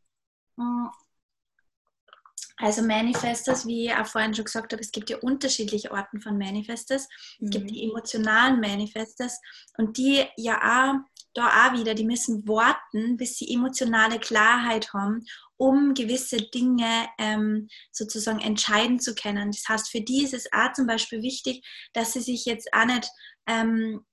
Also 2.57 2.83
Manifestors, 2.83 3.65
wie 3.65 3.85
ich 3.85 3.93
auch 3.93 4.05
vorhin 4.05 4.33
schon 4.33 4.45
gesagt 4.45 4.73
habe, 4.73 4.81
es 4.81 4.91
gibt 4.91 5.09
ja 5.09 5.17
unterschiedliche 5.17 5.91
Arten 5.91 6.21
von 6.21 6.37
Manifestors. 6.37 7.03
Es 7.03 7.39
mhm. 7.39 7.49
gibt 7.49 7.71
die 7.71 7.83
emotionalen 7.83 8.59
Manifestors 8.59 9.39
und 9.77 9.97
die 9.97 10.23
ja 10.37 10.57
auch 10.57 10.99
da 11.33 11.47
auch 11.47 11.73
wieder, 11.73 11.95
die 11.95 12.05
müssen 12.05 12.47
warten, 12.47 13.17
bis 13.17 13.37
sie 13.37 13.51
emotionale 13.51 14.19
Klarheit 14.19 14.93
haben, 14.93 15.25
um 15.57 15.93
gewisse 15.93 16.37
Dinge 16.37 17.07
ähm, 17.17 17.69
sozusagen 17.91 18.39
entscheiden 18.39 18.99
zu 18.99 19.15
können. 19.15 19.51
Das 19.51 19.67
heißt, 19.67 19.89
für 19.89 20.01
die 20.01 20.23
ist 20.23 20.33
es 20.33 20.51
auch 20.51 20.73
zum 20.73 20.85
Beispiel 20.85 21.21
wichtig, 21.21 21.65
dass 21.93 22.13
sie 22.13 22.21
sich 22.21 22.45
jetzt 22.45 22.69
auch 22.73 22.85
nicht 22.85 23.09
ähm, 23.47 24.05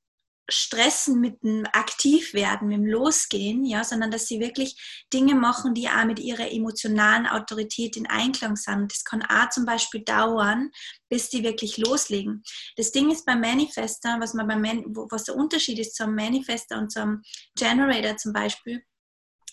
stressen 0.51 1.21
mit 1.21 1.43
dem 1.43 1.67
Aktivwerden, 1.73 2.69
mit 2.69 2.79
dem 2.79 2.87
Losgehen, 2.87 3.65
ja, 3.65 3.85
sondern 3.85 4.11
dass 4.11 4.27
sie 4.27 4.41
wirklich 4.41 5.05
Dinge 5.13 5.35
machen, 5.35 5.75
die 5.75 5.89
auch 5.89 6.05
mit 6.05 6.19
ihrer 6.19 6.51
emotionalen 6.53 7.27
Autorität 7.27 7.97
in 7.97 8.07
Einklang 8.07 8.57
sind. 8.57 8.93
Das 8.93 9.05
kann 9.05 9.23
auch 9.23 9.51
zum 9.51 9.65
Beispiel 9.65 10.03
dauern, 10.03 10.71
bis 11.09 11.29
die 11.31 11.43
wirklich 11.43 11.79
loslegen. 11.79 12.43
Das 12.77 12.93
Ding 12.93 13.11
ist 13.11 13.25
beim 13.27 13.41
Manifester, 13.41 14.19
was, 14.21 14.35
man 14.35 14.49
beim 14.49 14.61
Man 14.61 14.85
was 15.11 15.25
der 15.25 15.37
Unterschied 15.37 15.79
ist 15.79 15.97
zum 15.97 16.15
Manifester 16.15 16.79
und 16.79 16.93
zum 16.93 17.23
Generator 17.57 18.17
zum 18.17 18.33
Beispiel, 18.33 18.83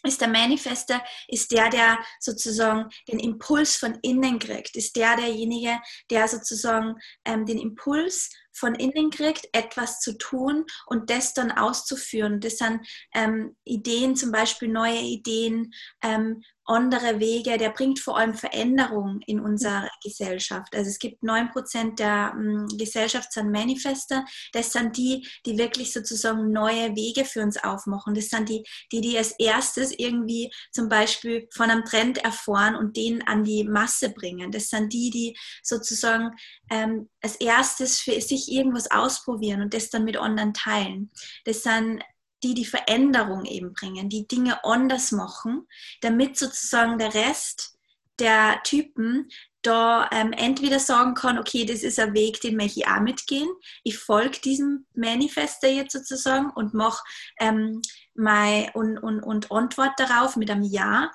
ist 0.08 0.22
der 0.22 0.30
Manifester, 0.30 1.04
ist 1.28 1.52
der, 1.52 1.70
der 1.70 2.00
sozusagen 2.20 2.90
den 3.08 3.20
Impuls 3.20 3.76
von 3.76 3.98
innen 4.02 4.40
kriegt, 4.40 4.76
ist 4.76 4.96
der 4.96 5.16
derjenige, 5.16 5.80
der 6.10 6.28
sozusagen 6.28 6.96
ähm, 7.26 7.46
den 7.46 7.60
Impuls 7.60 8.30
von 8.54 8.76
innen 8.76 9.12
kriegt, 9.12 9.48
etwas 9.54 10.00
zu 10.00 10.18
tun 10.18 10.66
und 10.88 11.10
das 11.10 11.34
dann 11.34 11.52
auszuführen. 11.52 12.40
Das 12.40 12.58
sind 12.58 12.88
ähm, 13.14 13.56
Ideen, 13.64 14.16
zum 14.16 14.32
Beispiel 14.32 14.70
neue 14.70 15.00
Ideen, 15.00 15.74
ähm, 16.02 16.42
andere 16.68 17.20
Wege, 17.20 17.58
der 17.58 17.70
bringt 17.70 18.00
vor 18.00 18.18
allem 18.18 18.34
Veränderung 18.34 19.22
in 19.26 19.40
unserer 19.40 19.90
Gesellschaft. 20.04 20.76
Also 20.76 20.90
es 20.90 21.00
gibt 21.00 21.24
9% 21.24 21.96
der 21.96 22.34
ähm, 22.36 22.68
Gesellschaft 22.78 23.32
sind 23.32 23.52
Manifester. 23.52 24.26
Das 24.52 24.72
sind 24.72 24.98
die, 24.98 25.28
die 25.46 25.58
wirklich 25.58 25.94
sozusagen 25.94 26.52
neue 26.52 26.96
Wege 26.96 27.26
für 27.26 27.42
uns 27.42 27.58
aufmachen. 27.64 28.14
Das 28.14 28.30
sind 28.30 28.50
die, 28.50 28.64
die, 28.92 29.02
die 29.02 29.18
als 29.18 29.32
erstes 29.40 29.94
irgendwie 29.98 30.52
zum 30.72 30.90
Beispiel 30.90 31.48
von 31.52 31.70
einem 31.70 31.86
Trend 31.86 32.18
erfahren 32.20 32.76
und 32.76 32.98
den 32.98 33.26
an 33.28 33.44
die 33.44 33.64
Masse 33.64 34.10
bringen. 34.10 34.52
Das 34.52 34.68
sind 34.68 34.92
die, 34.94 35.10
die 35.10 35.38
sozusagen 35.64 36.32
ähm, 36.70 37.10
als 37.22 37.36
erstes 37.36 38.00
für 38.00 38.20
sich 38.22 38.52
irgendwas 38.52 38.92
ausprobieren 38.92 39.62
und 39.62 39.74
das 39.74 39.90
dann 39.90 40.04
mit 40.04 40.18
anderen 40.18 40.54
teilen. 40.54 41.12
Das 41.46 41.64
sind 41.64 42.04
die 42.44 42.54
die 42.54 42.66
Veränderung 42.66 43.46
eben 43.46 43.74
bringen, 43.74 44.10
die 44.10 44.28
Dinge 44.28 44.64
anders 44.64 45.12
machen, 45.12 45.68
damit 46.02 46.38
sozusagen 46.38 46.98
der 46.98 47.14
Rest 47.14 47.78
der 48.20 48.62
Typen 48.64 49.30
da 49.62 50.10
ähm, 50.12 50.32
entweder 50.34 50.80
sagen 50.80 51.14
kann, 51.14 51.38
okay, 51.38 51.66
das 51.66 51.84
ist 51.84 52.00
ein 52.00 52.14
Weg, 52.14 52.40
den 52.42 52.56
möchte 52.56 52.80
ich 52.80 52.88
auch 52.88 53.02
mitgehen. 53.02 53.50
Ich 53.84 53.98
folge 53.98 54.40
diesem 54.40 54.86
Manifester 54.94 55.68
jetzt 55.68 55.94
sozusagen 55.94 56.50
und 56.52 56.74
mache 56.74 57.04
ähm, 57.40 57.82
und, 58.16 58.98
und, 58.98 59.24
und 59.24 59.52
Antwort 59.52 59.92
darauf 59.98 60.36
mit 60.36 60.50
einem 60.50 60.64
Ja 60.64 61.12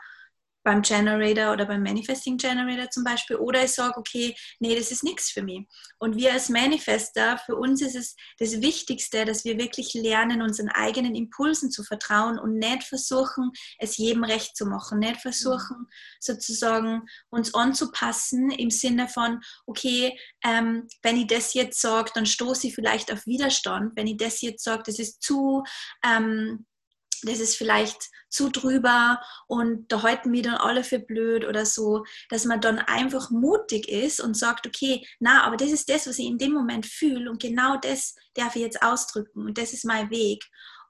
beim 0.63 0.83
Generator 0.83 1.53
oder 1.53 1.67
beim 1.67 1.83
Manifesting 1.83 2.37
Generator 2.37 2.91
zum 2.91 3.05
Beispiel, 3.05 3.37
oder 3.37 3.65
ich 3.65 3.73
sage, 3.73 3.97
okay, 3.97 4.35
nee, 4.61 4.75
das 4.77 4.91
ist 4.91 5.05
nichts 5.05 5.31
für 5.31 5.43
mich. 5.43 5.67
Und 5.99 6.17
wir 6.17 6.33
als 6.33 6.49
Manifester, 6.49 7.39
für 7.39 7.57
uns 7.57 7.83
ist 7.83 7.97
es 7.97 8.17
das 8.39 8.61
Wichtigste, 8.61 9.25
dass 9.25 9.45
wir 9.45 9.59
wirklich 9.59 9.95
lernen, 9.95 10.43
unseren 10.43 10.69
eigenen 10.69 11.15
Impulsen 11.15 11.71
zu 11.71 11.83
vertrauen 11.85 12.39
und 12.39 12.59
nicht 12.59 12.85
versuchen, 12.85 13.51
es 13.79 13.97
jedem 13.97 14.25
recht 14.25 14.57
zu 14.57 14.67
machen, 14.67 14.99
nicht 14.99 15.21
versuchen, 15.21 15.87
sozusagen 16.21 17.03
uns 17.31 17.55
anzupassen 17.55 18.51
im 18.51 18.71
Sinne 18.71 19.09
von, 19.09 19.41
okay, 19.67 20.19
ähm, 20.45 20.89
wenn 21.03 21.17
ich 21.17 21.27
das 21.27 21.55
jetzt 21.55 21.81
sage, 21.81 22.11
dann 22.15 22.27
stoße 22.27 22.69
ich 22.69 22.75
vielleicht 22.75 23.13
auf 23.13 23.27
Widerstand. 23.27 23.93
Wenn 23.97 24.07
ich 24.07 24.17
das 24.17 24.41
jetzt 24.41 24.65
sage, 24.65 24.83
das 24.87 24.99
ist 24.99 25.23
zu, 25.23 25.63
ähm, 26.05 26.67
das 27.23 27.41
ist 27.41 27.57
vielleicht 27.57 28.11
zu 28.29 28.49
drüber 28.49 29.21
und 29.47 29.93
da 29.93 30.03
halten 30.03 30.33
wir 30.33 30.43
dann 30.43 30.55
alle 30.55 30.85
für 30.85 30.99
blöd 30.99 31.45
oder 31.45 31.67
so, 31.67 32.05
dass 32.31 32.45
man 32.45 32.61
dann 32.61 32.79
einfach 32.79 33.31
mutig 33.31 33.89
ist 33.89 34.21
und 34.21 34.37
sagt, 34.37 34.67
okay, 34.67 35.07
na, 35.21 35.45
aber 35.45 35.57
das 35.57 35.71
ist 35.71 35.89
das, 35.89 36.07
was 36.07 36.19
ich 36.19 36.27
in 36.27 36.39
dem 36.39 36.53
Moment 36.53 36.87
fühle 36.87 37.31
und 37.31 37.41
genau 37.41 37.77
das 37.77 38.15
darf 38.35 38.57
ich 38.57 38.63
jetzt 38.63 38.83
ausdrücken 38.83 39.45
und 39.45 39.59
das 39.59 39.73
ist 39.73 39.85
mein 39.85 40.11
Weg. 40.11 40.45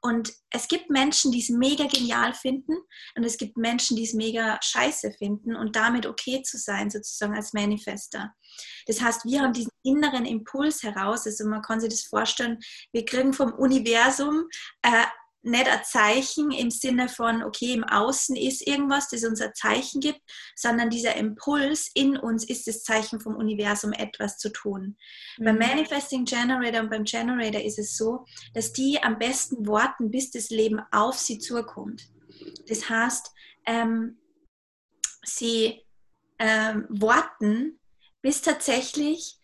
Und 0.05 0.33
es 0.51 0.67
gibt 0.67 0.91
Menschen, 0.91 1.31
die 1.31 1.39
es 1.39 1.49
mega 1.49 1.87
genial 1.87 2.35
finden 2.35 2.77
und 3.17 3.23
es 3.23 3.37
gibt 3.37 3.57
Menschen, 3.57 3.97
die 3.97 4.03
es 4.03 4.15
mega 4.15 4.59
scheiße 4.61 5.13
finden 5.13 5.55
und 5.55 5.77
damit 5.77 6.07
okay 6.07 6.43
zu 6.43 6.59
sein, 6.59 6.91
sozusagen 6.91 7.37
als 7.37 7.53
Manifester. 7.53 8.35
Das 8.87 9.01
heißt, 9.01 9.25
wir 9.25 9.43
haben 9.43 9.53
diesen 9.53 9.71
inneren 9.85 10.27
Impuls 10.27 10.83
heraus, 10.83 11.25
also 11.25 11.47
man 11.47 11.63
kann 11.63 11.81
sich 11.81 11.91
das 11.91 12.03
vorstellen, 12.03 12.59
wir 12.91 13.05
kriegen 13.05 13.33
vom 13.33 13.53
Universum 13.53 14.49
äh, 14.83 15.05
nicht 15.43 15.69
ein 15.69 15.85
Zeichen 15.85 16.51
im 16.53 16.71
Sinne 16.71 17.09
von, 17.09 17.43
okay, 17.43 17.75
im 17.75 17.85
Außen 17.85 18.37
ist 18.37 18.67
irgendwas, 18.67 19.09
das 19.09 19.25
uns 19.25 19.41
ein 19.41 19.55
Zeichen 19.55 20.01
gibt, 20.01 20.21
sondern 20.55 20.91
dieser 20.91 21.17
Impuls 21.17 21.91
in 21.95 22.17
uns 22.17 22.49
ist 22.49 22.67
das 22.67 22.83
Zeichen 22.83 23.21
vom 23.21 23.37
Universum, 23.37 23.93
etwas 23.93 24.39
zu 24.39 24.51
tun. 24.51 24.97
Mhm. 25.39 25.45
Beim 25.45 25.59
Manifesting 25.59 26.25
Generator 26.25 26.81
und 26.81 26.91
beim 26.91 27.05
Generator 27.05 27.61
ist 27.61 27.79
es 27.79 27.97
so, 27.97 28.25
dass 28.55 28.73
die 28.73 29.03
am 29.03 29.19
besten 29.19 29.67
warten, 29.67 30.11
bis 30.11 30.31
das 30.31 30.51
Leben 30.51 30.81
auf 30.91 31.19
sie 31.19 31.39
zukommt. 31.39 32.09
Das 32.69 32.89
heißt, 32.89 33.31
ähm, 33.67 34.19
sie 35.25 35.83
ähm, 36.39 36.87
warten, 36.89 37.79
bis 38.21 38.43
tatsächlich 38.43 39.39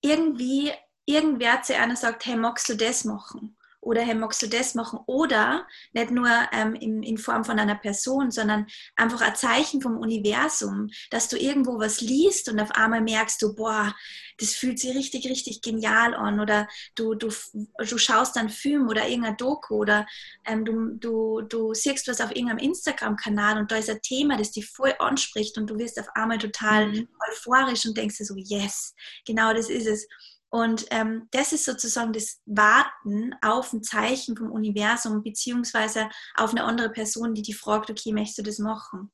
irgendwie 0.00 0.72
irgendwer 1.06 1.62
zu 1.62 1.76
einer 1.76 1.96
sagt, 1.96 2.26
hey, 2.26 2.36
magst 2.36 2.68
du 2.68 2.74
das 2.74 3.04
machen? 3.04 3.57
Oder 3.88 4.02
hey, 4.02 4.14
magst 4.14 4.42
du 4.42 4.48
das 4.48 4.74
machen? 4.74 5.00
Oder 5.06 5.66
nicht 5.94 6.10
nur 6.10 6.28
ähm, 6.52 6.74
in, 6.74 7.02
in 7.02 7.16
Form 7.16 7.44
von 7.44 7.58
einer 7.58 7.74
Person, 7.74 8.30
sondern 8.30 8.66
einfach 8.96 9.22
ein 9.22 9.34
Zeichen 9.34 9.80
vom 9.80 9.96
Universum, 9.96 10.90
dass 11.10 11.28
du 11.28 11.38
irgendwo 11.38 11.78
was 11.78 12.02
liest 12.02 12.50
und 12.50 12.60
auf 12.60 12.70
einmal 12.72 13.00
merkst 13.00 13.40
du, 13.40 13.54
boah, 13.54 13.94
das 14.36 14.52
fühlt 14.52 14.78
sich 14.78 14.94
richtig, 14.94 15.26
richtig 15.26 15.62
genial 15.62 16.14
an. 16.14 16.38
Oder 16.38 16.68
du, 16.96 17.14
du, 17.14 17.28
du 17.54 17.98
schaust 17.98 18.36
einen 18.36 18.50
Film 18.50 18.88
oder 18.88 19.08
irgendein 19.08 19.38
Doku 19.38 19.76
oder 19.76 20.06
ähm, 20.44 20.66
du, 20.66 20.90
du, 20.98 21.40
du 21.40 21.72
siehst 21.72 22.08
was 22.08 22.20
auf 22.20 22.36
irgendeinem 22.36 22.58
Instagram-Kanal 22.58 23.58
und 23.58 23.72
da 23.72 23.76
ist 23.76 23.88
ein 23.88 24.02
Thema, 24.02 24.36
das 24.36 24.52
dich 24.52 24.68
voll 24.68 24.94
anspricht 24.98 25.56
und 25.56 25.70
du 25.70 25.78
wirst 25.78 25.98
auf 25.98 26.08
einmal 26.14 26.36
total 26.36 26.88
mhm. 26.88 27.08
euphorisch 27.30 27.86
und 27.86 27.96
denkst 27.96 28.18
dir 28.18 28.26
so, 28.26 28.36
yes, 28.36 28.94
genau 29.26 29.54
das 29.54 29.70
ist 29.70 29.86
es. 29.86 30.06
Und 30.50 30.86
ähm, 30.90 31.28
das 31.30 31.52
ist 31.52 31.66
sozusagen 31.66 32.12
das 32.12 32.40
Warten 32.46 33.34
auf 33.42 33.72
ein 33.72 33.82
Zeichen 33.82 34.36
vom 34.36 34.50
Universum, 34.50 35.22
beziehungsweise 35.22 36.08
auf 36.36 36.50
eine 36.50 36.64
andere 36.64 36.90
Person, 36.90 37.34
die 37.34 37.42
die 37.42 37.52
fragt, 37.52 37.90
okay, 37.90 38.12
möchtest 38.12 38.38
du 38.38 38.42
das 38.42 38.58
machen? 38.58 39.10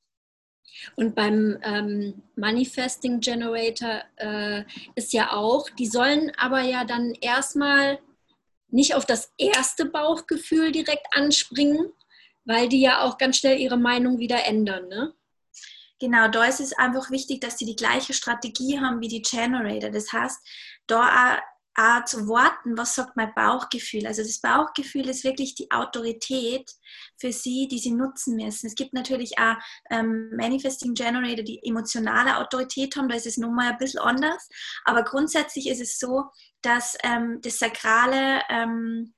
Und 0.97 1.15
beim 1.15 1.59
ähm, 1.63 2.23
Manifesting 2.37 3.21
Generator 3.21 4.03
äh, 4.17 4.65
ist 4.95 5.13
ja 5.13 5.33
auch, 5.33 5.69
die 5.71 5.87
sollen 5.87 6.33
aber 6.37 6.61
ja 6.63 6.85
dann 6.85 7.15
erstmal 7.21 7.99
nicht 8.69 8.95
auf 8.95 9.07
das 9.07 9.33
erste 9.39 9.87
Bauchgefühl 9.87 10.73
direkt 10.73 11.07
anspringen, 11.13 11.93
weil 12.45 12.69
die 12.69 12.81
ja 12.81 13.03
auch 13.03 13.19
ganz 13.19 13.39
schnell 13.39 13.59
ihre 13.59 13.77
Meinung 13.77 14.19
wieder 14.19 14.45
ändern. 14.45 14.89
Ne? 14.89 15.15
Genau, 16.01 16.29
da 16.29 16.45
ist 16.45 16.61
es 16.61 16.73
einfach 16.73 17.11
wichtig, 17.11 17.41
dass 17.41 17.57
sie 17.57 17.67
die 17.67 17.77
gleiche 17.77 18.13
Strategie 18.13 18.81
haben 18.81 19.01
wie 19.01 19.09
die 19.09 19.23
Generator. 19.23 19.91
Das 19.91 20.13
heißt, 20.13 20.39
da 20.87 21.37
auch, 21.37 21.41
auch 21.77 22.05
zu 22.05 22.29
warten, 22.29 22.79
was 22.79 22.95
sagt 22.95 23.17
mein 23.17 23.35
Bauchgefühl. 23.35 24.07
Also 24.07 24.23
das 24.23 24.41
Bauchgefühl 24.41 25.09
ist 25.09 25.25
wirklich 25.25 25.57
die 25.57 25.71
Autorität 25.73 26.71
für 27.17 27.33
sie, 27.33 27.67
die 27.67 27.79
sie 27.79 27.91
nutzen 27.91 28.37
müssen. 28.37 28.67
Es 28.67 28.77
gibt 28.77 28.93
natürlich 28.93 29.39
auch 29.39 29.57
ähm, 29.91 30.31
Manifesting 30.37 30.95
Generator, 30.95 31.45
die 31.45 31.61
emotionale 31.65 32.39
Autorität 32.39 32.95
haben, 32.97 33.09
da 33.09 33.17
ist 33.17 33.27
es 33.27 33.39
nun 33.39 33.55
mal 33.55 33.73
ein 33.73 33.79
bisschen 33.79 34.01
anders. 34.01 34.49
Aber 34.85 35.03
grundsätzlich 35.03 35.69
ist 35.69 35.81
es 35.81 35.99
so, 35.99 36.25
dass 36.63 36.97
ähm, 37.03 37.41
das 37.43 37.59
sakrale 37.59 38.43
ähm, 38.49 39.13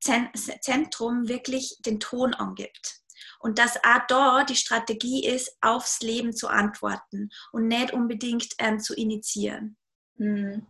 Zentrum 0.00 1.28
wirklich 1.28 1.76
den 1.84 2.00
Ton 2.00 2.34
angibt. 2.34 3.00
Und 3.40 3.58
dass 3.58 3.76
auch 3.84 4.06
da 4.08 4.44
die 4.44 4.56
Strategie 4.56 5.26
ist, 5.26 5.56
aufs 5.60 6.00
Leben 6.00 6.32
zu 6.34 6.48
antworten 6.48 7.30
und 7.52 7.68
nicht 7.68 7.92
unbedingt 7.92 8.54
ähm, 8.58 8.80
zu 8.80 8.94
initiieren. 8.94 9.76
Mhm. 10.16 10.66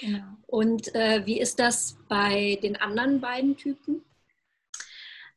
Genau. 0.00 0.24
Und 0.46 0.94
äh, 0.94 1.24
wie 1.26 1.40
ist 1.40 1.58
das 1.58 1.96
bei 2.08 2.58
den 2.62 2.76
anderen 2.76 3.20
beiden 3.20 3.56
Typen? 3.56 4.02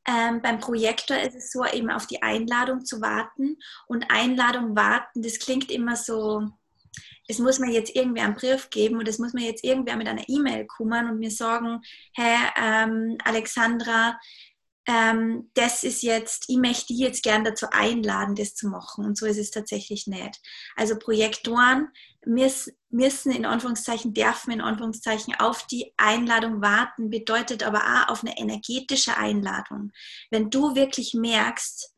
Ähm, 0.05 0.41
beim 0.41 0.59
Projektor 0.59 1.17
ist 1.17 1.35
es 1.35 1.51
so, 1.51 1.65
eben 1.65 1.89
auf 1.89 2.07
die 2.07 2.21
Einladung 2.21 2.85
zu 2.85 3.01
warten. 3.01 3.57
Und 3.87 4.09
Einladung 4.09 4.75
warten, 4.75 5.21
das 5.21 5.39
klingt 5.39 5.71
immer 5.71 5.95
so, 5.95 6.49
es 7.27 7.39
muss 7.39 7.59
mir 7.59 7.71
jetzt 7.71 7.95
irgendwer 7.95 8.23
einen 8.23 8.35
Brief 8.35 8.69
geben 8.69 8.97
und 8.97 9.07
es 9.07 9.19
muss 9.19 9.33
mir 9.33 9.45
jetzt 9.45 9.63
irgendwer 9.63 9.95
mit 9.95 10.07
einer 10.07 10.27
E-Mail 10.27 10.65
kommen 10.65 11.09
und 11.09 11.19
mir 11.19 11.31
sagen, 11.31 11.81
hey, 12.13 12.37
ähm, 12.57 13.17
Alexandra, 13.23 14.19
ähm, 14.85 15.49
das 15.53 15.83
ist 15.83 16.03
jetzt, 16.03 16.45
ich 16.49 16.57
möchte 16.57 16.87
die 16.87 16.99
jetzt 16.99 17.23
gern 17.23 17.45
dazu 17.45 17.67
einladen, 17.71 18.35
das 18.35 18.55
zu 18.55 18.67
machen. 18.67 19.05
Und 19.05 19.17
so 19.17 19.25
ist 19.25 19.37
es 19.37 19.51
tatsächlich 19.51 20.07
nicht. 20.07 20.41
Also 20.75 20.99
Projektoren 20.99 21.87
müssen 22.25 23.31
in 23.31 23.45
Anführungszeichen, 23.45 24.13
dürfen 24.13 24.51
in 24.51 24.61
Anführungszeichen 24.61 25.35
auf 25.35 25.65
die 25.67 25.93
Einladung 25.97 26.61
warten, 26.61 27.09
bedeutet 27.09 27.63
aber 27.63 27.79
auch 27.79 28.09
auf 28.09 28.23
eine 28.23 28.37
energetische 28.37 29.17
Einladung. 29.17 29.91
Wenn 30.29 30.49
du 30.49 30.75
wirklich 30.75 31.13
merkst, 31.13 31.89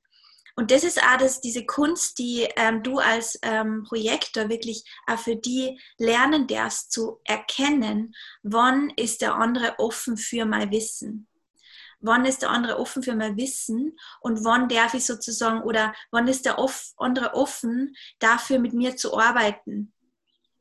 und 0.57 0.71
das 0.71 0.86
ist 0.86 1.03
auch 1.03 1.17
das, 1.17 1.41
diese 1.41 1.65
Kunst, 1.65 2.17
die 2.17 2.47
ähm, 2.55 2.82
du 2.82 2.99
als 2.99 3.38
ähm, 3.41 3.84
Projektor 3.84 4.47
wirklich 4.47 4.86
auch 5.05 5.19
für 5.19 5.36
die 5.36 5.78
lernen 5.97 6.47
darfst, 6.47 6.93
zu 6.93 7.19
erkennen, 7.26 8.15
wann 8.41 8.89
ist 8.95 9.21
der 9.21 9.36
andere 9.36 9.80
offen 9.80 10.15
für 10.15 10.45
mein 10.45 10.71
Wissen 10.71 11.28
wann 12.05 12.26
ist 12.26 12.41
der 12.41 12.51
andere 12.51 12.78
offen 12.78 13.03
für 13.03 13.15
mein 13.15 13.38
Wissen 13.38 13.97
und 14.21 14.43
wann 14.43 14.69
darf 14.69 14.93
ich 14.93 15.05
sozusagen 15.05 15.61
oder 15.61 15.93
wann 16.11 16.28
ist 16.28 16.45
der 16.45 16.57
andere 16.97 17.34
offen 17.34 17.95
dafür 18.19 18.59
mit 18.59 18.73
mir 18.73 18.95
zu 18.95 19.17
arbeiten. 19.17 19.93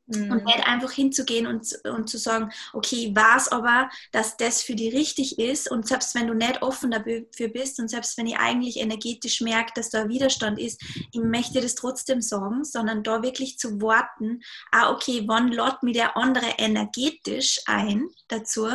Mhm. 0.07 0.31
Und 0.31 0.45
nicht 0.45 0.67
einfach 0.67 0.91
hinzugehen 0.91 1.47
und, 1.47 1.67
und 1.83 2.09
zu 2.09 2.17
sagen, 2.17 2.51
okay, 2.73 3.07
ich 3.07 3.15
weiß 3.15 3.47
aber, 3.47 3.89
dass 4.11 4.37
das 4.37 4.61
für 4.61 4.75
dich 4.75 4.93
richtig 4.93 5.39
ist 5.39 5.69
und 5.69 5.87
selbst 5.87 6.13
wenn 6.13 6.27
du 6.27 6.35
nicht 6.35 6.61
offen 6.61 6.91
dafür 6.91 7.47
bist 7.51 7.79
und 7.79 7.89
selbst 7.89 8.17
wenn 8.17 8.27
ich 8.27 8.37
eigentlich 8.37 8.77
energetisch 8.77 9.41
merke, 9.41 9.71
dass 9.75 9.89
da 9.89 10.07
Widerstand 10.07 10.59
ist, 10.59 10.79
ich 11.11 11.21
möchte 11.21 11.59
das 11.59 11.73
trotzdem 11.73 12.21
sagen, 12.21 12.63
sondern 12.63 13.03
da 13.03 13.23
wirklich 13.23 13.57
zu 13.57 13.81
warten, 13.81 14.41
ah, 14.71 14.91
okay, 14.91 15.23
wann 15.25 15.51
lädt 15.51 15.81
mir 15.81 15.93
der 15.93 16.15
andere 16.17 16.53
energetisch 16.57 17.61
ein 17.65 18.07
dazu, 18.27 18.67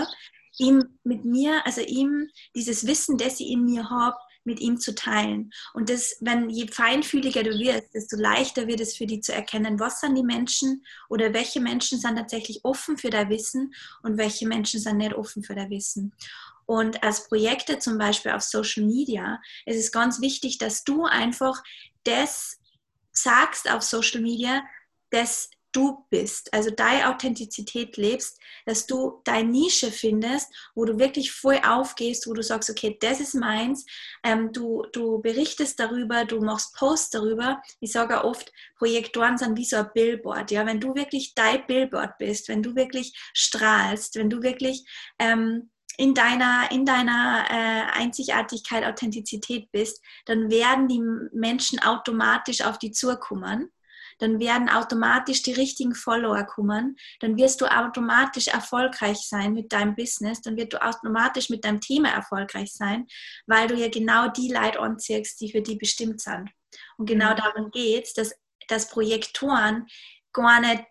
ihm 0.58 0.98
mit 1.04 1.24
mir, 1.24 1.64
also 1.64 1.80
ihm 1.80 2.28
dieses 2.56 2.86
Wissen, 2.86 3.18
das 3.18 3.38
ich 3.40 3.50
in 3.50 3.64
mir 3.64 3.88
habe, 3.88 4.16
mit 4.44 4.60
ihm 4.60 4.78
zu 4.78 4.94
teilen. 4.94 5.52
Und 5.74 5.90
das, 5.90 6.16
wenn 6.20 6.48
je 6.50 6.68
feinfühliger 6.68 7.42
du 7.42 7.50
wirst, 7.50 7.94
desto 7.94 8.16
leichter 8.16 8.66
wird 8.66 8.80
es 8.80 8.96
für 8.96 9.06
dich 9.06 9.22
zu 9.22 9.34
erkennen, 9.34 9.78
was 9.78 10.00
sind 10.00 10.14
die 10.14 10.22
Menschen 10.22 10.84
oder 11.08 11.32
welche 11.32 11.60
Menschen 11.60 11.98
sind 11.98 12.16
tatsächlich 12.16 12.64
offen 12.64 12.96
für 12.96 13.10
dein 13.10 13.28
Wissen 13.28 13.74
und 14.02 14.18
welche 14.18 14.46
Menschen 14.46 14.80
sind 14.80 14.98
nicht 14.98 15.14
offen 15.14 15.42
für 15.42 15.54
dein 15.54 15.70
Wissen. 15.70 16.12
Und 16.66 17.02
als 17.02 17.28
Projekte 17.28 17.78
zum 17.78 17.98
Beispiel 17.98 18.30
auf 18.30 18.42
Social 18.42 18.84
Media 18.84 19.40
ist 19.66 19.76
es 19.76 19.90
ganz 19.90 20.20
wichtig, 20.20 20.58
dass 20.58 20.84
du 20.84 21.04
einfach 21.04 21.62
das 22.04 22.58
sagst 23.12 23.70
auf 23.70 23.82
Social 23.82 24.20
Media, 24.20 24.62
das 25.10 25.50
du 25.72 26.06
bist, 26.10 26.52
also 26.52 26.70
deine 26.70 27.08
Authentizität 27.08 27.96
lebst, 27.96 28.38
dass 28.66 28.86
du 28.86 29.20
deine 29.24 29.48
Nische 29.48 29.90
findest, 29.90 30.52
wo 30.74 30.84
du 30.84 30.98
wirklich 30.98 31.32
voll 31.32 31.60
aufgehst, 31.66 32.26
wo 32.26 32.32
du 32.32 32.42
sagst, 32.42 32.70
okay, 32.70 32.96
das 33.00 33.20
ist 33.20 33.34
meins, 33.34 33.86
ähm, 34.24 34.52
du, 34.52 34.84
du 34.92 35.20
berichtest 35.20 35.78
darüber, 35.78 36.24
du 36.24 36.40
machst 36.40 36.74
Posts 36.74 37.10
darüber. 37.10 37.62
Ich 37.80 37.92
sage 37.92 38.24
oft, 38.24 38.52
Projektoren 38.76 39.38
sind 39.38 39.56
wie 39.56 39.64
so 39.64 39.76
ein 39.76 39.90
Billboard, 39.94 40.50
ja, 40.50 40.66
wenn 40.66 40.80
du 40.80 40.94
wirklich 40.94 41.34
dein 41.34 41.66
Billboard 41.66 42.18
bist, 42.18 42.48
wenn 42.48 42.62
du 42.62 42.74
wirklich 42.74 43.12
strahlst, 43.32 44.16
wenn 44.16 44.30
du 44.30 44.42
wirklich 44.42 44.84
ähm, 45.18 45.70
in 45.96 46.14
deiner, 46.14 46.70
in 46.70 46.86
deiner 46.86 47.44
äh, 47.50 47.98
Einzigartigkeit, 48.00 48.84
Authentizität 48.84 49.70
bist, 49.70 50.02
dann 50.24 50.50
werden 50.50 50.88
die 50.88 51.02
Menschen 51.32 51.78
automatisch 51.80 52.62
auf 52.62 52.78
die 52.78 52.90
zukommen 52.90 53.70
dann 54.20 54.38
werden 54.38 54.68
automatisch 54.68 55.42
die 55.42 55.52
richtigen 55.52 55.94
Follower 55.94 56.44
kommen, 56.44 56.96
dann 57.20 57.36
wirst 57.36 57.60
du 57.60 57.66
automatisch 57.66 58.48
erfolgreich 58.48 59.18
sein 59.18 59.54
mit 59.54 59.72
deinem 59.72 59.94
Business, 59.96 60.40
dann 60.40 60.56
wird 60.56 60.72
du 60.72 60.82
automatisch 60.82 61.50
mit 61.50 61.64
deinem 61.64 61.80
Thema 61.80 62.10
erfolgreich 62.10 62.72
sein, 62.72 63.06
weil 63.46 63.66
du 63.66 63.74
ja 63.74 63.88
genau 63.88 64.28
die 64.28 64.52
Leute 64.52 64.80
anziehst, 64.80 65.40
die 65.40 65.50
für 65.50 65.62
die 65.62 65.76
bestimmt 65.76 66.20
sind. 66.20 66.50
Und 66.98 67.06
genau 67.06 67.32
mhm. 67.32 67.36
darum 67.36 67.70
geht 67.70 68.06
es, 68.06 68.14
dass, 68.14 68.34
dass 68.68 68.88
Projektoren 68.88 69.86
gar 70.32 70.60
nicht 70.60 70.84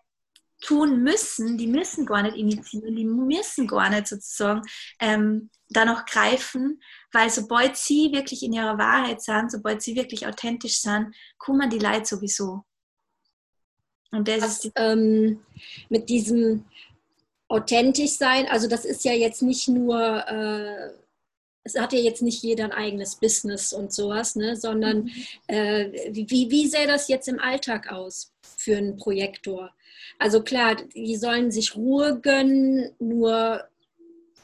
tun 0.60 1.02
müssen, 1.02 1.56
die 1.56 1.66
müssen 1.66 2.04
gar 2.04 2.22
nicht 2.22 2.36
initiieren, 2.36 2.94
die 2.94 3.04
müssen 3.04 3.66
gar 3.66 3.88
nicht 3.88 4.06
sozusagen 4.06 4.62
ähm, 4.98 5.50
da 5.70 5.84
noch 5.84 6.04
greifen, 6.04 6.82
weil 7.12 7.30
sobald 7.30 7.76
sie 7.76 8.12
wirklich 8.12 8.42
in 8.42 8.52
ihrer 8.52 8.76
Wahrheit 8.76 9.22
sind, 9.22 9.50
sobald 9.50 9.82
sie 9.82 9.94
wirklich 9.94 10.26
authentisch 10.26 10.80
sind, 10.80 11.14
kommen 11.38 11.70
die 11.70 11.78
Leute 11.78 12.04
sowieso. 12.04 12.64
Und 14.12 14.28
das 14.28 14.42
Was, 14.42 14.64
ist 14.64 14.72
ähm, 14.76 15.40
mit 15.88 16.08
diesem 16.08 16.64
authentisch 17.48 18.12
sein, 18.12 18.46
also 18.46 18.68
das 18.68 18.84
ist 18.84 19.04
ja 19.04 19.12
jetzt 19.12 19.42
nicht 19.42 19.68
nur, 19.68 20.26
äh, 20.28 20.90
es 21.64 21.78
hat 21.78 21.92
ja 21.92 21.98
jetzt 21.98 22.22
nicht 22.22 22.42
jeder 22.42 22.64
ein 22.64 22.72
eigenes 22.72 23.16
Business 23.16 23.72
und 23.72 23.92
sowas, 23.92 24.36
ne, 24.36 24.56
sondern 24.56 25.04
mhm. 25.04 25.12
äh, 25.48 26.12
wie, 26.12 26.50
wie 26.50 26.66
sähe 26.66 26.86
das 26.86 27.08
jetzt 27.08 27.28
im 27.28 27.38
Alltag 27.38 27.90
aus 27.92 28.32
für 28.56 28.76
einen 28.76 28.96
Projektor? 28.96 29.70
Also 30.18 30.42
klar, 30.42 30.76
die 30.76 31.16
sollen 31.16 31.50
sich 31.50 31.76
Ruhe 31.76 32.20
gönnen, 32.20 32.90
nur 32.98 33.64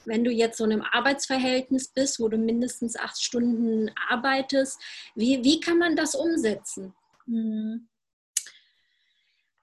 wenn 0.04 0.22
du 0.22 0.30
jetzt 0.30 0.58
so 0.58 0.64
in 0.64 0.72
einem 0.72 0.82
Arbeitsverhältnis 0.82 1.88
bist, 1.88 2.20
wo 2.20 2.28
du 2.28 2.38
mindestens 2.38 2.96
acht 2.96 3.20
Stunden 3.20 3.90
arbeitest, 4.08 4.78
wie, 5.16 5.42
wie 5.42 5.58
kann 5.58 5.78
man 5.78 5.96
das 5.96 6.14
umsetzen? 6.14 6.94
Mhm 7.26 7.88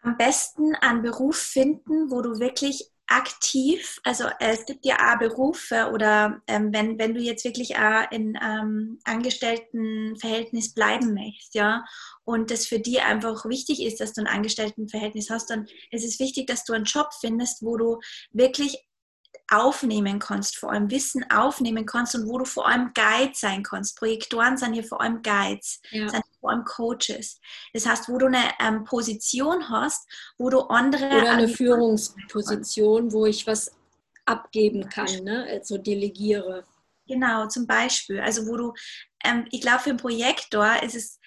am 0.04 0.18
besten 0.18 0.76
einen 0.76 1.01
Beruf 1.01 1.38
finden, 1.38 2.12
wo 2.12 2.22
du 2.22 2.39
wirklich 2.39 2.93
aktiv, 3.08 3.99
also 4.04 4.26
es 4.39 4.66
gibt 4.66 4.86
ja 4.86 4.95
auch 4.95 5.20
Berufe 5.20 5.91
oder 5.93 6.41
ähm, 6.47 6.74
wenn, 6.74 6.97
wenn 6.97 7.14
du 7.14 7.20
jetzt 7.20 7.43
wirklich 7.43 7.78
auch 7.78 8.10
in 8.12 8.38
ähm, 8.41 8.99
Angestelltenverhältnis 9.04 10.74
bleiben 10.74 11.14
möchtest, 11.14 11.54
ja, 11.54 11.84
und 12.24 12.49
das 12.49 12.66
für 12.66 12.80
dich 12.80 13.01
einfach 13.01 13.45
wichtig 13.45 13.84
ist, 13.84 13.99
dass 13.99 14.14
du 14.14 14.22
ein 14.22 14.28
Angestelltenverhältnis 14.28 15.30
hast, 15.30 15.49
dann 15.49 15.68
ist 15.91 16.06
es 16.06 16.20
wichtig, 16.20 16.47
dass 16.47 16.64
du 16.64 16.74
einen 16.74 16.86
Job 16.86 17.10
findest, 17.20 17.62
wo 17.62 17.78
du 17.78 17.99
wirklich 18.32 18.86
aufnehmen 19.54 20.20
kannst, 20.20 20.58
vor 20.58 20.72
allem 20.72 20.89
Wissen 20.89 21.30
aufnehmen 21.32 21.86
kannst 21.86 22.16
und 22.16 22.28
wo 22.28 22.38
du 22.38 22.45
vor 22.45 22.68
allem 22.68 22.91
Guide 22.93 23.34
sein 23.36 23.64
kannst. 23.64 23.97
Projektoren 23.97 24.58
sind 24.58 24.74
hier 24.74 24.84
vor 24.84 25.01
allem 25.01 25.22
Guides, 25.22 25.82
ja. 25.91 26.10
sind 26.10 26.24
vor 26.39 26.51
allem 26.51 26.64
Coaches. 26.66 27.39
Das 27.74 27.86
heißt, 27.86 28.10
wo 28.10 28.18
du 28.18 28.28
eine 28.28 28.43
ähm, 28.60 28.84
Position 28.84 29.70
hast, 29.70 30.08
wo 30.38 30.49
du 30.49 30.62
andere... 30.62 31.06
Oder 31.06 31.32
eine 31.32 31.47
Führungsposition, 31.47 33.12
wo 33.12 33.26
ich 33.26 33.45
was 33.47 33.72
abgeben 34.26 34.89
kann, 34.89 35.24
ne? 35.24 35.45
also 35.49 35.78
delegiere. 35.78 36.66
Genau, 37.08 37.47
zum 37.47 37.68
Beispiel. 37.68 38.20
Also 38.20 38.47
wo 38.47 38.56
du, 38.56 38.74
ähm, 39.24 39.45
ich 39.51 39.62
glaube, 39.62 39.80
für 39.80 39.89
einen 39.89 39.99
Projektor 39.99 40.82
ist 40.84 40.95
es 40.95 41.20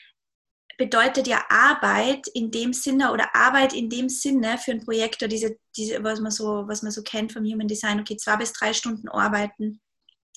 bedeutet 0.76 1.26
ja 1.26 1.44
Arbeit 1.48 2.26
in 2.28 2.50
dem 2.50 2.72
Sinne 2.72 3.12
oder 3.12 3.34
Arbeit 3.34 3.72
in 3.72 3.88
dem 3.88 4.08
Sinne 4.08 4.58
für 4.58 4.72
ein 4.72 4.84
Projektor, 4.84 5.28
diese, 5.28 5.56
diese, 5.76 6.02
was 6.04 6.20
man 6.20 6.30
so, 6.30 6.64
was 6.66 6.82
man 6.82 6.92
so 6.92 7.02
kennt 7.02 7.32
vom 7.32 7.44
Human 7.44 7.68
Design, 7.68 8.00
okay, 8.00 8.16
zwei 8.16 8.36
bis 8.36 8.52
drei 8.52 8.72
Stunden 8.72 9.08
arbeiten 9.08 9.80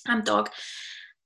am 0.06 0.24
Tag. 0.24 0.52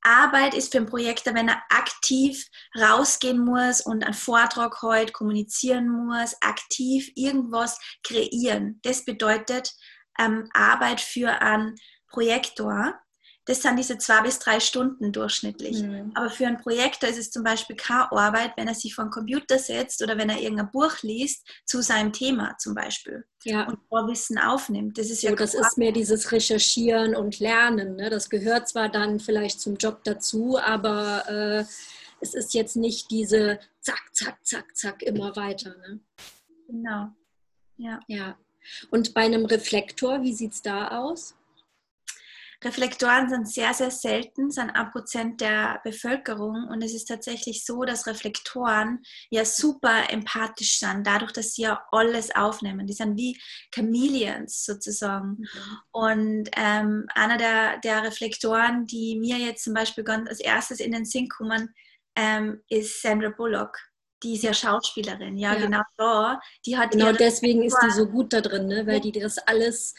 Arbeit 0.01 0.53
ist 0.53 0.71
für 0.71 0.79
ein 0.79 0.85
Projektor, 0.85 1.33
wenn 1.33 1.47
er 1.47 1.63
aktiv 1.69 2.45
rausgehen 2.77 3.39
muss 3.39 3.81
und 3.81 4.03
einen 4.03 4.13
Vortrag 4.13 4.81
heute 4.81 5.13
kommunizieren 5.13 5.87
muss, 5.87 6.35
aktiv 6.41 7.09
irgendwas 7.15 7.79
kreieren. 8.03 8.79
Das 8.83 9.05
bedeutet 9.05 9.71
ähm, 10.19 10.49
Arbeit 10.53 10.99
für 10.99 11.41
einen 11.41 11.75
Projektor 12.09 12.99
das 13.45 13.61
sind 13.61 13.77
diese 13.77 13.97
zwei 13.97 14.21
bis 14.21 14.39
drei 14.39 14.59
Stunden 14.59 15.11
durchschnittlich. 15.11 15.83
Mhm. 15.83 16.11
Aber 16.15 16.29
für 16.29 16.47
einen 16.47 16.57
Projektor 16.57 17.09
ist 17.09 17.17
es 17.17 17.29
zum 17.29 17.43
Beispiel 17.43 17.75
keine 17.75 18.09
Arbeit, 18.11 18.53
wenn 18.55 18.67
er 18.67 18.73
sich 18.75 18.95
vor 18.95 19.05
den 19.05 19.11
Computer 19.11 19.59
setzt 19.59 20.01
oder 20.01 20.17
wenn 20.17 20.29
er 20.29 20.39
irgendein 20.39 20.71
Buch 20.71 21.01
liest 21.01 21.45
zu 21.65 21.81
seinem 21.81 22.13
Thema 22.13 22.55
zum 22.57 22.73
Beispiel 22.73 23.25
ja. 23.43 23.67
und 23.67 23.79
Vorwissen 23.89 24.37
aufnimmt. 24.37 24.97
Das 24.97 25.09
ist 25.09 25.21
so, 25.21 25.27
ja 25.27 25.35
das 25.35 25.53
ist 25.53 25.77
mehr 25.77 25.91
dieses 25.91 26.31
Recherchieren 26.31 27.15
und 27.15 27.39
Lernen. 27.39 27.97
Ne? 27.97 28.09
Das 28.09 28.29
gehört 28.29 28.69
zwar 28.69 28.87
dann 28.87 29.19
vielleicht 29.19 29.59
zum 29.59 29.75
Job 29.75 30.03
dazu, 30.05 30.57
aber 30.57 31.27
äh, 31.27 31.65
es 32.21 32.33
ist 32.33 32.53
jetzt 32.53 32.77
nicht 32.77 33.11
diese 33.11 33.59
Zack, 33.81 34.03
Zack, 34.13 34.37
Zack, 34.45 34.75
Zack 34.77 35.03
immer 35.03 35.35
weiter. 35.35 35.75
Ne? 35.77 35.99
Genau. 36.67 37.09
Ja. 37.75 37.99
ja. 38.07 38.37
Und 38.89 39.13
bei 39.13 39.21
einem 39.21 39.45
Reflektor, 39.45 40.21
wie 40.21 40.33
sieht 40.33 40.53
es 40.53 40.61
da 40.61 40.99
aus? 40.99 41.35
Reflektoren 42.63 43.29
sind 43.29 43.47
sehr, 43.47 43.73
sehr 43.73 43.91
selten, 43.91 44.51
sind 44.51 44.69
ein 44.69 44.91
Prozent 44.91 45.41
der 45.41 45.81
Bevölkerung. 45.83 46.67
Und 46.69 46.81
es 46.83 46.93
ist 46.93 47.05
tatsächlich 47.05 47.65
so, 47.65 47.83
dass 47.83 48.07
Reflektoren 48.07 49.01
ja 49.29 49.45
super 49.45 50.09
empathisch 50.09 50.79
sind, 50.79 51.05
dadurch, 51.05 51.31
dass 51.31 51.53
sie 51.53 51.63
ja 51.63 51.83
alles 51.91 52.33
aufnehmen. 52.35 52.87
Die 52.87 52.93
sind 52.93 53.17
wie 53.17 53.39
Chameleons 53.73 54.65
sozusagen. 54.65 55.39
Mhm. 55.39 55.77
Und 55.91 56.49
ähm, 56.55 57.07
einer 57.13 57.37
der, 57.37 57.79
der 57.79 58.03
Reflektoren, 58.03 58.85
die 58.85 59.17
mir 59.19 59.37
jetzt 59.37 59.63
zum 59.63 59.73
Beispiel 59.73 60.03
ganz 60.03 60.29
als 60.29 60.39
erstes 60.39 60.79
in 60.79 60.91
den 60.91 61.05
Sinn 61.05 61.27
kommen, 61.29 61.73
ähm, 62.15 62.61
ist 62.69 63.01
Sandra 63.01 63.29
Bullock 63.29 63.77
die 64.23 64.35
ist 64.35 64.43
ja 64.43 64.53
Schauspielerin, 64.53 65.37
ja, 65.37 65.53
ja. 65.53 65.59
genau 65.59 65.81
da. 65.97 66.39
Die 66.65 66.77
hat 66.77 66.91
genau 66.91 67.11
deswegen 67.11 67.61
ist 67.61 67.77
die 67.83 67.91
so 67.91 68.07
gut 68.07 68.31
da 68.31 68.39
drin, 68.39 68.67
ne? 68.67 68.87
weil 68.87 69.01
die 69.01 69.11
das 69.11 69.37
alles 69.37 69.93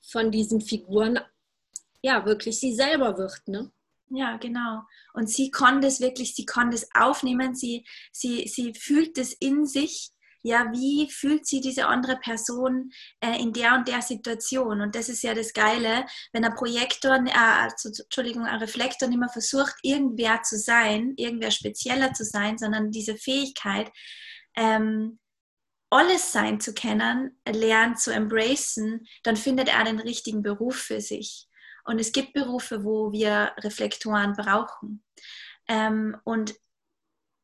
von 0.00 0.30
diesen 0.30 0.62
Figuren 0.62 1.20
ja 2.02 2.24
wirklich 2.24 2.60
sie 2.60 2.74
selber 2.74 3.18
wird, 3.18 3.46
ne? 3.46 3.70
Ja, 4.10 4.38
genau. 4.38 4.82
Und 5.12 5.28
sie 5.28 5.50
konnte 5.50 5.86
es 5.86 6.00
wirklich, 6.00 6.34
sie 6.34 6.46
konnte 6.46 6.76
es 6.76 6.88
aufnehmen, 6.94 7.54
sie, 7.54 7.84
sie, 8.10 8.46
sie 8.46 8.72
fühlt 8.74 9.18
es 9.18 9.34
in 9.34 9.66
sich, 9.66 10.12
ja, 10.42 10.70
wie 10.72 11.10
fühlt 11.10 11.46
sich 11.46 11.60
diese 11.60 11.86
andere 11.86 12.16
Person 12.16 12.90
äh, 13.20 13.40
in 13.40 13.52
der 13.52 13.74
und 13.74 13.88
der 13.88 14.02
Situation? 14.02 14.80
Und 14.80 14.94
das 14.94 15.08
ist 15.08 15.22
ja 15.22 15.34
das 15.34 15.52
Geile, 15.52 16.06
wenn 16.32 16.44
ein 16.44 16.54
Projektor, 16.54 17.16
äh, 17.16 17.32
also, 17.32 17.90
Entschuldigung, 18.02 18.44
ein 18.44 18.60
Reflektor 18.60 19.08
nicht 19.08 19.18
mehr 19.18 19.28
versucht, 19.28 19.74
irgendwer 19.82 20.42
zu 20.42 20.56
sein, 20.56 21.14
irgendwer 21.16 21.50
spezieller 21.50 22.12
zu 22.12 22.24
sein, 22.24 22.56
sondern 22.56 22.92
diese 22.92 23.16
Fähigkeit, 23.16 23.90
ähm, 24.56 25.18
alles 25.90 26.32
sein 26.32 26.60
zu 26.60 26.72
kennen, 26.72 27.40
lernt 27.46 27.98
zu 27.98 28.12
embracen, 28.12 29.06
dann 29.24 29.36
findet 29.36 29.68
er 29.68 29.84
den 29.84 29.98
richtigen 29.98 30.42
Beruf 30.42 30.76
für 30.76 31.00
sich. 31.00 31.47
Und 31.88 31.98
es 31.98 32.12
gibt 32.12 32.34
Berufe, 32.34 32.84
wo 32.84 33.12
wir 33.12 33.52
Reflektoren 33.60 34.34
brauchen. 34.34 35.02
Ähm, 35.68 36.18
und 36.22 36.54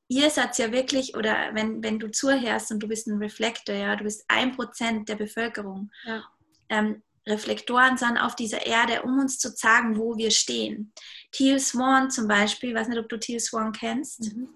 ihr 0.08 0.28
seid 0.28 0.58
ja 0.58 0.70
wirklich, 0.70 1.16
oder 1.16 1.54
wenn, 1.54 1.82
wenn 1.82 1.98
du 1.98 2.10
zuhörst 2.10 2.70
und 2.70 2.80
du 2.80 2.86
bist 2.86 3.06
ein 3.06 3.16
Reflektor, 3.16 3.74
ja, 3.74 3.96
du 3.96 4.04
bist 4.04 4.22
ein 4.28 4.54
Prozent 4.54 5.08
der 5.08 5.16
Bevölkerung. 5.16 5.90
Ja. 6.04 6.22
Ähm, 6.68 7.02
Reflektoren 7.26 7.96
sind 7.96 8.18
auf 8.18 8.36
dieser 8.36 8.66
Erde, 8.66 9.00
um 9.00 9.18
uns 9.18 9.38
zu 9.38 9.48
sagen, 9.48 9.96
wo 9.96 10.18
wir 10.18 10.30
stehen. 10.30 10.92
Teal 11.32 11.58
Swan 11.58 12.10
zum 12.10 12.28
Beispiel, 12.28 12.70
ich 12.70 12.76
weiß 12.76 12.88
nicht, 12.88 12.98
ob 12.98 13.08
du 13.08 13.18
Teal 13.18 13.40
Swan 13.40 13.72
kennst, 13.72 14.34
mhm. 14.34 14.50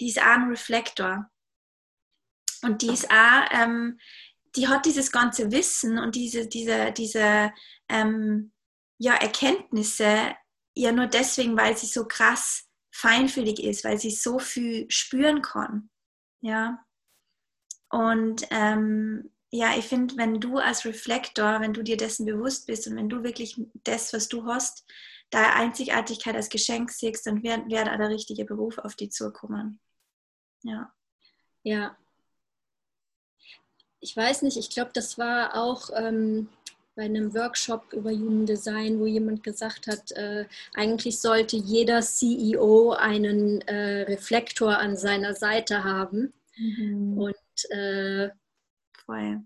die 0.00 0.08
ist 0.08 0.20
auch 0.20 0.26
ein 0.26 0.48
Reflektor. 0.48 1.30
Und 2.62 2.82
die 2.82 2.88
ist 2.88 3.08
auch, 3.08 3.44
ähm, 3.52 4.00
die 4.56 4.66
hat 4.66 4.84
dieses 4.84 5.12
ganze 5.12 5.52
Wissen 5.52 5.98
und 5.98 6.16
diese, 6.16 6.48
diese, 6.48 6.90
diese 6.90 7.52
ähm, 7.88 8.51
ja, 9.02 9.14
Erkenntnisse 9.14 10.36
ja 10.76 10.92
nur 10.92 11.08
deswegen, 11.08 11.56
weil 11.56 11.76
sie 11.76 11.86
so 11.86 12.06
krass 12.06 12.68
feinfühlig 12.94 13.62
ist, 13.62 13.82
weil 13.84 13.98
sie 13.98 14.12
so 14.12 14.38
viel 14.38 14.88
spüren 14.90 15.42
kann. 15.42 15.90
Ja. 16.40 16.84
Und 17.90 18.46
ähm, 18.50 19.32
ja, 19.50 19.76
ich 19.76 19.86
finde, 19.86 20.16
wenn 20.18 20.40
du 20.40 20.58
als 20.58 20.84
Reflektor, 20.84 21.60
wenn 21.60 21.74
du 21.74 21.82
dir 21.82 21.96
dessen 21.96 22.26
bewusst 22.26 22.68
bist 22.68 22.86
und 22.86 22.94
wenn 22.94 23.08
du 23.08 23.24
wirklich 23.24 23.60
das, 23.82 24.12
was 24.12 24.28
du 24.28 24.46
hast, 24.46 24.88
deine 25.30 25.52
Einzigartigkeit 25.54 26.36
als 26.36 26.48
Geschenk 26.48 26.92
siehst, 26.92 27.26
dann 27.26 27.42
wird, 27.42 27.68
wird 27.68 27.88
auch 27.88 27.96
der 27.96 28.08
richtige 28.08 28.44
Beruf 28.44 28.78
auf 28.78 28.94
dich 28.94 29.10
zukommen. 29.10 29.80
Ja. 30.62 30.94
Ja. 31.64 31.96
Ich 33.98 34.16
weiß 34.16 34.42
nicht, 34.42 34.56
ich 34.56 34.70
glaube, 34.70 34.92
das 34.94 35.18
war 35.18 35.56
auch 35.56 35.90
ähm, 35.92 36.48
bei 36.94 37.04
einem 37.04 37.34
Workshop 37.34 37.92
über 37.92 38.10
Human 38.10 38.46
Design, 38.46 39.00
wo 39.00 39.06
jemand 39.06 39.42
gesagt 39.42 39.86
hat, 39.86 40.12
äh, 40.12 40.44
eigentlich 40.74 41.20
sollte 41.20 41.56
jeder 41.56 42.02
CEO 42.02 42.92
einen 42.92 43.62
äh, 43.62 44.02
Reflektor 44.02 44.78
an 44.78 44.96
seiner 44.96 45.34
Seite 45.34 45.84
haben. 45.84 46.32
Mhm. 46.56 47.18
Und 47.18 47.70
äh, 47.70 48.30
Voll. 49.06 49.42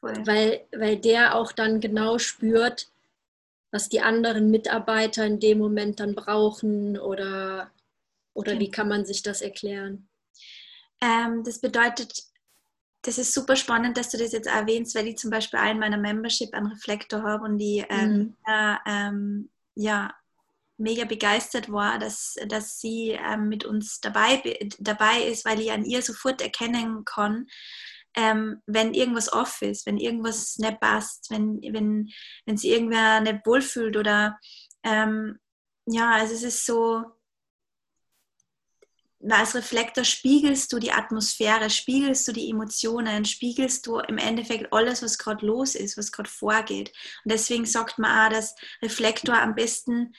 Voll. 0.00 0.26
Weil, 0.26 0.66
weil 0.76 0.96
der 0.98 1.34
auch 1.34 1.52
dann 1.52 1.80
genau 1.80 2.18
spürt, 2.18 2.90
was 3.70 3.88
die 3.88 4.00
anderen 4.00 4.50
Mitarbeiter 4.50 5.24
in 5.24 5.40
dem 5.40 5.58
Moment 5.58 6.00
dann 6.00 6.14
brauchen 6.14 6.98
oder, 6.98 7.70
oder 8.34 8.52
okay. 8.52 8.60
wie 8.60 8.70
kann 8.70 8.88
man 8.88 9.04
sich 9.04 9.22
das 9.22 9.42
erklären? 9.42 10.08
Ähm, 11.00 11.42
das 11.44 11.58
bedeutet, 11.58 12.24
das 13.02 13.18
ist 13.18 13.32
super 13.32 13.56
spannend, 13.56 13.96
dass 13.96 14.10
du 14.10 14.18
das 14.18 14.32
jetzt 14.32 14.48
erwähnst, 14.48 14.94
weil 14.94 15.06
ich 15.06 15.16
zum 15.16 15.30
Beispiel 15.30 15.60
auch 15.60 15.70
in 15.70 15.78
meiner 15.78 15.98
Membership 15.98 16.52
einen 16.54 16.66
Reflektor 16.66 17.22
habe 17.22 17.44
und 17.44 17.58
die 17.58 17.84
ähm, 17.88 18.12
mhm. 18.12 18.36
äh, 18.46 18.76
ähm, 18.86 19.50
ja, 19.74 20.14
mega 20.78 21.04
begeistert 21.04 21.70
war, 21.70 21.98
dass, 21.98 22.36
dass 22.48 22.80
sie 22.80 23.10
ähm, 23.10 23.48
mit 23.48 23.64
uns 23.64 24.00
dabei, 24.00 24.42
dabei 24.78 25.22
ist, 25.22 25.44
weil 25.44 25.60
ich 25.60 25.72
an 25.72 25.84
ihr 25.84 26.02
sofort 26.02 26.42
erkennen 26.42 27.04
kann, 27.04 27.46
ähm, 28.16 28.62
wenn 28.66 28.94
irgendwas 28.94 29.32
off 29.32 29.62
ist, 29.62 29.86
wenn 29.86 29.98
irgendwas 29.98 30.56
nicht 30.58 30.80
passt, 30.80 31.30
wenn, 31.30 31.60
wenn, 31.62 32.10
wenn 32.46 32.56
sie 32.56 32.70
irgendwer 32.70 33.20
nicht 33.20 33.46
wohlfühlt 33.46 33.96
oder 33.96 34.38
ähm, 34.82 35.38
ja, 35.86 36.12
also 36.12 36.34
es 36.34 36.42
ist 36.42 36.66
so, 36.66 37.04
als 39.30 39.54
Reflektor 39.54 40.04
spiegelst 40.04 40.72
du 40.72 40.78
die 40.78 40.92
Atmosphäre, 40.92 41.70
spiegelst 41.70 42.26
du 42.28 42.32
die 42.32 42.50
Emotionen, 42.50 43.24
spiegelst 43.24 43.86
du 43.86 43.98
im 43.98 44.18
Endeffekt 44.18 44.72
alles, 44.72 45.02
was 45.02 45.18
gerade 45.18 45.44
los 45.46 45.74
ist, 45.74 45.96
was 45.96 46.12
gerade 46.12 46.28
vorgeht. 46.28 46.92
Und 47.24 47.32
deswegen 47.32 47.66
sagt 47.66 47.98
man 47.98 48.26
auch, 48.26 48.36
dass 48.36 48.54
Reflektor 48.82 49.40
am 49.40 49.54
besten 49.54 50.14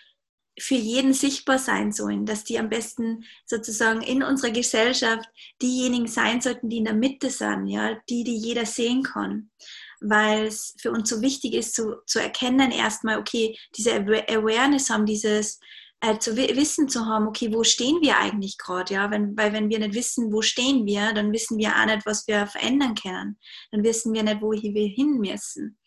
für 0.59 0.75
jeden 0.75 1.13
sichtbar 1.13 1.59
sein 1.59 1.91
sollen, 1.91 2.25
dass 2.25 2.43
die 2.43 2.57
am 2.57 2.69
besten 2.69 3.23
sozusagen 3.45 4.01
in 4.01 4.23
unserer 4.23 4.51
Gesellschaft 4.51 5.29
diejenigen 5.61 6.07
sein 6.07 6.41
sollten, 6.41 6.69
die 6.69 6.77
in 6.77 6.85
der 6.85 6.95
Mitte 6.95 7.29
sind, 7.29 7.67
ja, 7.67 7.99
die, 8.09 8.23
die 8.23 8.35
jeder 8.35 8.65
sehen 8.65 9.03
kann. 9.03 9.51
Weil 9.99 10.45
es 10.47 10.75
für 10.79 10.91
uns 10.91 11.09
so 11.09 11.21
wichtig 11.21 11.53
ist, 11.53 11.75
zu, 11.75 11.97
zu 12.05 12.19
erkennen 12.19 12.71
erstmal, 12.71 13.19
okay, 13.19 13.57
diese 13.75 13.93
Awareness 13.93 14.89
haben, 14.89 15.05
dieses, 15.05 15.59
äh, 16.01 16.17
zu 16.19 16.35
wissen 16.37 16.89
zu 16.89 17.05
haben, 17.05 17.27
okay, 17.27 17.51
wo 17.53 17.63
stehen 17.63 18.01
wir 18.01 18.17
eigentlich 18.17 18.57
gerade, 18.57 18.93
ja, 18.93 19.09
wenn, 19.09 19.35
weil 19.35 19.53
wenn 19.53 19.69
wir 19.69 19.79
nicht 19.79 19.95
wissen, 19.95 20.31
wo 20.31 20.41
stehen 20.41 20.85
wir, 20.85 21.13
dann 21.13 21.31
wissen 21.31 21.57
wir 21.57 21.69
auch 21.69 21.85
nicht, 21.85 22.05
was 22.05 22.27
wir 22.27 22.45
verändern 22.47 22.95
können, 22.95 23.39
dann 23.71 23.83
wissen 23.83 24.13
wir 24.13 24.23
nicht, 24.23 24.41
wo 24.41 24.51
wir 24.51 24.87
hin 24.87 25.17
müssen. 25.19 25.77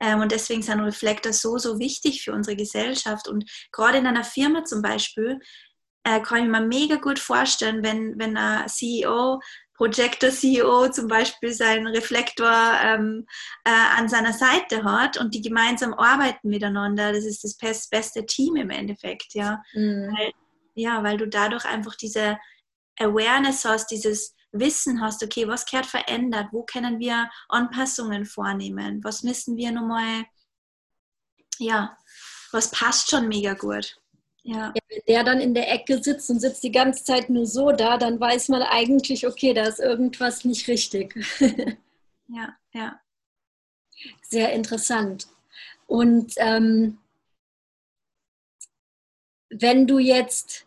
Ähm, 0.00 0.20
und 0.20 0.32
deswegen 0.32 0.62
sind 0.62 0.80
Reflektor 0.80 1.32
so, 1.32 1.58
so 1.58 1.78
wichtig 1.78 2.22
für 2.22 2.32
unsere 2.32 2.56
Gesellschaft. 2.56 3.28
Und 3.28 3.48
gerade 3.70 3.98
in 3.98 4.06
einer 4.06 4.24
Firma 4.24 4.64
zum 4.64 4.82
Beispiel, 4.82 5.38
äh, 6.04 6.20
kann 6.20 6.42
ich 6.44 6.50
mir 6.50 6.60
mega 6.60 6.96
gut 6.96 7.18
vorstellen, 7.18 7.82
wenn, 7.84 8.18
wenn 8.18 8.36
ein 8.36 8.68
CEO 8.68 9.40
Projector 9.74 10.30
CEO 10.30 10.88
zum 10.88 11.08
Beispiel 11.08 11.52
seinen 11.52 11.86
Reflektor 11.86 12.52
ähm, 12.82 13.26
äh, 13.64 13.70
an 13.70 14.08
seiner 14.08 14.32
Seite 14.32 14.84
hat 14.84 15.16
und 15.16 15.34
die 15.34 15.42
gemeinsam 15.42 15.94
arbeiten 15.94 16.48
miteinander. 16.48 17.12
Das 17.12 17.24
ist 17.24 17.42
das 17.42 17.56
beste 17.88 18.26
Team 18.26 18.56
im 18.56 18.70
Endeffekt, 18.70 19.34
ja. 19.34 19.62
Mhm. 19.72 20.14
Weil, 20.16 20.32
ja, 20.74 21.02
weil 21.02 21.16
du 21.16 21.26
dadurch 21.26 21.64
einfach 21.64 21.96
diese 21.96 22.38
Awareness 22.98 23.64
hast, 23.64 23.90
dieses 23.90 24.34
Wissen 24.52 25.00
hast, 25.00 25.22
okay, 25.24 25.48
was 25.48 25.64
gehört 25.64 25.86
verändert, 25.86 26.48
wo 26.52 26.62
können 26.62 26.98
wir 26.98 27.30
Anpassungen 27.48 28.26
vornehmen, 28.26 29.02
was 29.02 29.22
müssen 29.22 29.56
wir 29.56 29.72
nochmal, 29.72 30.24
ja, 31.58 31.96
was 32.52 32.70
passt 32.70 33.10
schon 33.10 33.28
mega 33.28 33.54
gut. 33.54 33.96
Ja. 34.44 34.74
Wenn 34.88 35.00
der 35.06 35.24
dann 35.24 35.40
in 35.40 35.54
der 35.54 35.72
Ecke 35.72 36.02
sitzt 36.02 36.28
und 36.30 36.40
sitzt 36.40 36.64
die 36.64 36.72
ganze 36.72 37.04
Zeit 37.04 37.30
nur 37.30 37.46
so 37.46 37.70
da, 37.70 37.96
dann 37.96 38.18
weiß 38.18 38.48
man 38.48 38.62
eigentlich, 38.62 39.26
okay, 39.26 39.54
da 39.54 39.66
ist 39.66 39.78
irgendwas 39.78 40.44
nicht 40.44 40.66
richtig. 40.68 41.14
ja, 42.28 42.56
ja. 42.72 43.00
Sehr 44.22 44.52
interessant. 44.52 45.28
Und 45.86 46.32
ähm, 46.38 46.98
wenn 49.50 49.86
du 49.86 49.98
jetzt, 49.98 50.66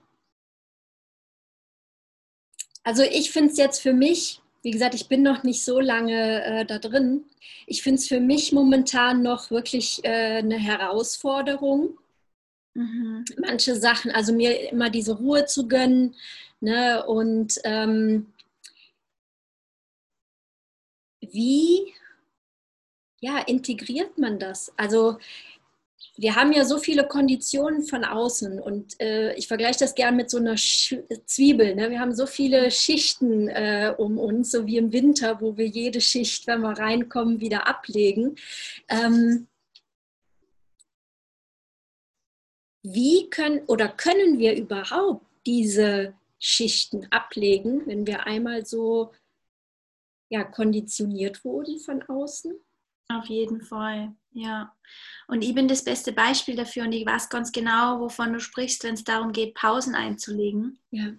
also 2.84 3.04
ich 3.04 3.32
finde 3.32 3.52
es 3.52 3.58
jetzt 3.58 3.82
für 3.82 3.94
mich, 3.94 4.42
wie 4.62 4.72
gesagt, 4.72 4.96
ich 4.96 5.08
bin 5.08 5.22
noch 5.22 5.44
nicht 5.44 5.64
so 5.64 5.80
lange 5.80 6.44
äh, 6.44 6.66
da 6.66 6.80
drin. 6.80 7.26
Ich 7.68 7.84
finde 7.84 8.00
es 8.00 8.08
für 8.08 8.20
mich 8.20 8.52
momentan 8.52 9.22
noch 9.22 9.52
wirklich 9.52 10.04
äh, 10.04 10.38
eine 10.38 10.58
Herausforderung, 10.58 11.98
Mhm. 12.76 13.26
Manche 13.38 13.76
Sachen, 13.76 14.12
also 14.12 14.34
mir 14.34 14.72
immer 14.72 14.90
diese 14.90 15.14
Ruhe 15.14 15.46
zu 15.46 15.68
gönnen. 15.68 16.16
Ne? 16.60 17.04
Und 17.06 17.60
ähm, 17.64 18.28
wie 21.22 21.94
ja, 23.22 23.40
integriert 23.40 24.18
man 24.18 24.38
das? 24.40 24.72
Also 24.78 25.18
wir 26.18 26.36
haben 26.36 26.52
ja 26.52 26.64
so 26.64 26.78
viele 26.78 27.08
Konditionen 27.08 27.84
von 27.84 28.06
außen 28.06 28.60
und 28.60 29.02
äh, 29.02 29.34
ich 29.36 29.48
vergleiche 29.48 29.80
das 29.80 29.96
gern 29.96 30.16
mit 30.16 30.30
so 30.30 30.38
einer 30.38 30.56
Sch 30.58 30.96
Zwiebel. 31.26 31.76
Ne? 31.76 31.90
Wir 31.90 32.00
haben 32.00 32.14
so 32.14 32.26
viele 32.26 32.72
Schichten 32.72 33.50
äh, 33.50 33.94
um 33.98 34.18
uns, 34.18 34.52
so 34.52 34.66
wie 34.66 34.78
im 34.78 34.94
Winter, 34.94 35.42
wo 35.42 35.58
wir 35.58 35.68
jede 35.68 36.02
Schicht, 36.02 36.48
wenn 36.48 36.62
wir 36.62 36.78
reinkommen, 36.78 37.42
wieder 37.42 37.68
ablegen. 37.68 38.36
Ähm, 38.90 39.48
wie 42.94 43.30
können 43.30 43.66
oder 43.66 43.90
können 43.90 44.38
wir 44.38 44.56
überhaupt 44.56 45.26
diese 45.46 46.14
Schichten 46.40 47.08
ablegen, 47.12 47.86
wenn 47.88 48.06
wir 48.06 48.26
einmal 48.26 48.66
so 48.66 49.12
ja, 50.30 50.44
konditioniert 50.44 51.44
wurden 51.44 51.80
von 51.80 52.04
außen? 52.04 52.54
Auf 53.08 53.26
jeden 53.26 53.62
Fall, 53.62 54.16
ja. 54.32 54.76
Und 55.28 55.44
ich 55.44 55.54
bin 55.54 55.68
das 55.68 55.84
beste 55.84 56.12
Beispiel 56.12 56.56
dafür 56.56 56.84
und 56.84 56.92
ich 56.92 57.06
weiß 57.06 57.30
ganz 57.30 57.52
genau, 57.52 58.00
wovon 58.00 58.34
du 58.34 58.40
sprichst, 58.40 58.84
wenn 58.84 58.96
es 58.96 59.04
darum 59.04 59.32
geht, 59.32 59.54
Pausen 59.54 59.96
einzulegen. 59.96 60.80
Ja. 60.92 61.14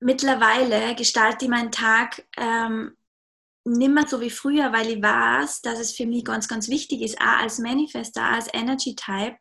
Mittlerweile 0.00 0.94
gestalte 0.94 1.44
ich 1.44 1.50
meinen 1.50 1.72
Tag 1.72 2.26
ähm, 2.36 2.96
nimmer 3.64 4.06
so 4.06 4.20
wie 4.20 4.30
früher, 4.30 4.72
weil 4.72 4.88
ich 4.88 5.02
weiß, 5.02 5.62
dass 5.62 5.78
es 5.78 5.92
für 5.92 6.06
mich 6.06 6.24
ganz, 6.24 6.48
ganz 6.48 6.68
wichtig 6.68 7.02
ist, 7.02 7.20
auch 7.20 7.40
als 7.40 7.58
Manifester, 7.58 8.22
als 8.22 8.48
Energy 8.52 8.94
Type, 8.94 9.36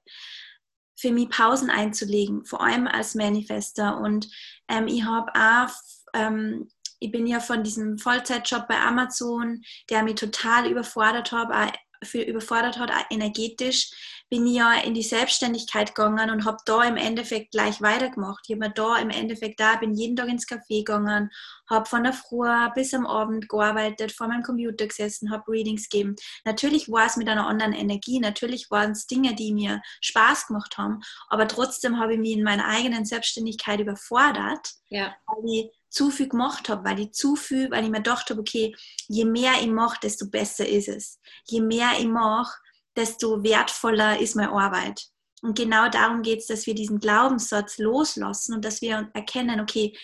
für 0.95 1.11
mich 1.11 1.29
Pausen 1.29 1.69
einzulegen, 1.69 2.45
vor 2.45 2.61
allem 2.61 2.87
als 2.87 3.15
Manifester. 3.15 3.99
Und 3.99 4.29
ähm, 4.67 4.87
ich 4.87 5.03
habe 5.03 5.31
auch 5.35 5.71
ähm, 6.13 6.69
ich 7.01 7.11
bin 7.11 7.25
ja 7.25 7.39
von 7.39 7.63
diesem 7.63 7.97
Vollzeitjob 7.97 8.67
bei 8.67 8.79
Amazon, 8.79 9.63
der 9.89 10.03
mich 10.03 10.15
total 10.15 10.69
überfordert 10.69 11.31
hat, 11.31 11.75
für 12.04 12.22
überfordert 12.22 12.78
hat, 12.80 12.91
auch 12.91 13.06
energetisch, 13.10 13.91
bin 14.30 14.47
ich 14.47 14.56
ja 14.56 14.76
in 14.76 14.93
die 14.93 15.04
Selbstständigkeit 15.04 15.93
gegangen 15.93 16.30
und 16.30 16.45
habe 16.45 16.58
da 16.66 16.84
im 16.84 16.95
Endeffekt 16.95 17.52
gleich 17.52 17.82
weitergemacht. 17.82 18.45
Ich 18.47 18.56
habe 18.56 18.68
mir 18.68 18.74
da 18.74 18.97
im 18.97 19.10
Endeffekt 19.10 19.60
da, 19.60 19.76
bin 19.76 19.93
jeden 19.93 20.16
Tag 20.16 20.30
ins 20.30 20.47
Café 20.47 20.86
gegangen, 20.86 21.30
habe 21.70 21.86
von 21.86 22.04
der 22.04 22.14
Früh 22.14 22.47
bis 22.74 22.93
am 22.93 23.06
Abend 23.06 23.49
gearbeitet, 23.49 24.14
vor 24.14 24.28
meinem 24.28 24.43
Computer 24.43 24.88
gesessen, 24.88 25.32
habe 25.32 25.52
Readings 25.52 25.89
gegeben. 25.89 26.16
Natürlich 26.45 26.89
war 26.89 27.06
es 27.06 27.18
mit 27.18 27.28
einer 27.28 27.45
anderen 27.45 27.74
Energie, 27.74 28.20
natürlich 28.20 28.72
waren 28.72 28.91
es 28.91 29.06
Dinge, 29.06 29.36
die 29.36 29.54
mir 29.54 29.82
Spaß 29.99 30.47
gemacht 30.47 30.78
haben, 30.78 31.02
aber 31.28 31.47
trotzdem 31.47 31.99
habe 31.99 32.14
ich 32.14 32.20
mich 32.20 32.32
in 32.32 32.43
meiner 32.43 32.68
eigenen 32.68 33.04
Selbstständigkeit 33.04 33.82
überfordert, 33.82 34.70
ja. 34.88 35.14
weil 35.28 35.54
ich 35.54 35.80
zu 35.91 36.09
viel 36.09 36.29
gemacht 36.29 36.69
habe, 36.69 36.83
weil 36.89 36.99
ich 36.99 37.11
zu 37.11 37.35
viel, 37.35 37.69
weil 37.69 37.83
ich 37.83 37.89
mir 37.91 37.97
gedacht 37.97 38.29
habe, 38.29 38.39
okay, 38.39 38.75
je 39.07 39.25
mehr 39.25 39.53
ich 39.61 39.67
mache, 39.67 39.99
desto 40.01 40.27
besser 40.29 40.67
ist 40.67 40.87
es. 40.87 41.19
Je 41.47 41.61
mehr 41.61 41.91
ich 41.99 42.07
mache, 42.07 42.57
desto 42.95 43.43
wertvoller 43.43 44.19
ist 44.19 44.35
meine 44.35 44.51
Arbeit. 44.51 45.05
Und 45.41 45.57
genau 45.57 45.89
darum 45.89 46.21
geht 46.21 46.39
es, 46.39 46.47
dass 46.47 46.65
wir 46.65 46.75
diesen 46.75 46.99
Glaubenssatz 46.99 47.77
loslassen 47.77 48.55
und 48.55 48.65
dass 48.65 48.81
wir 48.81 49.09
erkennen, 49.13 49.59
okay, 49.59 49.97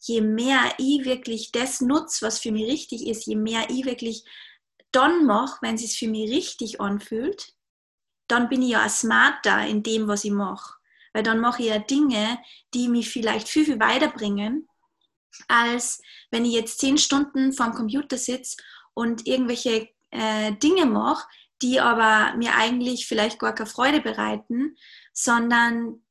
je 0.00 0.20
mehr 0.20 0.74
ich 0.78 1.04
wirklich 1.04 1.52
das 1.52 1.80
nutze, 1.80 2.26
was 2.26 2.38
für 2.38 2.52
mich 2.52 2.70
richtig 2.70 3.06
ist, 3.06 3.26
je 3.26 3.36
mehr 3.36 3.68
ich 3.70 3.84
wirklich 3.84 4.24
dann 4.92 5.26
mache, 5.26 5.58
wenn 5.62 5.76
es 5.76 5.82
sich 5.82 5.98
für 5.98 6.08
mich 6.08 6.30
richtig 6.30 6.80
anfühlt, 6.80 7.54
dann 8.26 8.48
bin 8.48 8.62
ich 8.62 8.70
ja 8.70 8.88
smarter 8.88 9.66
in 9.66 9.82
dem, 9.82 10.08
was 10.08 10.24
ich 10.24 10.32
mache. 10.32 10.74
Weil 11.12 11.22
dann 11.22 11.40
mache 11.40 11.62
ich 11.62 11.68
ja 11.68 11.78
Dinge, 11.78 12.38
die 12.74 12.88
mich 12.88 13.10
vielleicht 13.10 13.48
viel, 13.48 13.64
viel 13.64 13.80
weiterbringen, 13.80 14.68
als 15.48 16.00
wenn 16.30 16.44
ich 16.44 16.52
jetzt 16.52 16.78
zehn 16.78 16.98
Stunden 16.98 17.52
vorm 17.52 17.72
Computer 17.72 18.16
sitze 18.16 18.56
und 18.94 19.26
irgendwelche 19.26 19.88
äh, 20.10 20.52
Dinge 20.52 20.86
mache, 20.86 21.26
die 21.62 21.80
aber 21.80 22.36
mir 22.36 22.54
eigentlich 22.54 23.06
vielleicht 23.06 23.38
gar 23.38 23.54
keine 23.54 23.68
Freude 23.68 24.00
bereiten, 24.00 24.76
sondern 25.12 26.02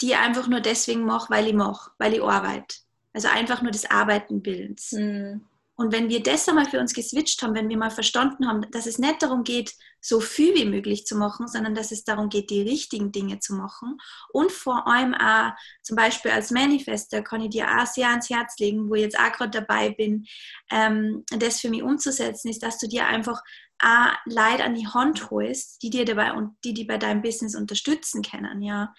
die 0.00 0.14
einfach 0.14 0.46
nur 0.46 0.60
deswegen 0.60 1.04
mache, 1.04 1.30
weil 1.30 1.46
ich 1.46 1.54
mache, 1.54 1.90
weil 1.98 2.14
ich 2.14 2.22
arbeite. 2.22 2.76
Also 3.12 3.28
einfach 3.28 3.62
nur 3.62 3.72
des 3.72 3.90
Arbeitenbildens. 3.90 4.92
Mhm. 4.92 5.44
Und 5.76 5.92
wenn 5.92 6.08
wir 6.08 6.22
das 6.22 6.48
einmal 6.48 6.64
für 6.64 6.80
uns 6.80 6.94
geswitcht 6.94 7.42
haben, 7.42 7.54
wenn 7.54 7.68
wir 7.68 7.76
mal 7.76 7.90
verstanden 7.90 8.48
haben, 8.48 8.62
dass 8.70 8.86
es 8.86 8.98
nicht 8.98 9.22
darum 9.22 9.44
geht, 9.44 9.74
so 10.00 10.20
viel 10.20 10.54
wie 10.54 10.64
möglich 10.64 11.04
zu 11.04 11.16
machen, 11.16 11.48
sondern 11.48 11.74
dass 11.74 11.90
es 11.90 12.02
darum 12.02 12.30
geht, 12.30 12.48
die 12.48 12.62
richtigen 12.62 13.12
Dinge 13.12 13.40
zu 13.40 13.54
machen 13.54 13.98
und 14.32 14.50
vor 14.52 14.86
allem 14.86 15.14
auch 15.14 15.52
zum 15.82 15.96
Beispiel 15.96 16.30
als 16.30 16.50
Manifester 16.50 17.22
kann 17.22 17.42
ich 17.42 17.50
dir 17.50 17.66
auch 17.66 17.86
sehr 17.86 18.08
ans 18.08 18.30
Herz 18.30 18.58
legen, 18.58 18.88
wo 18.88 18.94
ich 18.94 19.02
jetzt 19.02 19.18
auch 19.18 19.32
gerade 19.32 19.50
dabei 19.50 19.90
bin, 19.90 20.26
ähm, 20.70 21.24
das 21.28 21.60
für 21.60 21.68
mich 21.68 21.82
umzusetzen, 21.82 22.48
ist, 22.48 22.62
dass 22.62 22.78
du 22.78 22.88
dir 22.88 23.06
einfach 23.06 23.42
auch 23.78 24.12
Leute 24.24 24.64
an 24.64 24.74
die 24.74 24.86
Hand 24.86 25.30
holst, 25.30 25.82
die 25.82 25.90
dir 25.90 26.06
dabei 26.06 26.32
und 26.32 26.56
die 26.64 26.72
die 26.72 26.84
bei 26.84 26.96
deinem 26.96 27.20
Business 27.20 27.54
unterstützen 27.54 28.22
können, 28.22 28.62
ja, 28.62 28.94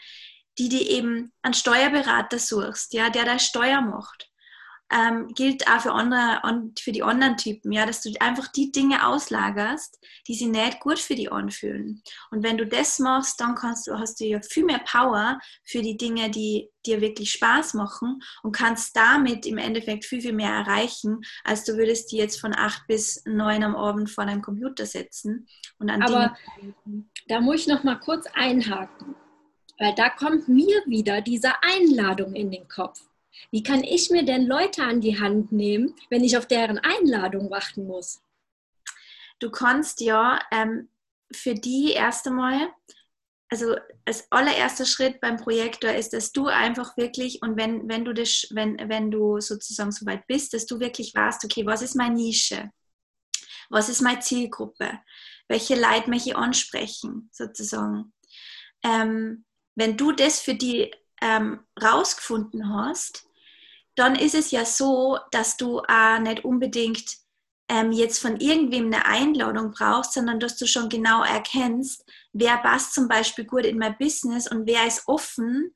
die 0.60 0.70
dir 0.70 0.88
eben 0.88 1.34
einen 1.42 1.56
Steuerberater 1.56 2.38
suchst, 2.38 2.94
ja, 2.94 3.10
der 3.10 3.26
deine 3.26 3.40
Steuer 3.40 3.82
macht 3.82 4.27
ähm, 4.92 5.28
gilt 5.36 5.68
auch 5.68 5.82
für, 5.82 5.92
andere, 5.92 6.42
für 6.80 6.92
die 6.92 7.04
anderen 7.04 7.38
Typen, 7.38 7.72
ja, 7.72 7.86
dass 7.86 8.02
du 8.02 8.12
einfach 8.20 8.48
die 8.48 8.72
Dinge 8.72 9.08
auslagerst, 9.08 10.00
die 10.28 10.34
sich 10.34 10.48
nicht 10.48 10.80
gut 10.80 11.00
für 11.00 11.16
die 11.16 11.30
anfühlen. 11.30 12.02
Und 12.32 12.44
wenn 12.44 12.58
du 12.58 12.66
das 12.66 13.00
machst, 13.00 13.40
dann 13.40 13.56
kannst 13.56 13.88
du, 13.88 13.98
hast 13.98 14.20
du 14.20 14.26
ja 14.26 14.40
viel 14.42 14.66
mehr 14.66 14.80
Power 14.80 15.40
für 15.66 15.82
die 15.82 15.98
Dinge, 15.98 16.30
die 16.30 16.70
dir 16.86 17.02
wirklich 17.02 17.32
Spaß 17.32 17.74
machen 17.74 18.22
und 18.44 18.54
kannst 18.54 18.96
damit 18.96 19.46
im 19.46 19.58
Endeffekt 19.58 20.06
viel, 20.06 20.22
viel 20.22 20.34
mehr 20.34 20.52
erreichen, 20.52 21.22
als 21.44 21.66
du 21.66 21.76
würdest 21.76 22.12
die 22.12 22.18
jetzt 22.18 22.40
von 22.40 22.56
acht 22.56 22.88
bis 22.88 23.22
neun 23.26 23.64
am 23.64 23.76
Abend 23.76 24.10
vor 24.10 24.26
deinem 24.26 24.42
Computer 24.42 24.86
setzen 24.86 25.48
und 25.80 25.90
an 25.90 26.02
Aber 26.02 26.38
Dinge 26.62 27.06
da 27.28 27.42
muss 27.42 27.62
ich 27.62 27.68
noch 27.68 27.84
mal 27.84 28.00
kurz 28.00 28.26
einhaken, 28.34 29.16
weil 29.78 29.94
da 29.96 30.10
kommt 30.10 30.48
mir 30.48 30.82
wieder 30.86 31.22
diese 31.22 31.52
Einladung 31.62 32.34
in 32.34 32.52
den 32.52 32.68
Kopf. 32.68 33.02
Wie 33.52 33.64
kann 33.64 33.84
ich 33.84 34.10
mir 34.10 34.24
denn 34.24 34.46
Leute 34.46 34.84
an 34.84 35.02
die 35.02 35.20
Hand 35.20 35.52
nehmen, 35.52 35.96
wenn 36.10 36.24
ich 36.24 36.38
auf 36.38 36.48
deren 36.48 36.80
Einladung 36.80 37.50
warten 37.50 37.86
muss? 37.86 38.22
Du 39.40 39.52
kannst 39.52 40.02
ja 40.02 40.40
ähm, 40.52 40.90
für 41.32 41.54
die 41.54 41.92
erst 41.92 42.28
einmal, 42.28 42.72
also 43.50 43.76
als 44.06 44.30
allererster 44.32 44.86
Schritt 44.86 45.22
beim 45.22 45.38
Projektor 45.38 45.92
ist, 45.92 46.14
dass 46.14 46.32
du 46.32 46.48
einfach 46.48 46.98
wirklich 46.98 47.42
und 47.42 47.58
wenn, 47.58 47.88
wenn 47.88 48.04
du 48.04 48.14
das, 48.14 48.48
wenn, 48.52 48.78
wenn 48.90 49.12
du 49.12 49.40
sozusagen 49.40 49.92
so 49.92 50.06
weit 50.06 50.26
bist, 50.28 50.54
dass 50.54 50.66
du 50.66 50.80
wirklich 50.80 51.14
weißt, 51.14 51.46
okay, 51.46 51.66
was 51.66 51.82
ist 51.82 51.96
meine 51.96 52.16
Nische? 52.16 52.72
Was 53.70 53.90
ist 53.90 54.02
meine 54.02 54.20
Zielgruppe? 54.20 55.00
Welche 55.48 55.76
Leute 55.76 56.10
möchte 56.10 56.30
ich 56.30 56.36
ansprechen, 56.38 57.30
sozusagen? 57.32 58.14
Ähm, 58.84 59.46
wenn 59.76 59.96
du 59.96 60.12
das 60.12 60.40
für 60.40 60.56
die 60.56 60.92
ähm, 61.22 61.59
rausgefunden 61.82 62.74
hast, 62.74 63.28
dann 63.95 64.15
ist 64.15 64.36
es 64.36 64.51
ja 64.51 64.65
so, 64.65 65.18
dass 65.32 65.57
du 65.57 65.80
auch 65.80 66.20
nicht 66.20 66.45
unbedingt 66.45 67.18
ähm, 67.70 67.91
jetzt 67.91 68.20
von 68.20 68.39
irgendwem 68.39 68.86
eine 68.86 69.05
Einladung 69.05 69.72
brauchst, 69.72 70.13
sondern 70.13 70.39
dass 70.39 70.57
du 70.57 70.68
schon 70.68 70.89
genau 70.89 71.24
erkennst, 71.24 72.05
wer 72.32 72.57
passt 72.57 72.93
zum 72.93 73.07
Beispiel 73.07 73.45
gut 73.45 73.65
in 73.65 73.78
mein 73.78 73.97
Business 73.97 74.49
und 74.49 74.68
wer 74.68 74.88
ist 74.88 75.07
offen 75.07 75.76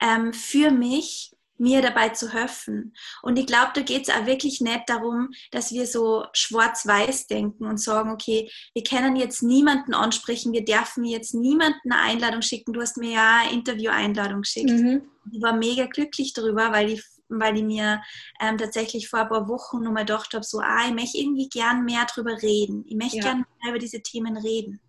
ähm, 0.00 0.32
für 0.32 0.70
mich, 0.70 1.34
mir 1.60 1.82
dabei 1.82 2.08
zu 2.08 2.32
helfen. 2.32 2.94
Und 3.22 3.38
ich 3.38 3.46
glaube, 3.46 3.70
da 3.74 3.82
geht 3.82 4.08
es 4.08 4.14
auch 4.14 4.26
wirklich 4.26 4.60
nicht 4.60 4.88
darum, 4.88 5.30
dass 5.50 5.72
wir 5.72 5.86
so 5.86 6.24
schwarz-weiß 6.32 7.26
denken 7.26 7.66
und 7.66 7.78
sagen, 7.78 8.10
okay, 8.10 8.50
wir 8.74 8.82
können 8.82 9.14
jetzt 9.14 9.42
niemanden 9.42 9.94
ansprechen, 9.94 10.52
wir 10.52 10.64
dürfen 10.64 11.04
jetzt 11.04 11.34
niemanden 11.34 11.92
eine 11.92 12.02
Einladung 12.02 12.42
schicken. 12.42 12.72
Du 12.72 12.80
hast 12.80 12.96
mir 12.96 13.12
ja 13.12 13.40
eine 13.42 13.52
Interview-Einladung 13.52 14.42
geschickt. 14.42 14.70
Mhm. 14.70 15.02
Ich 15.32 15.42
war 15.42 15.52
mega 15.52 15.84
glücklich 15.86 16.32
darüber, 16.32 16.72
weil 16.72 16.90
ich 16.90 17.02
weil 17.32 17.56
ich 17.56 17.62
mir 17.62 18.02
ähm, 18.40 18.58
tatsächlich 18.58 19.08
vor 19.08 19.20
ein 19.20 19.28
paar 19.28 19.48
Wochen 19.48 19.84
nochmal 19.84 20.04
gedacht 20.04 20.34
habe, 20.34 20.44
so, 20.44 20.58
ah, 20.58 20.88
ich 20.88 20.92
möchte 20.92 21.18
irgendwie 21.18 21.48
gern 21.48 21.84
mehr 21.84 22.04
darüber 22.12 22.42
reden. 22.42 22.84
Ich 22.88 22.96
möchte 22.96 23.18
ja. 23.18 23.22
gern 23.22 23.46
mehr 23.62 23.70
über 23.70 23.78
diese 23.78 24.02
Themen 24.02 24.36
reden. 24.36 24.80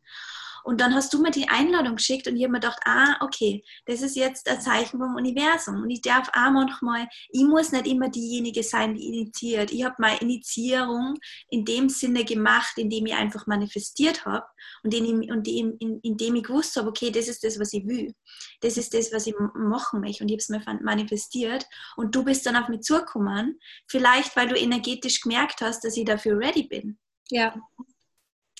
Und 0.63 0.81
dann 0.81 0.93
hast 0.93 1.13
du 1.13 1.21
mir 1.21 1.31
die 1.31 1.49
Einladung 1.49 1.95
geschickt 1.95 2.27
und 2.27 2.35
ich 2.35 2.43
habe 2.43 2.53
mir 2.53 2.59
gedacht, 2.59 2.79
ah, 2.85 3.17
okay, 3.21 3.63
das 3.85 4.01
ist 4.01 4.15
jetzt 4.15 4.49
ein 4.49 4.61
Zeichen 4.61 4.99
vom 4.99 5.15
Universum. 5.15 5.81
Und 5.81 5.89
ich 5.89 6.01
darf 6.01 6.29
auch 6.29 6.51
manchmal, 6.51 7.07
ich 7.29 7.43
muss 7.43 7.71
nicht 7.71 7.87
immer 7.87 8.09
diejenige 8.09 8.63
sein, 8.63 8.95
die 8.95 9.07
initiiert. 9.07 9.71
Ich 9.71 9.83
habe 9.83 9.95
meine 9.99 10.19
Initiierung 10.19 11.15
in 11.49 11.65
dem 11.65 11.89
Sinne 11.89 12.25
gemacht, 12.25 12.77
indem 12.77 13.05
ich 13.07 13.13
einfach 13.13 13.47
manifestiert 13.47 14.25
habe 14.25 14.45
und 14.83 14.93
in, 14.93 15.31
und 15.31 15.47
in, 15.47 15.77
in, 15.77 15.99
indem 16.01 16.35
ich 16.35 16.43
gewusst 16.43 16.75
habe, 16.75 16.89
okay, 16.89 17.11
das 17.11 17.27
ist 17.27 17.43
das, 17.43 17.59
was 17.59 17.73
ich 17.73 17.85
will. 17.87 18.13
Das 18.61 18.77
ist 18.77 18.93
das, 18.93 19.11
was 19.11 19.27
ich 19.27 19.35
machen 19.55 20.01
möchte. 20.01 20.23
Und 20.23 20.29
ich 20.29 20.33
habe 20.33 20.59
es 20.59 20.67
mir 20.67 20.79
manifestiert. 20.81 21.65
Und 21.95 22.15
du 22.15 22.23
bist 22.23 22.45
dann 22.45 22.55
auf 22.55 22.69
mich 22.69 22.81
zugekommen, 22.81 23.59
vielleicht 23.87 24.35
weil 24.35 24.47
du 24.47 24.55
energetisch 24.55 25.21
gemerkt 25.21 25.61
hast, 25.61 25.83
dass 25.83 25.97
ich 25.97 26.05
dafür 26.05 26.37
ready 26.37 26.63
bin. 26.63 26.97
Ja 27.29 27.55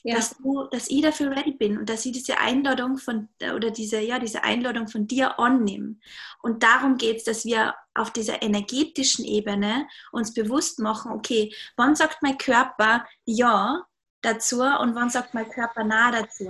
ja. 0.03 0.15
dass, 0.15 0.35
du, 0.37 0.67
dass 0.71 0.89
ich 0.89 1.01
dafür 1.01 1.31
ready 1.31 1.51
bin 1.51 1.77
und 1.77 1.89
dass 1.89 2.05
ich 2.05 2.11
diese 2.13 2.37
Einladung 2.37 2.97
von 2.97 3.29
oder 3.55 3.71
diese, 3.71 3.99
ja, 3.99 4.19
diese 4.19 4.43
Einladung 4.43 4.87
von 4.87 5.07
dir 5.07 5.39
annehme. 5.39 5.95
Und 6.41 6.63
darum 6.63 6.97
geht 6.97 7.17
es, 7.17 7.23
dass 7.23 7.45
wir 7.45 7.75
auf 7.93 8.11
dieser 8.11 8.41
energetischen 8.41 9.25
Ebene 9.25 9.87
uns 10.11 10.33
bewusst 10.33 10.79
machen, 10.79 11.11
okay, 11.11 11.53
wann 11.75 11.95
sagt 11.95 12.21
mein 12.21 12.37
Körper 12.37 13.05
ja 13.25 13.85
dazu 14.21 14.61
und 14.61 14.95
wann 14.95 15.09
sagt 15.09 15.33
mein 15.33 15.49
Körper 15.49 15.83
na 15.83 16.11
dazu? 16.11 16.49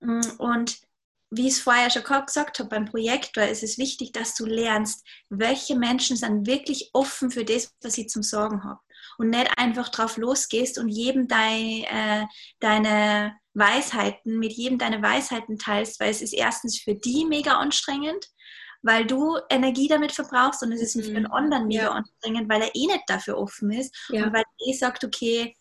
Mm, 0.00 0.20
und 0.38 0.78
wie 1.32 1.46
ich 1.46 1.54
es 1.54 1.60
vorher 1.60 1.90
schon 1.90 2.02
gesagt 2.02 2.58
habe, 2.58 2.68
beim 2.68 2.86
Projektor 2.86 3.44
ist 3.44 3.62
es 3.62 3.78
wichtig, 3.78 4.12
dass 4.12 4.34
du 4.34 4.46
lernst, 4.46 5.06
welche 5.28 5.76
Menschen 5.76 6.16
sind 6.16 6.46
wirklich 6.46 6.90
offen 6.92 7.30
für 7.30 7.44
das, 7.44 7.72
was 7.82 7.98
ich 7.98 8.08
zum 8.08 8.22
Sorgen 8.22 8.64
habe 8.64 8.80
und 9.20 9.28
nicht 9.28 9.50
einfach 9.58 9.90
drauf 9.90 10.16
losgehst 10.16 10.78
und 10.78 10.88
jedem 10.88 11.28
dein, 11.28 11.84
äh, 11.84 12.26
deine 12.58 13.36
Weisheiten, 13.52 14.38
mit 14.38 14.54
jedem 14.54 14.78
deine 14.78 15.02
Weisheiten 15.02 15.58
teilst, 15.58 16.00
weil 16.00 16.08
es 16.08 16.22
ist 16.22 16.32
erstens 16.32 16.80
für 16.80 16.94
die 16.94 17.26
mega 17.26 17.58
anstrengend, 17.58 18.24
weil 18.80 19.04
du 19.04 19.36
Energie 19.50 19.88
damit 19.88 20.12
verbrauchst 20.12 20.62
und 20.62 20.72
es 20.72 20.80
ist 20.80 20.96
mhm. 20.96 21.02
für 21.02 21.12
den 21.12 21.26
anderen 21.26 21.66
mega 21.66 21.82
ja. 21.82 21.90
anstrengend, 21.90 22.48
weil 22.48 22.62
er 22.62 22.74
eh 22.74 22.86
nicht 22.86 23.04
dafür 23.08 23.36
offen 23.36 23.70
ist 23.72 23.94
ja. 24.08 24.24
und 24.24 24.32
weil 24.32 24.42
er 24.42 24.66
eh 24.66 24.72
sagt, 24.72 25.04
okay, 25.04 25.54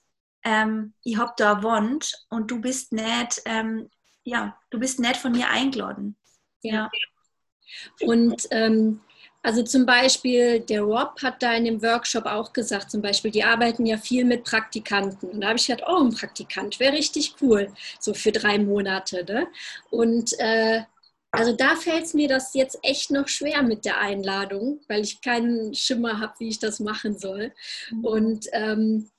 ähm, 0.46 0.94
ich 1.04 1.18
habe 1.18 1.34
da 1.36 1.56
eine 1.56 1.64
Wand 1.64 2.14
und 2.30 2.50
du 2.50 2.62
bist 2.62 2.94
nicht, 2.94 3.42
ähm, 3.44 3.90
ja, 4.24 4.58
du 4.70 4.80
bist 4.80 5.02
nicht 5.02 5.18
von 5.18 5.34
mir 5.34 5.50
eingeladen. 5.50 6.16
Ja. 6.62 6.90
Und 8.00 8.48
ähm, 8.52 9.02
also 9.42 9.64
zum 9.64 9.86
Beispiel, 9.86 10.60
der 10.60 10.82
Rob 10.82 11.22
hat 11.22 11.42
da 11.42 11.54
in 11.54 11.66
dem 11.66 11.82
Workshop 11.82 12.26
auch 12.26 12.52
gesagt, 12.52 12.92
zum 12.92 13.02
Beispiel, 13.02 13.32
die 13.32 13.44
arbeiten 13.44 13.86
ja 13.86 13.98
viel 13.98 14.26
mit 14.26 14.44
Praktikanten. 14.44 15.30
Und 15.30 15.42
da 15.42 15.50
habe 15.50 15.60
ich 15.60 15.68
gedacht, 15.68 15.88
oh, 15.90 16.04
ein 16.04 16.14
Praktikant 16.14 16.80
wäre 16.80 16.94
richtig 16.94 17.36
cool, 17.42 17.72
so 18.00 18.14
für 18.14 18.34
drei 18.34 18.60
Monate. 18.60 19.24
Ne? 19.24 19.48
Und 19.92 20.38
äh, 20.40 20.82
also 21.32 21.54
da 21.54 21.76
fällt 21.76 22.06
es 22.06 22.14
mir 22.14 22.28
das 22.28 22.54
jetzt 22.54 22.80
echt 22.82 23.12
noch 23.12 23.28
schwer 23.28 23.64
mit 23.64 23.86
der 23.86 24.00
Einladung, 24.00 24.82
weil 24.88 25.02
ich 25.02 25.22
keinen 25.22 25.74
Schimmer 25.74 26.20
habe, 26.20 26.34
wie 26.40 26.50
ich 26.50 26.60
das 26.60 26.80
machen 26.80 27.18
soll. 27.18 27.54
Mhm. 27.92 28.06
Und 28.06 28.46
ähm, 28.52 29.10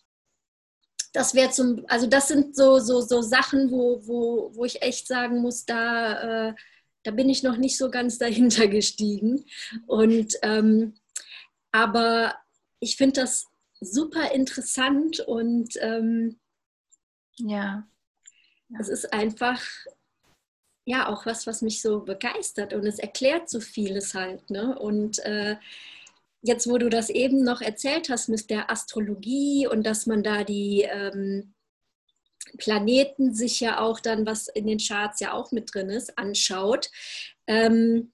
das 1.13 1.35
wäre 1.35 1.51
zum, 1.51 1.85
also 1.89 2.07
das 2.07 2.29
sind 2.29 2.55
so, 2.57 2.79
so, 2.79 3.01
so 3.01 3.23
Sachen, 3.23 3.71
wo, 3.71 4.01
wo, 4.07 4.51
wo 4.55 4.65
ich 4.65 4.83
echt 4.83 5.07
sagen 5.07 5.39
muss, 5.41 5.65
da, 5.65 6.49
äh, 6.49 6.55
da 7.03 7.11
bin 7.11 7.29
ich 7.29 7.43
noch 7.43 7.57
nicht 7.57 7.77
so 7.77 7.91
ganz 7.91 8.19
dahinter 8.19 8.67
gestiegen. 8.69 9.45
Und 9.87 10.35
ähm, 10.43 10.95
aber 11.73 12.35
ich 12.81 12.97
finde 12.97 13.21
das 13.21 13.47
super 13.81 14.33
interessant 14.33 15.21
und 15.21 15.75
ähm, 15.81 16.39
ja. 17.39 17.87
es 18.79 18.89
ist 18.89 19.13
einfach 19.13 19.63
ja 20.85 21.09
auch 21.09 21.27
was, 21.27 21.47
was 21.47 21.63
mich 21.63 21.81
so 21.81 22.01
begeistert 22.01 22.75
und 22.75 22.85
es 22.85 22.99
erklärt 22.99 23.49
so 23.49 23.61
vieles 23.61 24.15
halt. 24.15 24.51
Ne? 24.51 24.79
Und 24.79 25.19
äh, 25.21 25.57
jetzt, 26.43 26.69
wo 26.69 26.79
du 26.79 26.89
das 26.89 27.11
eben 27.11 27.43
noch 27.45 27.61
erzählt 27.61 28.09
hast 28.09 28.29
mit 28.29 28.51
der 28.51 28.71
Astrologie 28.71 29.67
und 29.67 29.85
dass 29.85 30.07
man 30.07 30.23
da 30.23 30.45
die 30.45 30.83
ähm, 30.83 31.55
Planeten 32.59 33.35
sich 33.35 33.61
ja 33.61 33.81
auch 33.81 34.01
dann, 34.01 34.27
was 34.27 34.49
in 34.49 34.67
den 34.67 34.79
Charts 34.79 35.21
ja 35.21 35.33
auch 35.33 35.53
mit 35.53 35.75
drin 35.75 35.91
ist, 35.91 36.19
anschaut. 36.19 36.91
Ähm, 37.47 38.13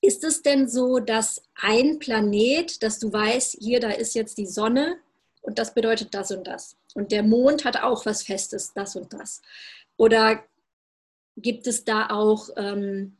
ist 0.00 0.24
es 0.24 0.42
denn 0.42 0.68
so, 0.68 0.98
dass 0.98 1.42
ein 1.54 1.98
Planet, 2.00 2.82
dass 2.82 2.98
du 2.98 3.12
weißt, 3.12 3.58
hier, 3.60 3.78
da 3.78 3.90
ist 3.90 4.14
jetzt 4.14 4.36
die 4.36 4.46
Sonne 4.46 4.98
und 5.42 5.58
das 5.58 5.74
bedeutet 5.74 6.12
das 6.12 6.32
und 6.32 6.46
das? 6.46 6.76
Und 6.94 7.12
der 7.12 7.22
Mond 7.22 7.64
hat 7.64 7.82
auch 7.82 8.04
was 8.04 8.24
Festes, 8.24 8.72
das 8.74 8.96
und 8.96 9.12
das. 9.12 9.42
Oder 9.96 10.42
gibt 11.36 11.66
es 11.66 11.84
da 11.84 12.10
auch 12.10 12.48
ähm, 12.56 13.16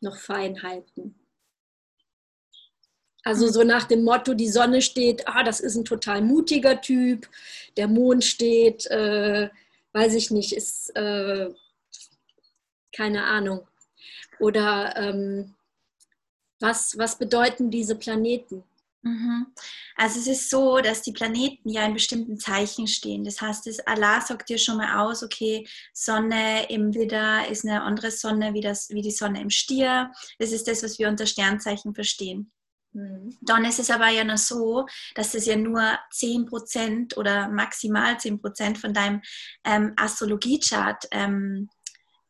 noch 0.00 0.18
Feinheiten? 0.18 1.17
Also 3.28 3.46
so 3.48 3.62
nach 3.62 3.84
dem 3.84 4.04
Motto, 4.04 4.32
die 4.32 4.48
Sonne 4.48 4.80
steht, 4.80 5.28
ah, 5.28 5.42
das 5.42 5.60
ist 5.60 5.76
ein 5.76 5.84
total 5.84 6.22
mutiger 6.22 6.80
Typ, 6.80 7.28
der 7.76 7.86
Mond 7.86 8.24
steht, 8.24 8.86
äh, 8.86 9.50
weiß 9.92 10.14
ich 10.14 10.30
nicht, 10.30 10.54
ist 10.54 10.96
äh, 10.96 11.50
keine 12.96 13.24
Ahnung. 13.24 13.68
Oder 14.40 14.96
ähm, 14.96 15.54
was, 16.58 16.96
was 16.96 17.18
bedeuten 17.18 17.70
diese 17.70 17.96
Planeten? 17.96 18.64
Mhm. 19.02 19.48
Also 19.96 20.20
es 20.20 20.26
ist 20.26 20.48
so, 20.48 20.78
dass 20.78 21.02
die 21.02 21.12
Planeten 21.12 21.68
ja 21.68 21.84
in 21.84 21.92
bestimmten 21.92 22.38
Zeichen 22.38 22.86
stehen. 22.86 23.24
Das 23.24 23.42
heißt, 23.42 23.66
das 23.66 23.80
Allah 23.80 24.22
sagt 24.22 24.48
dir 24.48 24.56
schon 24.56 24.78
mal 24.78 25.06
aus, 25.06 25.22
okay, 25.22 25.68
Sonne 25.92 26.70
im 26.70 26.94
Widder 26.94 27.46
ist 27.46 27.66
eine 27.66 27.82
andere 27.82 28.10
Sonne 28.10 28.54
wie, 28.54 28.62
das, 28.62 28.88
wie 28.88 29.02
die 29.02 29.10
Sonne 29.10 29.42
im 29.42 29.50
Stier. 29.50 30.12
Das 30.38 30.50
ist 30.50 30.66
das, 30.66 30.82
was 30.82 30.98
wir 30.98 31.08
unter 31.08 31.26
Sternzeichen 31.26 31.94
verstehen. 31.94 32.50
Mhm. 32.98 33.36
Dann 33.42 33.64
ist 33.64 33.78
es 33.78 33.90
aber 33.90 34.08
ja 34.08 34.24
nur 34.24 34.36
so, 34.36 34.86
dass 35.14 35.34
es 35.34 35.46
ja 35.46 35.56
nur 35.56 35.80
10% 36.12 37.16
oder 37.16 37.48
maximal 37.48 38.18
10% 38.18 38.78
von 38.78 38.92
deinem 38.92 39.22
ähm, 39.64 39.92
Astrologie-Chart 39.96 41.06
ähm, 41.12 41.68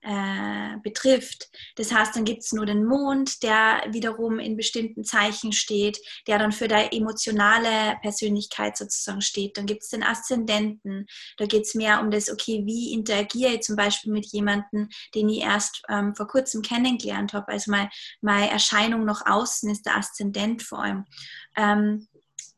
äh, 0.03 0.77
betrifft. 0.83 1.49
Das 1.77 1.93
heißt, 1.93 2.15
dann 2.15 2.25
gibt 2.25 2.43
es 2.43 2.53
nur 2.53 2.67
den 2.67 2.85
Mond, 2.85 3.43
der 3.43 3.83
wiederum 3.91 4.39
in 4.39 4.57
bestimmten 4.57 5.05
Zeichen 5.05 5.53
steht, 5.53 5.99
der 6.27 6.39
dann 6.39 6.53
für 6.53 6.69
deine 6.69 6.93
emotionale 6.93 7.97
Persönlichkeit 8.01 8.77
sozusagen 8.77 9.23
steht. 9.23 9.57
Dann 9.57 9.67
gibt 9.67 9.83
es 9.83 9.89
den 9.89 10.03
Aszendenten, 10.03 11.07
da 11.37 11.47
geht 11.47 11.63
es 11.63 11.75
mehr 11.75 12.01
um 12.01 12.11
das, 12.11 12.31
okay, 12.31 12.63
wie 12.65 12.93
interagiere 12.93 13.55
ich 13.55 13.63
zum 13.63 13.77
Beispiel 13.77 14.13
mit 14.13 14.27
jemandem, 14.27 14.89
den 15.15 15.29
ich 15.29 15.41
erst 15.41 15.83
ähm, 15.89 16.15
vor 16.15 16.29
kurzem 16.29 16.63
kennengelernt 16.63 17.33
habe. 17.33 17.49
Also 17.49 17.71
meine, 17.71 17.91
meine 18.21 18.51
Erscheinung 18.51 19.05
nach 19.05 19.27
außen 19.27 19.71
ist 19.71 19.85
der 19.85 19.97
Aszendent 19.97 20.63
vor 20.63 20.83
allem. 20.83 21.05
Ähm, 21.57 22.07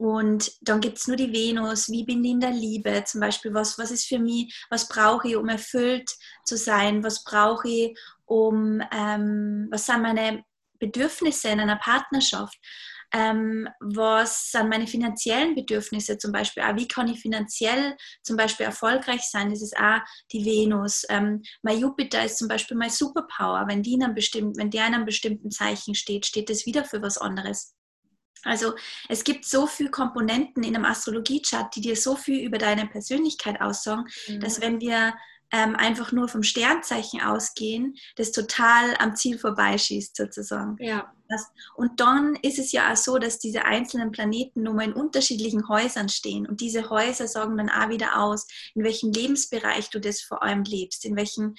und 0.01 0.51
dann 0.63 0.81
gibt 0.81 0.97
es 0.97 1.09
nur 1.09 1.19
die 1.19 1.31
Venus, 1.31 1.91
wie 1.91 2.05
bin 2.05 2.25
ich 2.25 2.31
in 2.31 2.41
der 2.41 2.53
Liebe? 2.53 3.05
Zum 3.05 3.21
Beispiel, 3.21 3.53
was, 3.53 3.77
was 3.77 3.91
ist 3.91 4.07
für 4.07 4.19
mich, 4.19 4.65
was 4.71 4.89
brauche 4.89 5.29
ich, 5.29 5.37
um 5.37 5.47
erfüllt 5.47 6.11
zu 6.47 6.57
sein, 6.57 7.05
was 7.05 7.23
brauche 7.23 7.69
ich, 7.69 7.99
um, 8.25 8.81
ähm, 8.93 9.69
was 9.71 9.85
sind 9.85 10.01
meine 10.01 10.43
Bedürfnisse 10.79 11.51
in 11.51 11.61
einer 11.61 11.77
Partnerschaft, 11.77 12.59
ähm, 13.13 13.69
was 13.79 14.51
sind 14.51 14.71
meine 14.71 14.87
finanziellen 14.87 15.55
Bedürfnisse 15.55 16.17
zum 16.17 16.33
Beispiel, 16.33 16.63
auch 16.63 16.77
wie 16.77 16.89
kann 16.89 17.09
ich 17.09 17.21
finanziell 17.21 17.95
zum 18.23 18.39
Beispiel 18.39 18.65
erfolgreich 18.65 19.25
sein, 19.31 19.51
das 19.51 19.61
ist 19.61 19.77
auch 19.77 20.01
die 20.33 20.47
Venus. 20.47 21.05
Ähm, 21.11 21.43
mein 21.61 21.79
Jupiter 21.79 22.25
ist 22.25 22.39
zum 22.39 22.49
Beispiel 22.49 22.79
mein 22.79 22.89
Superpower, 22.89 23.67
wenn, 23.69 23.83
die 23.83 23.93
in 23.93 24.05
einem 24.05 24.17
wenn 24.17 24.71
der 24.71 24.87
in 24.87 24.95
einem 24.95 25.05
bestimmten 25.05 25.51
Zeichen 25.51 25.95
steht, 25.95 26.25
steht 26.25 26.49
das 26.49 26.65
wieder 26.65 26.87
für 26.87 27.03
was 27.03 27.19
anderes. 27.19 27.75
Also 28.45 28.75
es 29.09 29.25
gibt 29.25 29.45
so 29.45 29.67
viele 29.67 29.91
Komponenten 29.91 30.63
in 30.63 30.75
einem 30.75 30.85
Astrologie-Chart, 30.85 31.75
die 31.75 31.81
dir 31.81 31.97
so 31.97 32.17
viel 32.17 32.45
über 32.45 32.59
deine 32.59 32.87
Persönlichkeit 32.87 33.61
aussagen, 33.61 34.07
mhm. 34.29 34.41
dass 34.41 34.61
wenn 34.61 34.81
wir 34.81 35.15
ähm, 35.53 35.75
einfach 35.77 36.13
nur 36.13 36.29
vom 36.29 36.43
Sternzeichen 36.43 37.21
ausgehen, 37.21 37.97
das 38.17 38.33
total 38.33 38.97
am 38.99 39.17
Ziel 39.17 39.39
vorbeischießt 39.39 40.17
sozusagen. 40.17 40.77
Ja. 40.79 41.13
Das, 41.29 41.47
und 41.77 42.01
dann 42.01 42.35
ist 42.43 42.59
es 42.59 42.73
ja 42.73 42.93
auch 42.93 42.97
so, 42.97 43.19
dass 43.19 43.39
diese 43.39 43.65
einzelnen 43.65 44.11
Planeten 44.11 44.65
nur 44.65 44.75
mal 44.75 44.87
in 44.87 44.93
unterschiedlichen 44.93 45.69
Häusern 45.69 46.09
stehen. 46.09 46.45
Und 46.45 46.61
diese 46.61 46.91
Häuser 46.91 47.29
sagen 47.29 47.57
dann 47.57 47.71
auch 47.71 47.89
wieder 47.89 48.21
aus, 48.21 48.49
in 48.75 48.83
welchem 48.83 49.13
Lebensbereich 49.13 49.91
du 49.91 50.01
das 50.01 50.21
vor 50.21 50.43
allem 50.43 50.65
lebst. 50.65 51.05
In 51.05 51.15
welchem 51.15 51.55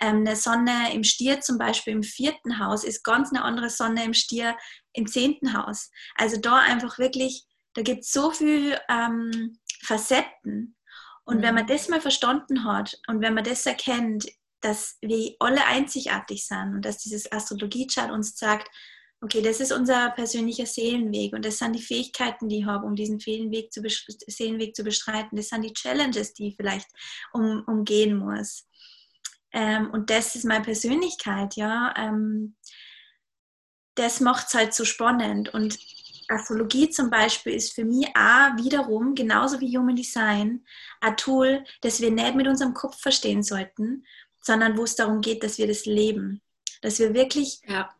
ähm, 0.00 0.26
eine 0.26 0.34
Sonne 0.34 0.92
im 0.92 1.04
Stier 1.04 1.40
zum 1.40 1.56
Beispiel 1.56 1.92
im 1.92 2.02
vierten 2.02 2.58
Haus 2.58 2.82
ist 2.82 3.04
ganz 3.04 3.30
eine 3.30 3.44
andere 3.44 3.70
Sonne 3.70 4.04
im 4.04 4.14
Stier 4.14 4.56
im 4.92 5.06
zehnten 5.06 5.56
Haus. 5.56 5.90
Also 6.16 6.38
da 6.38 6.56
einfach 6.58 6.98
wirklich, 6.98 7.44
da 7.74 7.82
gibt 7.82 8.04
es 8.04 8.12
so 8.12 8.30
viele 8.30 8.80
ähm, 8.88 9.58
Facetten. 9.82 10.76
Und 11.24 11.38
mhm. 11.38 11.42
wenn 11.42 11.54
man 11.54 11.66
das 11.66 11.88
mal 11.88 12.00
verstanden 12.00 12.64
hat 12.64 12.98
und 13.06 13.20
wenn 13.20 13.34
man 13.34 13.44
das 13.44 13.66
erkennt, 13.66 14.26
dass 14.60 14.96
wir 15.00 15.34
alle 15.40 15.66
einzigartig 15.66 16.46
sind 16.46 16.74
und 16.74 16.84
dass 16.84 16.98
dieses 16.98 17.30
Astrologie-Chart 17.30 18.10
uns 18.10 18.36
sagt, 18.36 18.68
okay, 19.20 19.40
das 19.40 19.60
ist 19.60 19.72
unser 19.72 20.10
persönlicher 20.10 20.66
Seelenweg 20.66 21.32
und 21.32 21.44
das 21.44 21.58
sind 21.58 21.74
die 21.74 21.82
Fähigkeiten, 21.82 22.48
die 22.48 22.58
ich 22.58 22.66
habe, 22.66 22.84
um 22.86 22.96
diesen 22.96 23.20
Seelenweg 23.20 23.72
zu, 23.72 23.80
Seelenweg 24.26 24.74
zu 24.74 24.82
bestreiten. 24.82 25.36
Das 25.36 25.48
sind 25.48 25.62
die 25.62 25.72
Challenges, 25.72 26.34
die 26.34 26.48
ich 26.48 26.56
vielleicht 26.56 26.88
um, 27.32 27.62
umgehen 27.66 28.16
muss. 28.16 28.66
Ähm, 29.52 29.90
und 29.90 30.10
das 30.10 30.34
ist 30.34 30.44
meine 30.44 30.64
Persönlichkeit, 30.64 31.54
ja. 31.56 31.94
Ähm, 31.96 32.56
das 33.94 34.20
macht 34.20 34.48
es 34.48 34.54
halt 34.54 34.74
so 34.74 34.84
spannend. 34.84 35.52
Und 35.52 35.78
Astrologie 36.28 36.90
zum 36.90 37.10
Beispiel 37.10 37.54
ist 37.54 37.74
für 37.74 37.84
mich 37.84 38.06
auch 38.16 38.56
wiederum, 38.56 39.14
genauso 39.14 39.60
wie 39.60 39.76
Human 39.76 39.96
Design, 39.96 40.64
ein 41.00 41.16
Tool, 41.16 41.64
das 41.80 42.00
wir 42.00 42.10
nicht 42.10 42.34
mit 42.34 42.46
unserem 42.46 42.74
Kopf 42.74 43.00
verstehen 43.00 43.42
sollten, 43.42 44.06
sondern 44.40 44.76
wo 44.76 44.84
es 44.84 44.96
darum 44.96 45.20
geht, 45.20 45.42
dass 45.42 45.58
wir 45.58 45.66
das 45.66 45.84
leben. 45.84 46.40
Dass 46.80 46.98
wir 46.98 47.14
wirklich 47.14 47.60
ja 47.66 47.94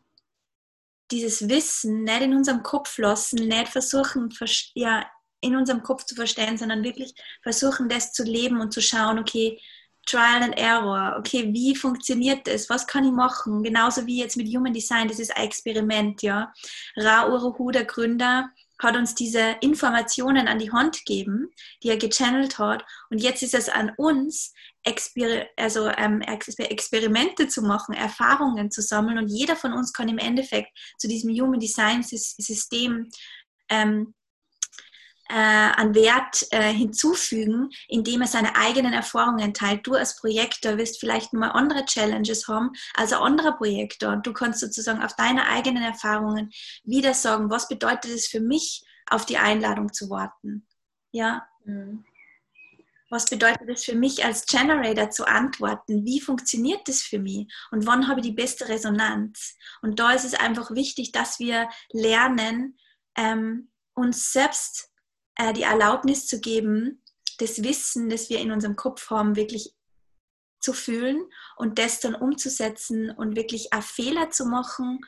dieses 1.11 1.47
Wissen 1.47 2.03
nicht 2.03 2.21
in 2.21 2.33
unserem 2.33 2.63
Kopf 2.63 2.97
lassen, 2.97 3.47
nicht 3.47 3.69
versuchen, 3.69 4.33
ja, 4.73 5.05
in 5.41 5.55
unserem 5.55 5.83
Kopf 5.83 6.05
zu 6.05 6.15
verstehen, 6.15 6.57
sondern 6.57 6.83
wirklich 6.83 7.13
versuchen, 7.41 7.89
das 7.89 8.13
zu 8.13 8.23
leben 8.23 8.61
und 8.61 8.73
zu 8.73 8.81
schauen, 8.81 9.19
okay, 9.19 9.59
Trial 10.05 10.43
and 10.43 10.57
Error, 10.57 11.15
okay, 11.17 11.49
wie 11.53 11.75
funktioniert 11.75 12.47
das, 12.47 12.69
was 12.69 12.87
kann 12.87 13.05
ich 13.05 13.11
machen, 13.11 13.63
genauso 13.63 14.05
wie 14.05 14.19
jetzt 14.19 14.37
mit 14.37 14.47
Human 14.47 14.73
Design, 14.73 15.07
das 15.07 15.19
ist 15.19 15.35
ein 15.35 15.45
Experiment, 15.45 16.21
ja. 16.21 16.53
Ra 16.97 17.27
Uruhu, 17.27 17.71
der 17.71 17.85
Gründer, 17.85 18.49
hat 18.79 18.97
uns 18.97 19.15
diese 19.15 19.55
Informationen 19.61 20.47
an 20.47 20.59
die 20.59 20.71
Hand 20.71 21.05
gegeben, 21.05 21.49
die 21.81 21.89
er 21.89 21.97
gechannelt 21.97 22.59
hat. 22.59 22.83
Und 23.09 23.19
jetzt 23.19 23.41
ist 23.41 23.53
es 23.53 23.69
an 23.69 23.93
uns, 23.97 24.53
Exper 24.83 25.45
also, 25.55 25.89
ähm, 25.89 26.21
Experimente 26.21 27.47
zu 27.47 27.61
machen, 27.61 27.93
Erfahrungen 27.93 28.71
zu 28.71 28.81
sammeln. 28.81 29.17
Und 29.17 29.27
jeder 29.29 29.55
von 29.55 29.73
uns 29.73 29.93
kann 29.93 30.09
im 30.09 30.17
Endeffekt 30.17 30.77
zu 30.97 31.07
diesem 31.07 31.31
Human 31.31 31.59
Design 31.59 32.03
System 32.03 33.09
ähm, 33.69 34.13
äh, 35.33 35.35
an 35.35 35.95
Wert 35.95 36.45
äh, 36.51 36.71
hinzufügen, 36.71 37.71
indem 37.87 38.21
er 38.21 38.27
seine 38.27 38.55
eigenen 38.55 38.93
Erfahrungen 38.93 39.53
teilt. 39.53 39.87
Du 39.87 39.95
als 39.95 40.15
Projektor 40.17 40.77
wirst 40.77 40.99
vielleicht 40.99 41.33
mal 41.33 41.49
andere 41.49 41.85
Challenges 41.85 42.47
haben 42.47 42.71
als 42.93 43.11
ein 43.11 43.19
anderer 43.19 43.53
Projektor. 43.53 44.13
Und 44.13 44.27
du 44.27 44.33
kannst 44.33 44.59
sozusagen 44.59 45.01
auf 45.01 45.15
deine 45.15 45.47
eigenen 45.47 45.81
Erfahrungen 45.81 46.51
wieder 46.83 47.15
sagen, 47.15 47.49
was 47.49 47.67
bedeutet 47.67 48.11
es 48.11 48.27
für 48.27 48.41
mich, 48.41 48.83
auf 49.09 49.25
die 49.25 49.37
Einladung 49.37 49.91
zu 49.91 50.09
warten. 50.09 50.67
Ja. 51.11 51.47
Mhm 51.65 52.05
was 53.13 53.25
bedeutet 53.25 53.69
es 53.69 53.85
für 53.85 53.95
mich 53.95 54.25
als 54.25 54.47
Generator 54.47 55.11
zu 55.11 55.25
antworten? 55.25 56.03
Wie 56.03 56.19
funktioniert 56.19 56.87
das 56.87 57.03
für 57.03 57.19
mich? 57.19 57.47
Und 57.69 57.85
wann 57.85 58.07
habe 58.07 58.19
ich 58.19 58.25
die 58.25 58.31
beste 58.31 58.67
Resonanz? 58.67 59.55
Und 59.83 59.99
da 59.99 60.13
ist 60.13 60.25
es 60.25 60.33
einfach 60.33 60.71
wichtig, 60.71 61.11
dass 61.11 61.37
wir 61.37 61.69
lernen, 61.91 62.75
ähm, 63.15 63.69
uns 63.93 64.31
selbst 64.33 64.89
äh, 65.35 65.53
die 65.53 65.63
Erlaubnis 65.63 66.27
zu 66.27 66.39
geben, 66.39 67.03
das 67.39 67.63
Wissen, 67.63 68.09
das 68.09 68.29
wir 68.29 68.39
in 68.39 68.51
unserem 68.51 68.75
Kopf 68.75 69.09
haben, 69.09 69.35
wirklich 69.35 69.73
zu 70.59 70.73
fühlen 70.73 71.21
und 71.57 71.77
das 71.77 71.99
dann 71.99 72.15
umzusetzen 72.15 73.11
und 73.11 73.35
wirklich 73.35 73.73
auch 73.73 73.83
Fehler 73.83 74.29
zu 74.29 74.45
machen 74.45 74.99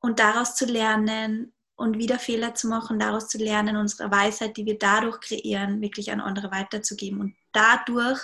und 0.00 0.18
daraus 0.18 0.56
zu 0.56 0.66
lernen 0.66 1.52
und 1.76 1.98
wieder 1.98 2.18
Fehler 2.18 2.54
zu 2.54 2.68
machen, 2.68 2.98
daraus 2.98 3.28
zu 3.28 3.38
lernen, 3.38 3.76
unsere 3.76 4.10
Weisheit, 4.10 4.56
die 4.56 4.66
wir 4.66 4.78
dadurch 4.78 5.20
kreieren, 5.20 5.80
wirklich 5.80 6.10
an 6.10 6.20
andere 6.20 6.50
weiterzugeben. 6.50 7.20
Und 7.20 7.36
dadurch 7.52 8.20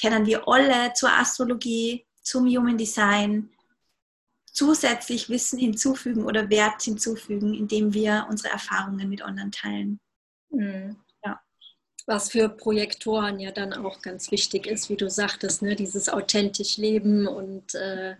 können 0.00 0.26
wir 0.26 0.46
alle 0.48 0.92
zur 0.92 1.12
Astrologie, 1.12 2.06
zum 2.22 2.46
Human 2.46 2.76
Design 2.76 3.50
zusätzlich 4.52 5.28
Wissen 5.28 5.58
hinzufügen 5.58 6.24
oder 6.24 6.50
Wert 6.50 6.82
hinzufügen, 6.82 7.54
indem 7.54 7.92
wir 7.94 8.26
unsere 8.28 8.52
Erfahrungen 8.52 9.08
mit 9.08 9.22
anderen 9.22 9.52
teilen. 9.52 10.00
Mhm. 10.56 10.96
Ja. 11.24 11.40
Was 12.06 12.30
für 12.30 12.48
Projektoren 12.48 13.38
ja 13.38 13.52
dann 13.52 13.72
auch 13.72 14.00
ganz 14.00 14.30
wichtig 14.30 14.66
ist, 14.66 14.90
wie 14.90 14.96
du 14.96 15.10
sagtest, 15.10 15.62
ne? 15.62 15.76
dieses 15.76 16.08
authentisch 16.08 16.76
Leben 16.76 17.26
und 17.26 17.74
äh, 17.74 18.16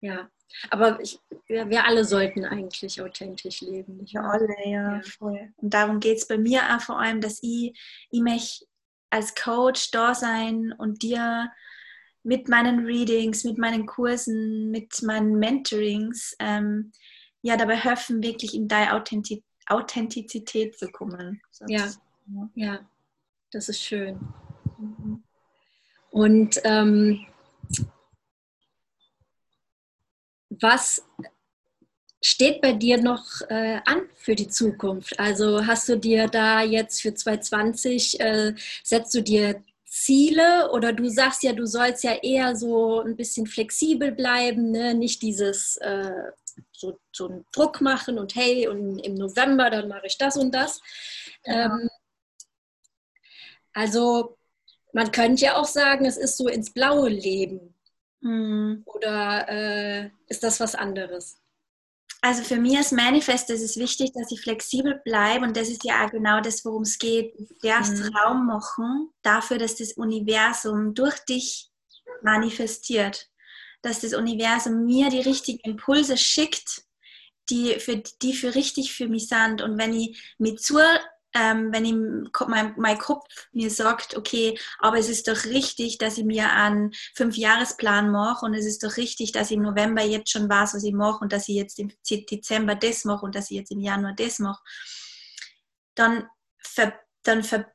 ja, 0.00 0.30
aber 0.70 1.00
ich, 1.00 1.20
wir, 1.46 1.68
wir, 1.68 1.84
alle 1.84 2.04
sollten 2.04 2.44
eigentlich 2.44 3.00
authentisch 3.00 3.60
leben. 3.60 3.98
Nicht 3.98 4.14
ja, 4.14 4.22
alle, 4.22 4.48
ja, 4.64 4.96
ja, 4.96 5.00
voll. 5.02 5.52
Und 5.56 5.74
darum 5.74 6.00
geht 6.00 6.18
es 6.18 6.26
bei 6.26 6.38
mir 6.38 6.62
auch 6.74 6.80
vor 6.80 6.98
allem, 6.98 7.20
dass 7.20 7.38
ich, 7.42 7.78
ich 8.10 8.20
möchte 8.20 8.64
als 9.10 9.34
Coach 9.34 9.90
da 9.90 10.14
sein 10.14 10.72
und 10.72 11.02
dir 11.02 11.50
mit 12.22 12.48
meinen 12.48 12.84
Readings, 12.84 13.44
mit 13.44 13.58
meinen 13.58 13.86
Kursen, 13.86 14.70
mit 14.70 15.02
meinen 15.02 15.38
Mentorings 15.38 16.36
ähm, 16.38 16.92
ja 17.42 17.56
dabei 17.56 17.76
helfen, 17.76 18.22
wirklich 18.22 18.54
in 18.54 18.68
deine 18.68 18.94
Authentiz 18.94 19.42
Authentizität 19.68 20.78
zu 20.78 20.88
kommen. 20.88 21.40
Ja, 21.66 21.90
ja, 22.54 22.80
das 23.50 23.68
ist 23.68 23.82
schön. 23.82 24.18
Mhm. 24.78 25.22
Und 26.10 26.60
ähm, 26.64 27.26
was 30.50 31.04
steht 32.22 32.60
bei 32.60 32.72
dir 32.72 33.00
noch 33.00 33.24
äh, 33.48 33.80
an 33.84 34.08
für 34.16 34.34
die 34.34 34.48
Zukunft? 34.48 35.18
Also 35.18 35.66
hast 35.66 35.88
du 35.88 35.96
dir 35.96 36.26
da 36.28 36.62
jetzt 36.62 37.02
für 37.02 37.14
2020, 37.14 38.20
äh, 38.20 38.54
setzt 38.82 39.14
du 39.14 39.22
dir 39.22 39.62
Ziele 39.84 40.70
oder 40.72 40.92
du 40.92 41.08
sagst 41.08 41.42
ja, 41.42 41.52
du 41.52 41.66
sollst 41.66 42.04
ja 42.04 42.14
eher 42.14 42.56
so 42.56 43.00
ein 43.00 43.16
bisschen 43.16 43.46
flexibel 43.46 44.12
bleiben, 44.12 44.70
ne? 44.70 44.94
nicht 44.94 45.22
dieses 45.22 45.76
äh, 45.78 46.10
so, 46.78 46.98
so 47.12 47.28
einen 47.28 47.44
Druck 47.52 47.80
machen 47.80 48.18
und 48.18 48.34
hey, 48.34 48.68
und 48.68 48.98
im 49.00 49.14
November 49.14 49.70
dann 49.70 49.88
mache 49.88 50.06
ich 50.06 50.16
das 50.16 50.36
und 50.36 50.54
das. 50.54 50.80
Ja. 51.44 51.66
Ähm, 51.66 51.90
also 53.72 54.38
man 54.92 55.10
könnte 55.12 55.44
ja 55.44 55.56
auch 55.56 55.66
sagen, 55.66 56.06
es 56.06 56.16
ist 56.16 56.36
so 56.36 56.48
ins 56.48 56.72
Blaue 56.72 57.08
leben. 57.08 57.74
Hm. 58.22 58.82
Oder 58.86 59.48
äh, 59.48 60.10
ist 60.28 60.42
das 60.42 60.58
was 60.60 60.74
anderes? 60.74 61.40
Also 62.20 62.42
für 62.42 62.56
mich 62.56 62.76
als 62.76 62.90
Manifest 62.90 63.48
ist 63.50 63.62
es 63.62 63.76
wichtig, 63.76 64.12
dass 64.12 64.32
ich 64.32 64.40
flexibel 64.40 65.00
bleibe 65.04 65.44
und 65.44 65.56
das 65.56 65.68
ist 65.68 65.84
ja 65.84 66.04
auch 66.04 66.10
genau 66.10 66.40
das, 66.40 66.64
worum 66.64 66.82
es 66.82 66.98
geht. 66.98 67.38
Du 67.38 67.46
darfst 67.62 67.96
mhm. 67.96 68.16
Raum 68.16 68.46
machen 68.46 69.10
dafür, 69.22 69.58
dass 69.58 69.76
das 69.76 69.92
Universum 69.92 70.94
durch 70.94 71.16
dich 71.20 71.70
manifestiert, 72.22 73.28
dass 73.82 74.00
das 74.00 74.14
Universum 74.14 74.84
mir 74.84 75.10
die 75.10 75.20
richtigen 75.20 75.60
Impulse 75.60 76.16
schickt, 76.16 76.82
die 77.50 77.78
für, 77.80 78.02
die 78.22 78.34
für 78.34 78.54
richtig 78.54 78.92
für 78.92 79.08
mich 79.08 79.28
sind. 79.28 79.62
Und 79.62 79.78
wenn 79.78 79.94
ich 79.94 80.34
mit 80.38 80.60
zur 80.60 80.84
ähm, 81.34 81.72
wenn 81.72 81.84
ich, 81.84 81.94
mein, 82.46 82.74
mein 82.78 82.98
Kopf 82.98 83.24
mir 83.52 83.70
sagt, 83.70 84.16
okay, 84.16 84.58
aber 84.78 84.98
es 84.98 85.08
ist 85.08 85.28
doch 85.28 85.44
richtig, 85.44 85.98
dass 85.98 86.18
ich 86.18 86.24
mir 86.24 86.52
einen 86.52 86.92
Fünfjahresplan 87.14 88.10
mache 88.10 88.46
und 88.46 88.54
es 88.54 88.64
ist 88.64 88.82
doch 88.82 88.96
richtig, 88.96 89.32
dass 89.32 89.50
ich 89.50 89.56
im 89.56 89.62
November 89.62 90.02
jetzt 90.02 90.30
schon 90.30 90.48
weiß, 90.48 90.74
was 90.74 90.84
ich 90.84 90.94
mache 90.94 91.20
und 91.20 91.32
dass 91.32 91.48
ich 91.48 91.56
jetzt 91.56 91.78
im 91.78 91.92
Dezember 92.08 92.74
das 92.74 93.04
mache 93.04 93.26
und 93.26 93.34
dass 93.34 93.50
ich 93.50 93.58
jetzt 93.58 93.70
im 93.70 93.80
Januar 93.80 94.14
das 94.14 94.38
mache, 94.38 94.62
dann, 95.94 96.28
ver, 96.58 96.98
dann 97.22 97.44
ver, 97.44 97.70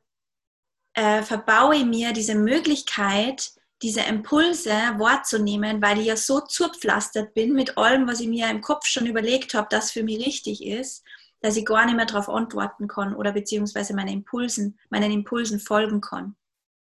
äh, 0.94 1.22
verbaue 1.22 1.76
ich 1.76 1.84
mir 1.84 2.12
diese 2.12 2.34
Möglichkeit, 2.34 3.52
diese 3.84 4.00
Impulse 4.00 4.70
wahrzunehmen, 4.96 5.82
weil 5.82 6.00
ich 6.00 6.06
ja 6.06 6.16
so 6.16 6.40
zurpflastert 6.40 7.34
bin 7.34 7.52
mit 7.52 7.76
allem, 7.76 8.08
was 8.08 8.20
ich 8.20 8.28
mir 8.28 8.48
im 8.48 8.62
Kopf 8.62 8.86
schon 8.86 9.04
überlegt 9.04 9.52
habe, 9.52 9.68
das 9.70 9.92
für 9.92 10.02
mich 10.02 10.24
richtig 10.24 10.64
ist, 10.64 11.04
dass 11.42 11.58
ich 11.58 11.66
gar 11.66 11.84
nicht 11.84 11.94
mehr 11.94 12.06
darauf 12.06 12.30
antworten 12.30 12.88
kann 12.88 13.14
oder 13.14 13.32
beziehungsweise 13.32 13.94
meine 13.94 14.10
Impulsen, 14.10 14.78
meinen 14.88 15.12
Impulsen 15.12 15.60
folgen 15.60 16.00
kann. 16.00 16.34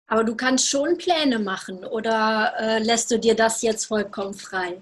Aber 0.07 0.23
du 0.23 0.33
kannst 0.37 0.69
schon 0.69 0.97
Pläne 0.97 1.39
machen 1.39 1.83
oder 1.83 2.53
äh, 2.57 2.79
lässt 2.79 3.11
du 3.11 3.19
dir 3.19 3.35
das 3.35 3.61
jetzt 3.63 3.83
vollkommen 3.83 4.33
frei? 4.33 4.79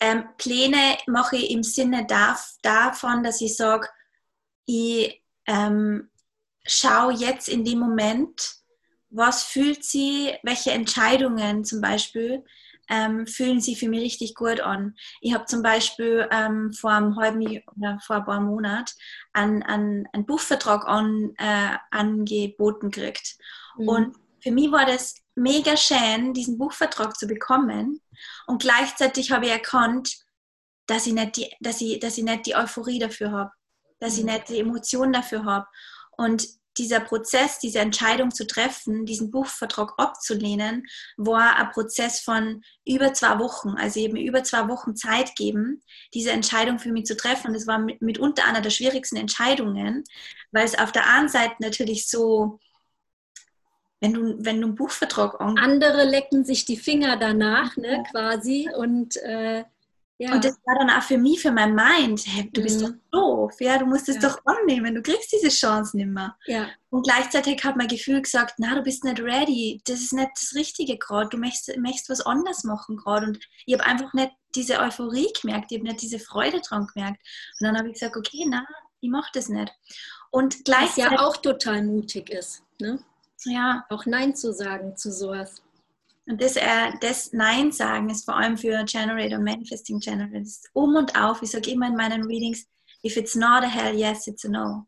Ähm, 0.00 0.24
Pläne 0.38 0.96
mache 1.06 1.36
ich 1.36 1.50
im 1.50 1.62
Sinne 1.62 2.06
darf, 2.06 2.54
davon, 2.62 3.22
dass 3.22 3.42
ich 3.42 3.54
sage, 3.54 3.86
ich 4.64 5.22
ähm, 5.44 6.08
schaue 6.64 7.12
jetzt 7.12 7.50
in 7.50 7.66
dem 7.66 7.80
Moment, 7.80 8.55
was 9.16 9.42
fühlt 9.44 9.84
sie, 9.84 10.34
welche 10.42 10.72
Entscheidungen 10.72 11.64
zum 11.64 11.80
Beispiel 11.80 12.44
ähm, 12.88 13.26
fühlen 13.26 13.60
sich 13.60 13.78
für 13.78 13.88
mich 13.88 14.00
richtig 14.00 14.34
gut 14.34 14.60
an. 14.60 14.94
Ich 15.20 15.34
habe 15.34 15.46
zum 15.46 15.62
Beispiel 15.62 16.28
ähm, 16.30 16.72
vor 16.72 16.92
einem 16.92 17.16
halben 17.16 17.40
oder 17.76 17.98
vor 18.00 18.16
ein 18.16 18.24
paar 18.24 18.40
Monaten 18.40 18.92
einen, 19.32 19.62
einen, 19.62 20.06
einen 20.12 20.26
Buchvertrag 20.26 20.86
an, 20.86 21.34
äh, 21.38 21.76
angeboten 21.90 22.90
gekriegt. 22.90 23.36
Mhm. 23.76 23.88
Und 23.88 24.16
für 24.40 24.52
mich 24.52 24.70
war 24.70 24.86
das 24.86 25.16
mega 25.34 25.76
schön, 25.76 26.32
diesen 26.32 26.58
Buchvertrag 26.58 27.16
zu 27.16 27.26
bekommen. 27.26 28.00
Und 28.46 28.62
gleichzeitig 28.62 29.32
habe 29.32 29.46
ich 29.46 29.52
erkannt, 29.52 30.16
dass 30.86 31.06
ich 31.06 31.12
nicht 31.12 31.36
die, 31.36 31.50
dass 31.60 31.80
ich, 31.80 31.98
dass 31.98 32.16
ich 32.16 32.24
nicht 32.24 32.46
die 32.46 32.54
Euphorie 32.54 33.00
dafür 33.00 33.32
habe, 33.32 33.50
dass 33.98 34.14
mhm. 34.14 34.18
ich 34.20 34.24
nicht 34.34 34.48
die 34.50 34.60
Emotion 34.60 35.12
dafür 35.12 35.44
habe. 35.44 35.66
Und 36.16 36.46
dieser 36.78 37.00
Prozess, 37.00 37.58
diese 37.58 37.78
Entscheidung 37.78 38.30
zu 38.32 38.46
treffen, 38.46 39.06
diesen 39.06 39.30
Buchvertrag 39.30 39.94
abzulehnen, 39.98 40.86
war 41.16 41.56
ein 41.56 41.70
Prozess 41.70 42.20
von 42.20 42.62
über 42.84 43.12
zwei 43.12 43.38
Wochen. 43.38 43.70
Also 43.76 44.00
eben 44.00 44.16
über 44.16 44.44
zwei 44.44 44.68
Wochen 44.68 44.96
Zeit 44.96 45.36
geben, 45.36 45.82
diese 46.14 46.30
Entscheidung 46.30 46.78
für 46.78 46.92
mich 46.92 47.06
zu 47.06 47.16
treffen. 47.16 47.48
Und 47.48 47.54
es 47.54 47.66
war 47.66 47.78
mitunter 47.78 48.44
einer 48.46 48.60
der 48.60 48.70
schwierigsten 48.70 49.16
Entscheidungen, 49.16 50.04
weil 50.52 50.64
es 50.64 50.78
auf 50.78 50.92
der 50.92 51.08
einen 51.08 51.28
Seite 51.28 51.56
natürlich 51.60 52.08
so, 52.08 52.60
wenn 54.00 54.12
du, 54.12 54.36
wenn 54.38 54.60
du 54.60 54.66
einen 54.68 54.76
Buchvertrag 54.76 55.40
Andere 55.40 56.04
lecken 56.04 56.44
sich 56.44 56.64
die 56.64 56.76
Finger 56.76 57.16
danach, 57.16 57.76
ne, 57.76 58.04
quasi. 58.10 58.68
Und 58.76 59.16
äh 59.16 59.64
ja. 60.18 60.32
Und 60.32 60.44
das 60.44 60.58
war 60.64 60.78
dann 60.78 60.90
auch 60.90 61.02
für 61.02 61.18
mich, 61.18 61.42
für 61.42 61.52
mein 61.52 61.74
Mind, 61.74 62.22
hey, 62.26 62.48
du 62.50 62.62
bist 62.62 62.80
mhm. 62.80 62.84
doch 62.84 62.92
doof, 63.20 63.60
ja, 63.60 63.76
du 63.78 63.84
musst 63.84 64.08
es 64.08 64.16
ja. 64.16 64.22
doch 64.22 64.40
annehmen, 64.44 64.94
du 64.94 65.02
kriegst 65.02 65.30
diese 65.32 65.48
Chance 65.48 65.96
nicht 65.96 66.08
mehr. 66.08 66.36
Ja. 66.46 66.68
Und 66.88 67.02
gleichzeitig 67.04 67.62
hat 67.64 67.76
mein 67.76 67.88
Gefühl 67.88 68.22
gesagt, 68.22 68.54
na, 68.58 68.74
du 68.74 68.82
bist 68.82 69.04
nicht 69.04 69.20
ready, 69.20 69.82
das 69.84 70.00
ist 70.00 70.14
nicht 70.14 70.30
das 70.34 70.54
Richtige 70.54 70.96
gerade, 70.96 71.28
du 71.28 71.36
möchtest, 71.36 71.76
möchtest 71.78 72.08
was 72.08 72.20
anderes 72.22 72.64
machen 72.64 72.96
gerade. 72.96 73.26
Und 73.26 73.38
ich 73.66 73.74
habe 73.74 73.84
einfach 73.84 74.12
nicht 74.14 74.32
diese 74.54 74.78
Euphorie 74.78 75.28
gemerkt, 75.40 75.70
ich 75.70 75.78
habe 75.78 75.88
nicht 75.88 76.00
diese 76.00 76.18
Freude 76.18 76.60
dran 76.60 76.86
gemerkt. 76.94 77.20
Und 77.60 77.66
dann 77.66 77.76
habe 77.76 77.88
ich 77.88 77.94
gesagt, 77.94 78.16
okay, 78.16 78.46
na, 78.48 78.66
ich 79.00 79.10
mache 79.10 79.30
das 79.34 79.50
nicht. 79.50 79.70
Und 80.30 80.64
gleichzeitig... 80.64 81.12
Was 81.12 81.20
ja 81.20 81.26
auch 81.26 81.36
total 81.36 81.82
mutig 81.82 82.30
ist, 82.30 82.62
ne? 82.80 82.98
Ja. 83.44 83.84
Auch 83.90 84.06
Nein 84.06 84.34
zu 84.34 84.52
sagen 84.52 84.96
zu 84.96 85.12
sowas. 85.12 85.62
Und 86.28 86.40
das, 86.42 86.56
äh, 86.56 86.92
das 87.00 87.32
Nein 87.32 87.70
sagen 87.70 88.10
ist 88.10 88.24
vor 88.24 88.36
allem 88.36 88.58
für 88.58 88.84
Generator, 88.84 89.38
Manifesting 89.38 90.00
Generator, 90.00 90.42
um 90.72 90.96
und 90.96 91.16
auf. 91.16 91.40
Ich 91.42 91.52
sage 91.52 91.70
immer 91.70 91.86
in 91.86 91.96
meinen 91.96 92.24
Readings, 92.24 92.66
if 93.04 93.16
it's 93.16 93.36
not 93.36 93.62
a 93.62 93.68
hell 93.68 93.94
yes, 93.94 94.26
it's 94.26 94.44
a 94.44 94.48
no. 94.48 94.86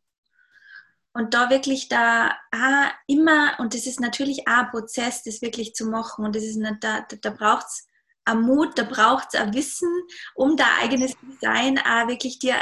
Und 1.13 1.35
da 1.35 1.51
wirklich 1.51 1.89
da 1.89 2.37
ah, 2.53 2.91
immer, 3.07 3.59
und 3.59 3.75
das 3.75 3.87
ist 3.87 4.01
natürlich 4.01 4.47
auch 4.47 4.65
ein 4.65 4.71
Prozess, 4.71 5.23
das 5.23 5.43
wirklich 5.43 5.75
zu 5.75 5.87
machen. 5.87 6.25
Und 6.25 6.37
das 6.37 6.43
ist 6.43 6.57
nicht, 6.57 6.77
da, 6.81 7.01
da, 7.09 7.17
da 7.17 7.31
braucht 7.31 7.67
es 7.67 7.89
Mut, 8.35 8.77
da 8.77 8.83
braucht 8.83 9.29
es 9.33 9.41
ein 9.41 9.55
Wissen, 9.55 9.89
um 10.35 10.57
dein 10.57 10.69
eigenes 10.83 11.15
Design 11.17 11.79
auch 11.79 12.09
wirklich 12.09 12.39
dir. 12.39 12.57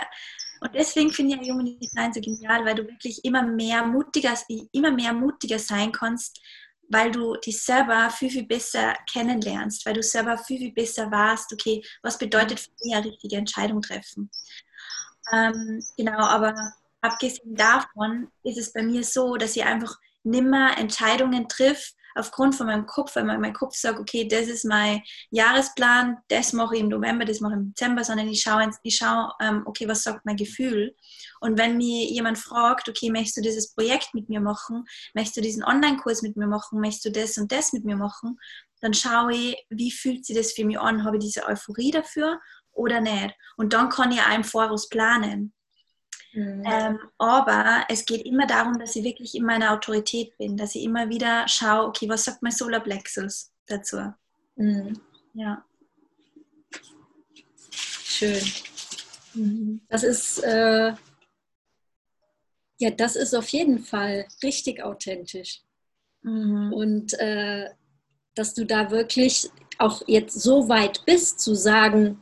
Und 0.61 0.75
deswegen 0.75 1.13
finde 1.13 1.39
ich 1.41 1.51
Human 1.51 1.79
Design 1.79 2.13
so 2.13 2.21
genial, 2.21 2.65
weil 2.65 2.77
du 2.77 2.87
wirklich 2.87 3.25
immer 3.25 3.43
mehr 3.43 3.85
mutiger, 3.85 4.35
immer 4.73 4.91
mehr 4.91 5.13
mutiger 5.13 5.59
sein 5.59 5.93
kannst, 5.93 6.41
weil 6.89 7.11
du 7.11 7.35
dich 7.37 7.63
selber 7.63 8.11
viel, 8.11 8.31
viel 8.31 8.47
besser 8.47 8.95
kennenlernst, 9.11 9.85
weil 9.87 9.95
du 9.95 10.03
selber 10.03 10.39
viel, 10.39 10.59
viel 10.59 10.73
besser 10.73 11.11
warst, 11.11 11.53
okay, 11.53 11.83
was 12.03 12.19
bedeutet 12.19 12.61
für 12.61 12.71
mich 12.83 12.95
eine 12.95 13.07
richtige 13.07 13.37
Entscheidung 13.37 13.83
treffen. 13.83 14.31
Ähm, 15.33 15.83
genau, 15.97 16.19
aber 16.19 16.55
abgesehen 17.01 17.55
davon 17.55 18.31
ist 18.45 18.59
es 18.59 18.73
bei 18.73 18.83
mir 18.83 19.03
so, 19.05 19.37
dass 19.37 19.57
ich 19.57 19.65
einfach 19.65 19.97
nimmer 20.23 20.77
Entscheidungen 20.79 21.49
triff 21.49 21.93
aufgrund 22.17 22.55
von 22.55 22.67
meinem 22.67 22.87
Kopf, 22.87 23.17
weil 23.17 23.25
mein 23.25 23.53
Kopf 23.53 23.75
sagt, 23.77 23.99
okay, 23.99 24.27
das 24.27 24.49
ist 24.49 24.65
mein 24.65 25.03
Jahresplan, 25.31 26.19
das 26.29 26.53
mache 26.53 26.77
ich 26.77 26.81
im 26.81 26.89
November, 26.89 27.25
das 27.25 27.41
mache 27.41 27.55
ich 27.55 27.59
im 27.59 27.69
Dezember, 27.75 28.05
sondern 28.05 28.29
ich 28.29 28.41
schaue, 28.41 28.71
ich 28.83 28.97
schaue 28.97 29.33
ähm, 29.41 29.63
okay, 29.67 29.89
was 29.89 30.03
sagt 30.03 30.25
mein 30.25 30.37
Gefühl? 30.37 30.95
Und 31.41 31.59
wenn 31.59 31.77
mir 31.77 32.05
jemand 32.07 32.39
fragt, 32.39 32.89
okay, 32.89 33.11
möchtest 33.11 33.37
du 33.39 33.41
dieses 33.43 33.75
Projekt 33.75 34.15
mit 34.15 34.29
mir 34.29 34.41
machen, 34.41 34.85
möchtest 35.15 35.37
du 35.37 35.41
diesen 35.43 35.65
Online-Kurs 35.65 36.23
mit 36.23 36.37
mir 36.37 36.47
machen, 36.47 36.81
möchtest 36.81 37.05
du 37.05 37.11
das 37.11 37.39
und 37.39 37.53
das 37.53 37.73
mit 37.73 37.85
mir 37.85 37.97
machen, 37.97 38.39
dann 38.81 38.95
schaue 38.95 39.35
ich, 39.35 39.57
wie 39.71 39.91
fühlt 39.91 40.25
sich 40.25 40.37
das 40.37 40.53
für 40.53 40.65
mich 40.65 40.79
an, 40.79 41.05
habe 41.05 41.17
ich 41.17 41.25
diese 41.25 41.47
Euphorie 41.47 41.91
dafür 41.91 42.41
oder 42.73 43.01
nicht? 43.01 43.35
Und 43.57 43.73
dann 43.73 43.89
kann 43.89 44.13
ich 44.13 44.21
auch 44.21 44.35
im 44.35 44.45
Voraus 44.45 44.89
planen. 44.89 45.53
Mhm. 46.37 46.65
Ähm, 46.67 46.99
aber 47.17 47.87
es 47.89 48.05
geht 48.05 48.27
immer 48.27 48.47
darum, 48.47 48.79
dass 48.79 48.95
ich 48.95 49.03
wirklich 49.03 49.35
in 49.35 49.45
meiner 49.45 49.73
Autorität 49.73 50.37
bin, 50.37 50.57
dass 50.57 50.75
ich 50.75 50.85
immer 50.85 51.09
wieder 51.09 51.49
schaue, 51.49 51.87
okay, 51.87 52.09
was 52.11 52.25
sagt 52.25 52.43
mein 52.43 52.53
Solarplexus 52.53 53.53
dazu? 53.67 54.13
Mhm. 54.57 55.01
Ja. 55.33 55.65
Schön. 57.71 58.43
Mhm. 59.33 59.81
Das 59.89 60.03
ist, 60.03 60.39
äh, 60.45 60.93
ja, 62.79 62.91
das 62.91 63.17
ist 63.17 63.35
auf 63.35 63.49
jeden 63.49 63.79
Fall 63.79 64.27
richtig 64.43 64.83
authentisch. 64.83 65.63
Mhm. 66.21 66.73
Und 66.75 67.19
äh, 67.19 67.71
dass 68.35 68.53
du 68.53 68.67
da 68.67 68.91
wirklich 68.91 69.49
auch 69.79 70.03
jetzt 70.07 70.39
so 70.39 70.69
weit 70.69 71.03
bist 71.07 71.41
zu 71.41 71.55
sagen, 71.55 72.21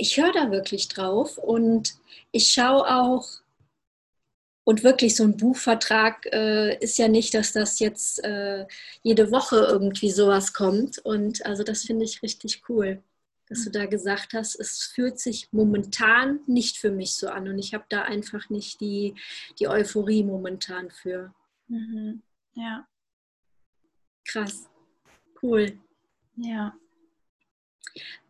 ich 0.00 0.16
höre 0.16 0.32
da 0.32 0.50
wirklich 0.50 0.88
drauf 0.88 1.36
und 1.36 1.94
ich 2.32 2.50
schaue 2.50 2.86
auch, 2.86 3.26
und 4.64 4.84
wirklich 4.84 5.16
so 5.16 5.24
ein 5.24 5.36
Buchvertrag 5.36 6.26
äh, 6.32 6.76
ist 6.78 6.96
ja 6.98 7.08
nicht, 7.08 7.34
dass 7.34 7.52
das 7.52 7.80
jetzt 7.80 8.22
äh, 8.22 8.66
jede 9.02 9.32
Woche 9.32 9.56
irgendwie 9.56 10.10
sowas 10.10 10.52
kommt. 10.52 10.98
Und 10.98 11.44
also 11.44 11.64
das 11.64 11.82
finde 11.82 12.04
ich 12.04 12.22
richtig 12.22 12.62
cool, 12.68 13.02
dass 13.48 13.64
du 13.64 13.70
da 13.70 13.86
gesagt 13.86 14.32
hast, 14.32 14.54
es 14.60 14.84
fühlt 14.94 15.18
sich 15.18 15.48
momentan 15.50 16.40
nicht 16.46 16.76
für 16.76 16.92
mich 16.92 17.14
so 17.14 17.28
an 17.30 17.48
und 17.48 17.58
ich 17.58 17.74
habe 17.74 17.86
da 17.88 18.02
einfach 18.02 18.48
nicht 18.48 18.80
die, 18.80 19.14
die 19.58 19.66
Euphorie 19.66 20.22
momentan 20.22 20.90
für. 20.90 21.34
Mhm. 21.66 22.22
Ja. 22.54 22.86
Krass. 24.24 24.68
Cool. 25.42 25.80
Ja. 26.36 26.76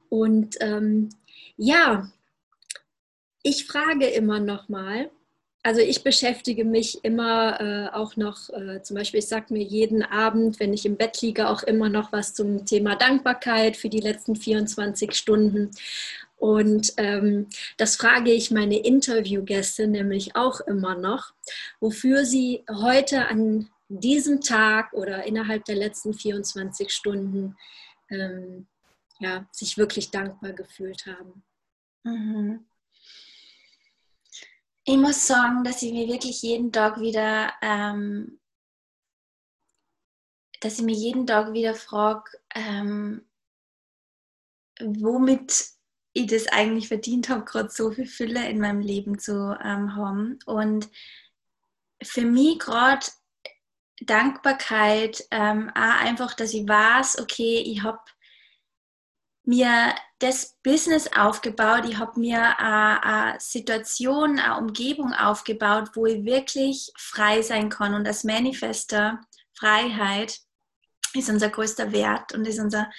Und 0.09 0.57
ähm, 0.61 1.11
ja, 1.57 2.11
ich 3.43 3.67
frage 3.67 4.07
immer 4.07 4.41
noch 4.41 4.69
mal, 4.69 5.11
also 5.63 5.81
ich 5.83 6.03
beschäftige 6.03 6.65
mich 6.65 7.05
immer 7.05 7.61
äh, 7.61 7.95
auch 7.95 8.17
noch, 8.17 8.49
äh, 8.51 8.83
zum 8.83 8.97
Beispiel, 8.97 9.19
ich 9.19 9.29
sage 9.29 9.53
mir 9.53 9.63
jeden 9.63 10.03
Abend, 10.03 10.59
wenn 10.59 10.73
ich 10.73 10.87
im 10.87 10.97
Bett 10.97 11.21
liege, 11.21 11.49
auch 11.49 11.63
immer 11.63 11.91
noch 11.91 12.13
was 12.13 12.33
zum 12.33 12.65
Thema 12.65 12.97
Dankbarkeit 12.97 13.77
für 13.77 13.91
die 13.91 14.01
letzten 14.01 14.37
24 14.37 15.15
Stunden. 15.15 15.71
Und 16.39 16.95
ähm, 16.97 17.49
das 17.77 17.97
frage 17.97 18.31
ich 18.31 18.51
meine 18.51 18.79
Interviewgäste 18.79 19.87
nämlich 19.87 20.35
auch 20.35 20.61
immer 20.63 20.95
noch, 20.95 21.35
wofür 21.79 22.25
sie 22.25 22.65
heute 22.71 23.29
an 23.29 23.69
diesem 23.91 24.41
Tag 24.41 24.95
oder 24.95 25.25
innerhalb 25.25 25.67
der 25.67 25.77
letzten 25.77 26.15
24 26.15 26.91
Stunden 26.91 27.57
ähm, 28.09 28.67
ja, 29.21 29.47
sich 29.53 29.79
wirklich 29.79 30.11
dankbar 30.11 30.53
gefühlt 30.53 31.07
haben. 31.07 31.45
Mhm. 32.03 32.67
Ich 34.85 34.97
muss 34.97 35.27
sagen, 35.27 35.63
dass 35.63 35.83
ich 35.83 35.93
mir 35.93 36.09
wirklich 36.09 36.43
jeden 36.43 36.73
Tag 36.73 37.01
wieder, 37.01 37.53
ähm, 37.63 38.41
dass 40.61 40.79
ich 40.79 40.85
mir 40.85 40.97
jeden 40.97 41.27
Tag 41.27 41.53
wieder 41.53 41.75
frage, 41.75 42.31
ähm, 42.55 43.29
womit 44.81 45.67
ich 46.13 46.27
das 46.27 46.49
eigentlich 46.49 46.89
verdient 46.89 47.29
habe, 47.29 47.45
gerade 47.45 47.71
so 47.71 47.91
viel 47.93 48.07
Fülle 48.07 48.49
in 48.49 48.59
meinem 48.59 48.81
Leben 48.81 49.19
zu 49.19 49.57
ähm, 49.63 49.95
haben. 49.95 50.39
Und 50.47 50.89
für 52.03 52.25
mich 52.25 52.59
gerade 52.59 53.07
Dankbarkeit, 54.01 55.27
ähm, 55.31 55.71
auch 55.75 56.01
einfach, 56.01 56.35
dass 56.35 56.55
ich 56.55 56.67
weiß, 56.67 57.21
okay, 57.21 57.59
ich 57.59 57.83
habe 57.83 58.01
mir 59.45 59.95
das 60.19 60.59
Business 60.63 61.11
aufgebaut, 61.17 61.87
ich 61.89 61.99
habe 61.99 62.21
mir 62.21 62.59
eine, 62.59 63.03
eine, 63.03 63.41
Situation, 63.41 64.39
eine 64.39 64.59
Umgebung 64.59 65.13
aufgebaut, 65.15 65.91
wo 65.95 66.07
ich 66.07 66.25
wirklich 66.25 66.93
frei 66.97 67.43
sein 67.43 67.71
kann. 67.71 67.95
Und 67.95 68.07
als 68.07 68.25
Manifester, 68.25 69.21
Freiheit 69.55 70.39
ist 71.15 71.31
unser 71.31 71.49
größter 71.49 71.93
Wert 71.93 72.35
und 72.35 72.47
ist 72.47 72.61
unser, 72.61 72.91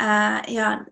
äh, 0.00 0.52
ja, 0.52 0.86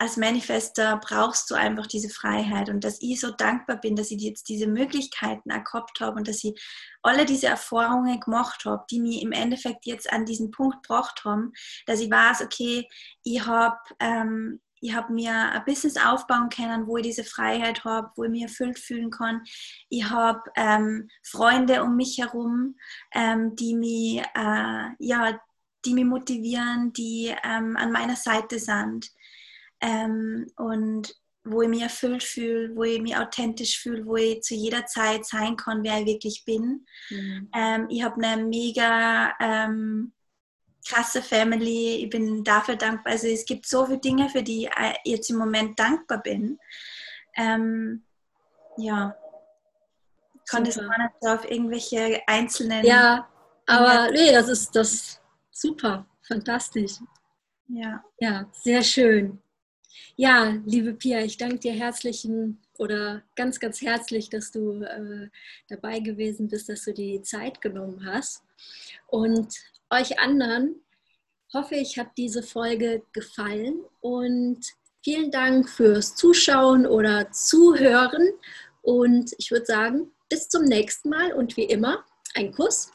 als 0.00 0.16
Manifester 0.16 0.98
brauchst 1.04 1.50
du 1.50 1.54
einfach 1.54 1.86
diese 1.86 2.08
Freiheit 2.08 2.70
und 2.70 2.84
dass 2.84 3.02
ich 3.02 3.20
so 3.20 3.30
dankbar 3.32 3.76
bin, 3.76 3.96
dass 3.96 4.10
ich 4.10 4.22
jetzt 4.22 4.48
diese 4.48 4.66
Möglichkeiten 4.66 5.50
gehabt 5.50 6.00
habe 6.00 6.16
und 6.16 6.26
dass 6.26 6.42
ich 6.42 6.58
alle 7.02 7.26
diese 7.26 7.48
Erfahrungen 7.48 8.18
gemacht 8.18 8.64
habe, 8.64 8.82
die 8.90 8.98
mich 8.98 9.20
im 9.20 9.32
Endeffekt 9.32 9.84
jetzt 9.84 10.10
an 10.10 10.24
diesen 10.24 10.52
Punkt 10.52 10.82
gebracht 10.84 11.22
haben, 11.26 11.52
dass 11.84 12.00
ich 12.00 12.10
weiß, 12.10 12.40
okay, 12.40 12.88
ich 13.24 13.44
habe 13.44 13.76
ähm, 13.98 14.62
ich 14.80 14.94
mir 15.10 15.34
ein 15.34 15.64
Business 15.66 15.98
aufbauen 15.98 16.48
können, 16.48 16.86
wo 16.86 16.96
ich 16.96 17.02
diese 17.02 17.24
Freiheit 17.24 17.84
habe, 17.84 18.10
wo 18.16 18.24
ich 18.24 18.30
mich 18.30 18.42
erfüllt 18.44 18.78
fühlen 18.78 19.10
kann. 19.10 19.42
Ich 19.90 20.08
habe 20.08 20.40
ähm, 20.56 21.10
Freunde 21.22 21.82
um 21.84 21.96
mich 21.96 22.16
herum, 22.16 22.76
ähm, 23.12 23.54
die 23.54 23.74
mich 23.74 24.22
äh, 24.34 24.88
ja, 24.98 25.38
die 25.84 25.92
mich 25.92 26.04
motivieren, 26.06 26.94
die 26.94 27.34
ähm, 27.44 27.76
an 27.76 27.92
meiner 27.92 28.16
Seite 28.16 28.58
sind 28.58 29.10
ähm, 29.80 30.46
und 30.56 31.14
wo 31.44 31.62
ich 31.62 31.68
mich 31.68 31.82
erfüllt 31.82 32.22
fühle, 32.22 32.76
wo 32.76 32.84
ich 32.84 33.00
mich 33.00 33.16
authentisch 33.16 33.78
fühle, 33.80 34.04
wo 34.04 34.16
ich 34.16 34.42
zu 34.42 34.54
jeder 34.54 34.86
Zeit 34.86 35.24
sein 35.24 35.56
kann, 35.56 35.82
wer 35.82 36.00
ich 36.00 36.06
wirklich 36.06 36.44
bin. 36.44 36.86
Mhm. 37.08 37.50
Ähm, 37.54 37.86
ich 37.88 38.02
habe 38.02 38.22
eine 38.22 38.44
mega 38.44 39.32
ähm, 39.40 40.12
krasse 40.86 41.22
Family, 41.22 42.04
ich 42.04 42.10
bin 42.10 42.44
dafür 42.44 42.76
dankbar. 42.76 43.12
Also 43.12 43.26
es 43.26 43.44
gibt 43.44 43.66
so 43.66 43.86
viele 43.86 43.98
Dinge, 43.98 44.28
für 44.28 44.42
die 44.42 44.64
ich 44.64 44.70
jetzt 45.04 45.30
im 45.30 45.36
Moment 45.36 45.78
dankbar 45.78 46.22
bin. 46.22 46.58
Ähm, 47.36 48.04
ja, 48.76 49.14
ich 50.34 50.50
konnte 50.50 50.70
es 50.70 50.76
gar 50.76 50.98
nicht 50.98 51.14
so 51.20 51.28
auf 51.28 51.50
irgendwelche 51.50 52.20
einzelnen. 52.26 52.84
Ja, 52.84 53.28
aber 53.66 54.10
nee, 54.10 54.32
das 54.32 54.48
ist 54.48 54.74
das 54.74 55.20
super, 55.50 56.06
fantastisch. 56.26 56.92
Ja. 57.68 58.02
Ja, 58.18 58.50
sehr 58.52 58.82
schön. 58.82 59.40
Ja, 60.16 60.58
liebe 60.66 60.94
Pia, 60.94 61.20
ich 61.24 61.36
danke 61.36 61.58
dir 61.58 61.72
herzlichen 61.72 62.60
oder 62.78 63.22
ganz, 63.36 63.60
ganz 63.60 63.80
herzlich, 63.80 64.28
dass 64.28 64.50
du 64.50 64.82
äh, 64.82 65.28
dabei 65.68 66.00
gewesen 66.00 66.48
bist, 66.48 66.68
dass 66.68 66.84
du 66.84 66.92
die 66.92 67.22
Zeit 67.22 67.60
genommen 67.60 68.04
hast. 68.04 68.42
Und 69.06 69.54
euch 69.90 70.18
anderen 70.18 70.76
hoffe 71.52 71.74
ich, 71.74 71.98
hat 71.98 72.10
diese 72.16 72.42
Folge 72.42 73.02
gefallen 73.12 73.80
und 74.00 74.60
vielen 75.02 75.30
Dank 75.30 75.68
fürs 75.68 76.14
Zuschauen 76.14 76.86
oder 76.86 77.30
Zuhören. 77.32 78.30
Und 78.82 79.32
ich 79.38 79.50
würde 79.50 79.66
sagen, 79.66 80.12
bis 80.28 80.48
zum 80.48 80.64
nächsten 80.64 81.08
Mal 81.08 81.32
und 81.32 81.56
wie 81.56 81.64
immer, 81.64 82.04
ein 82.34 82.52
Kuss 82.52 82.92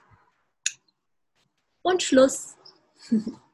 und 1.81 2.01
Schluss. 2.01 2.55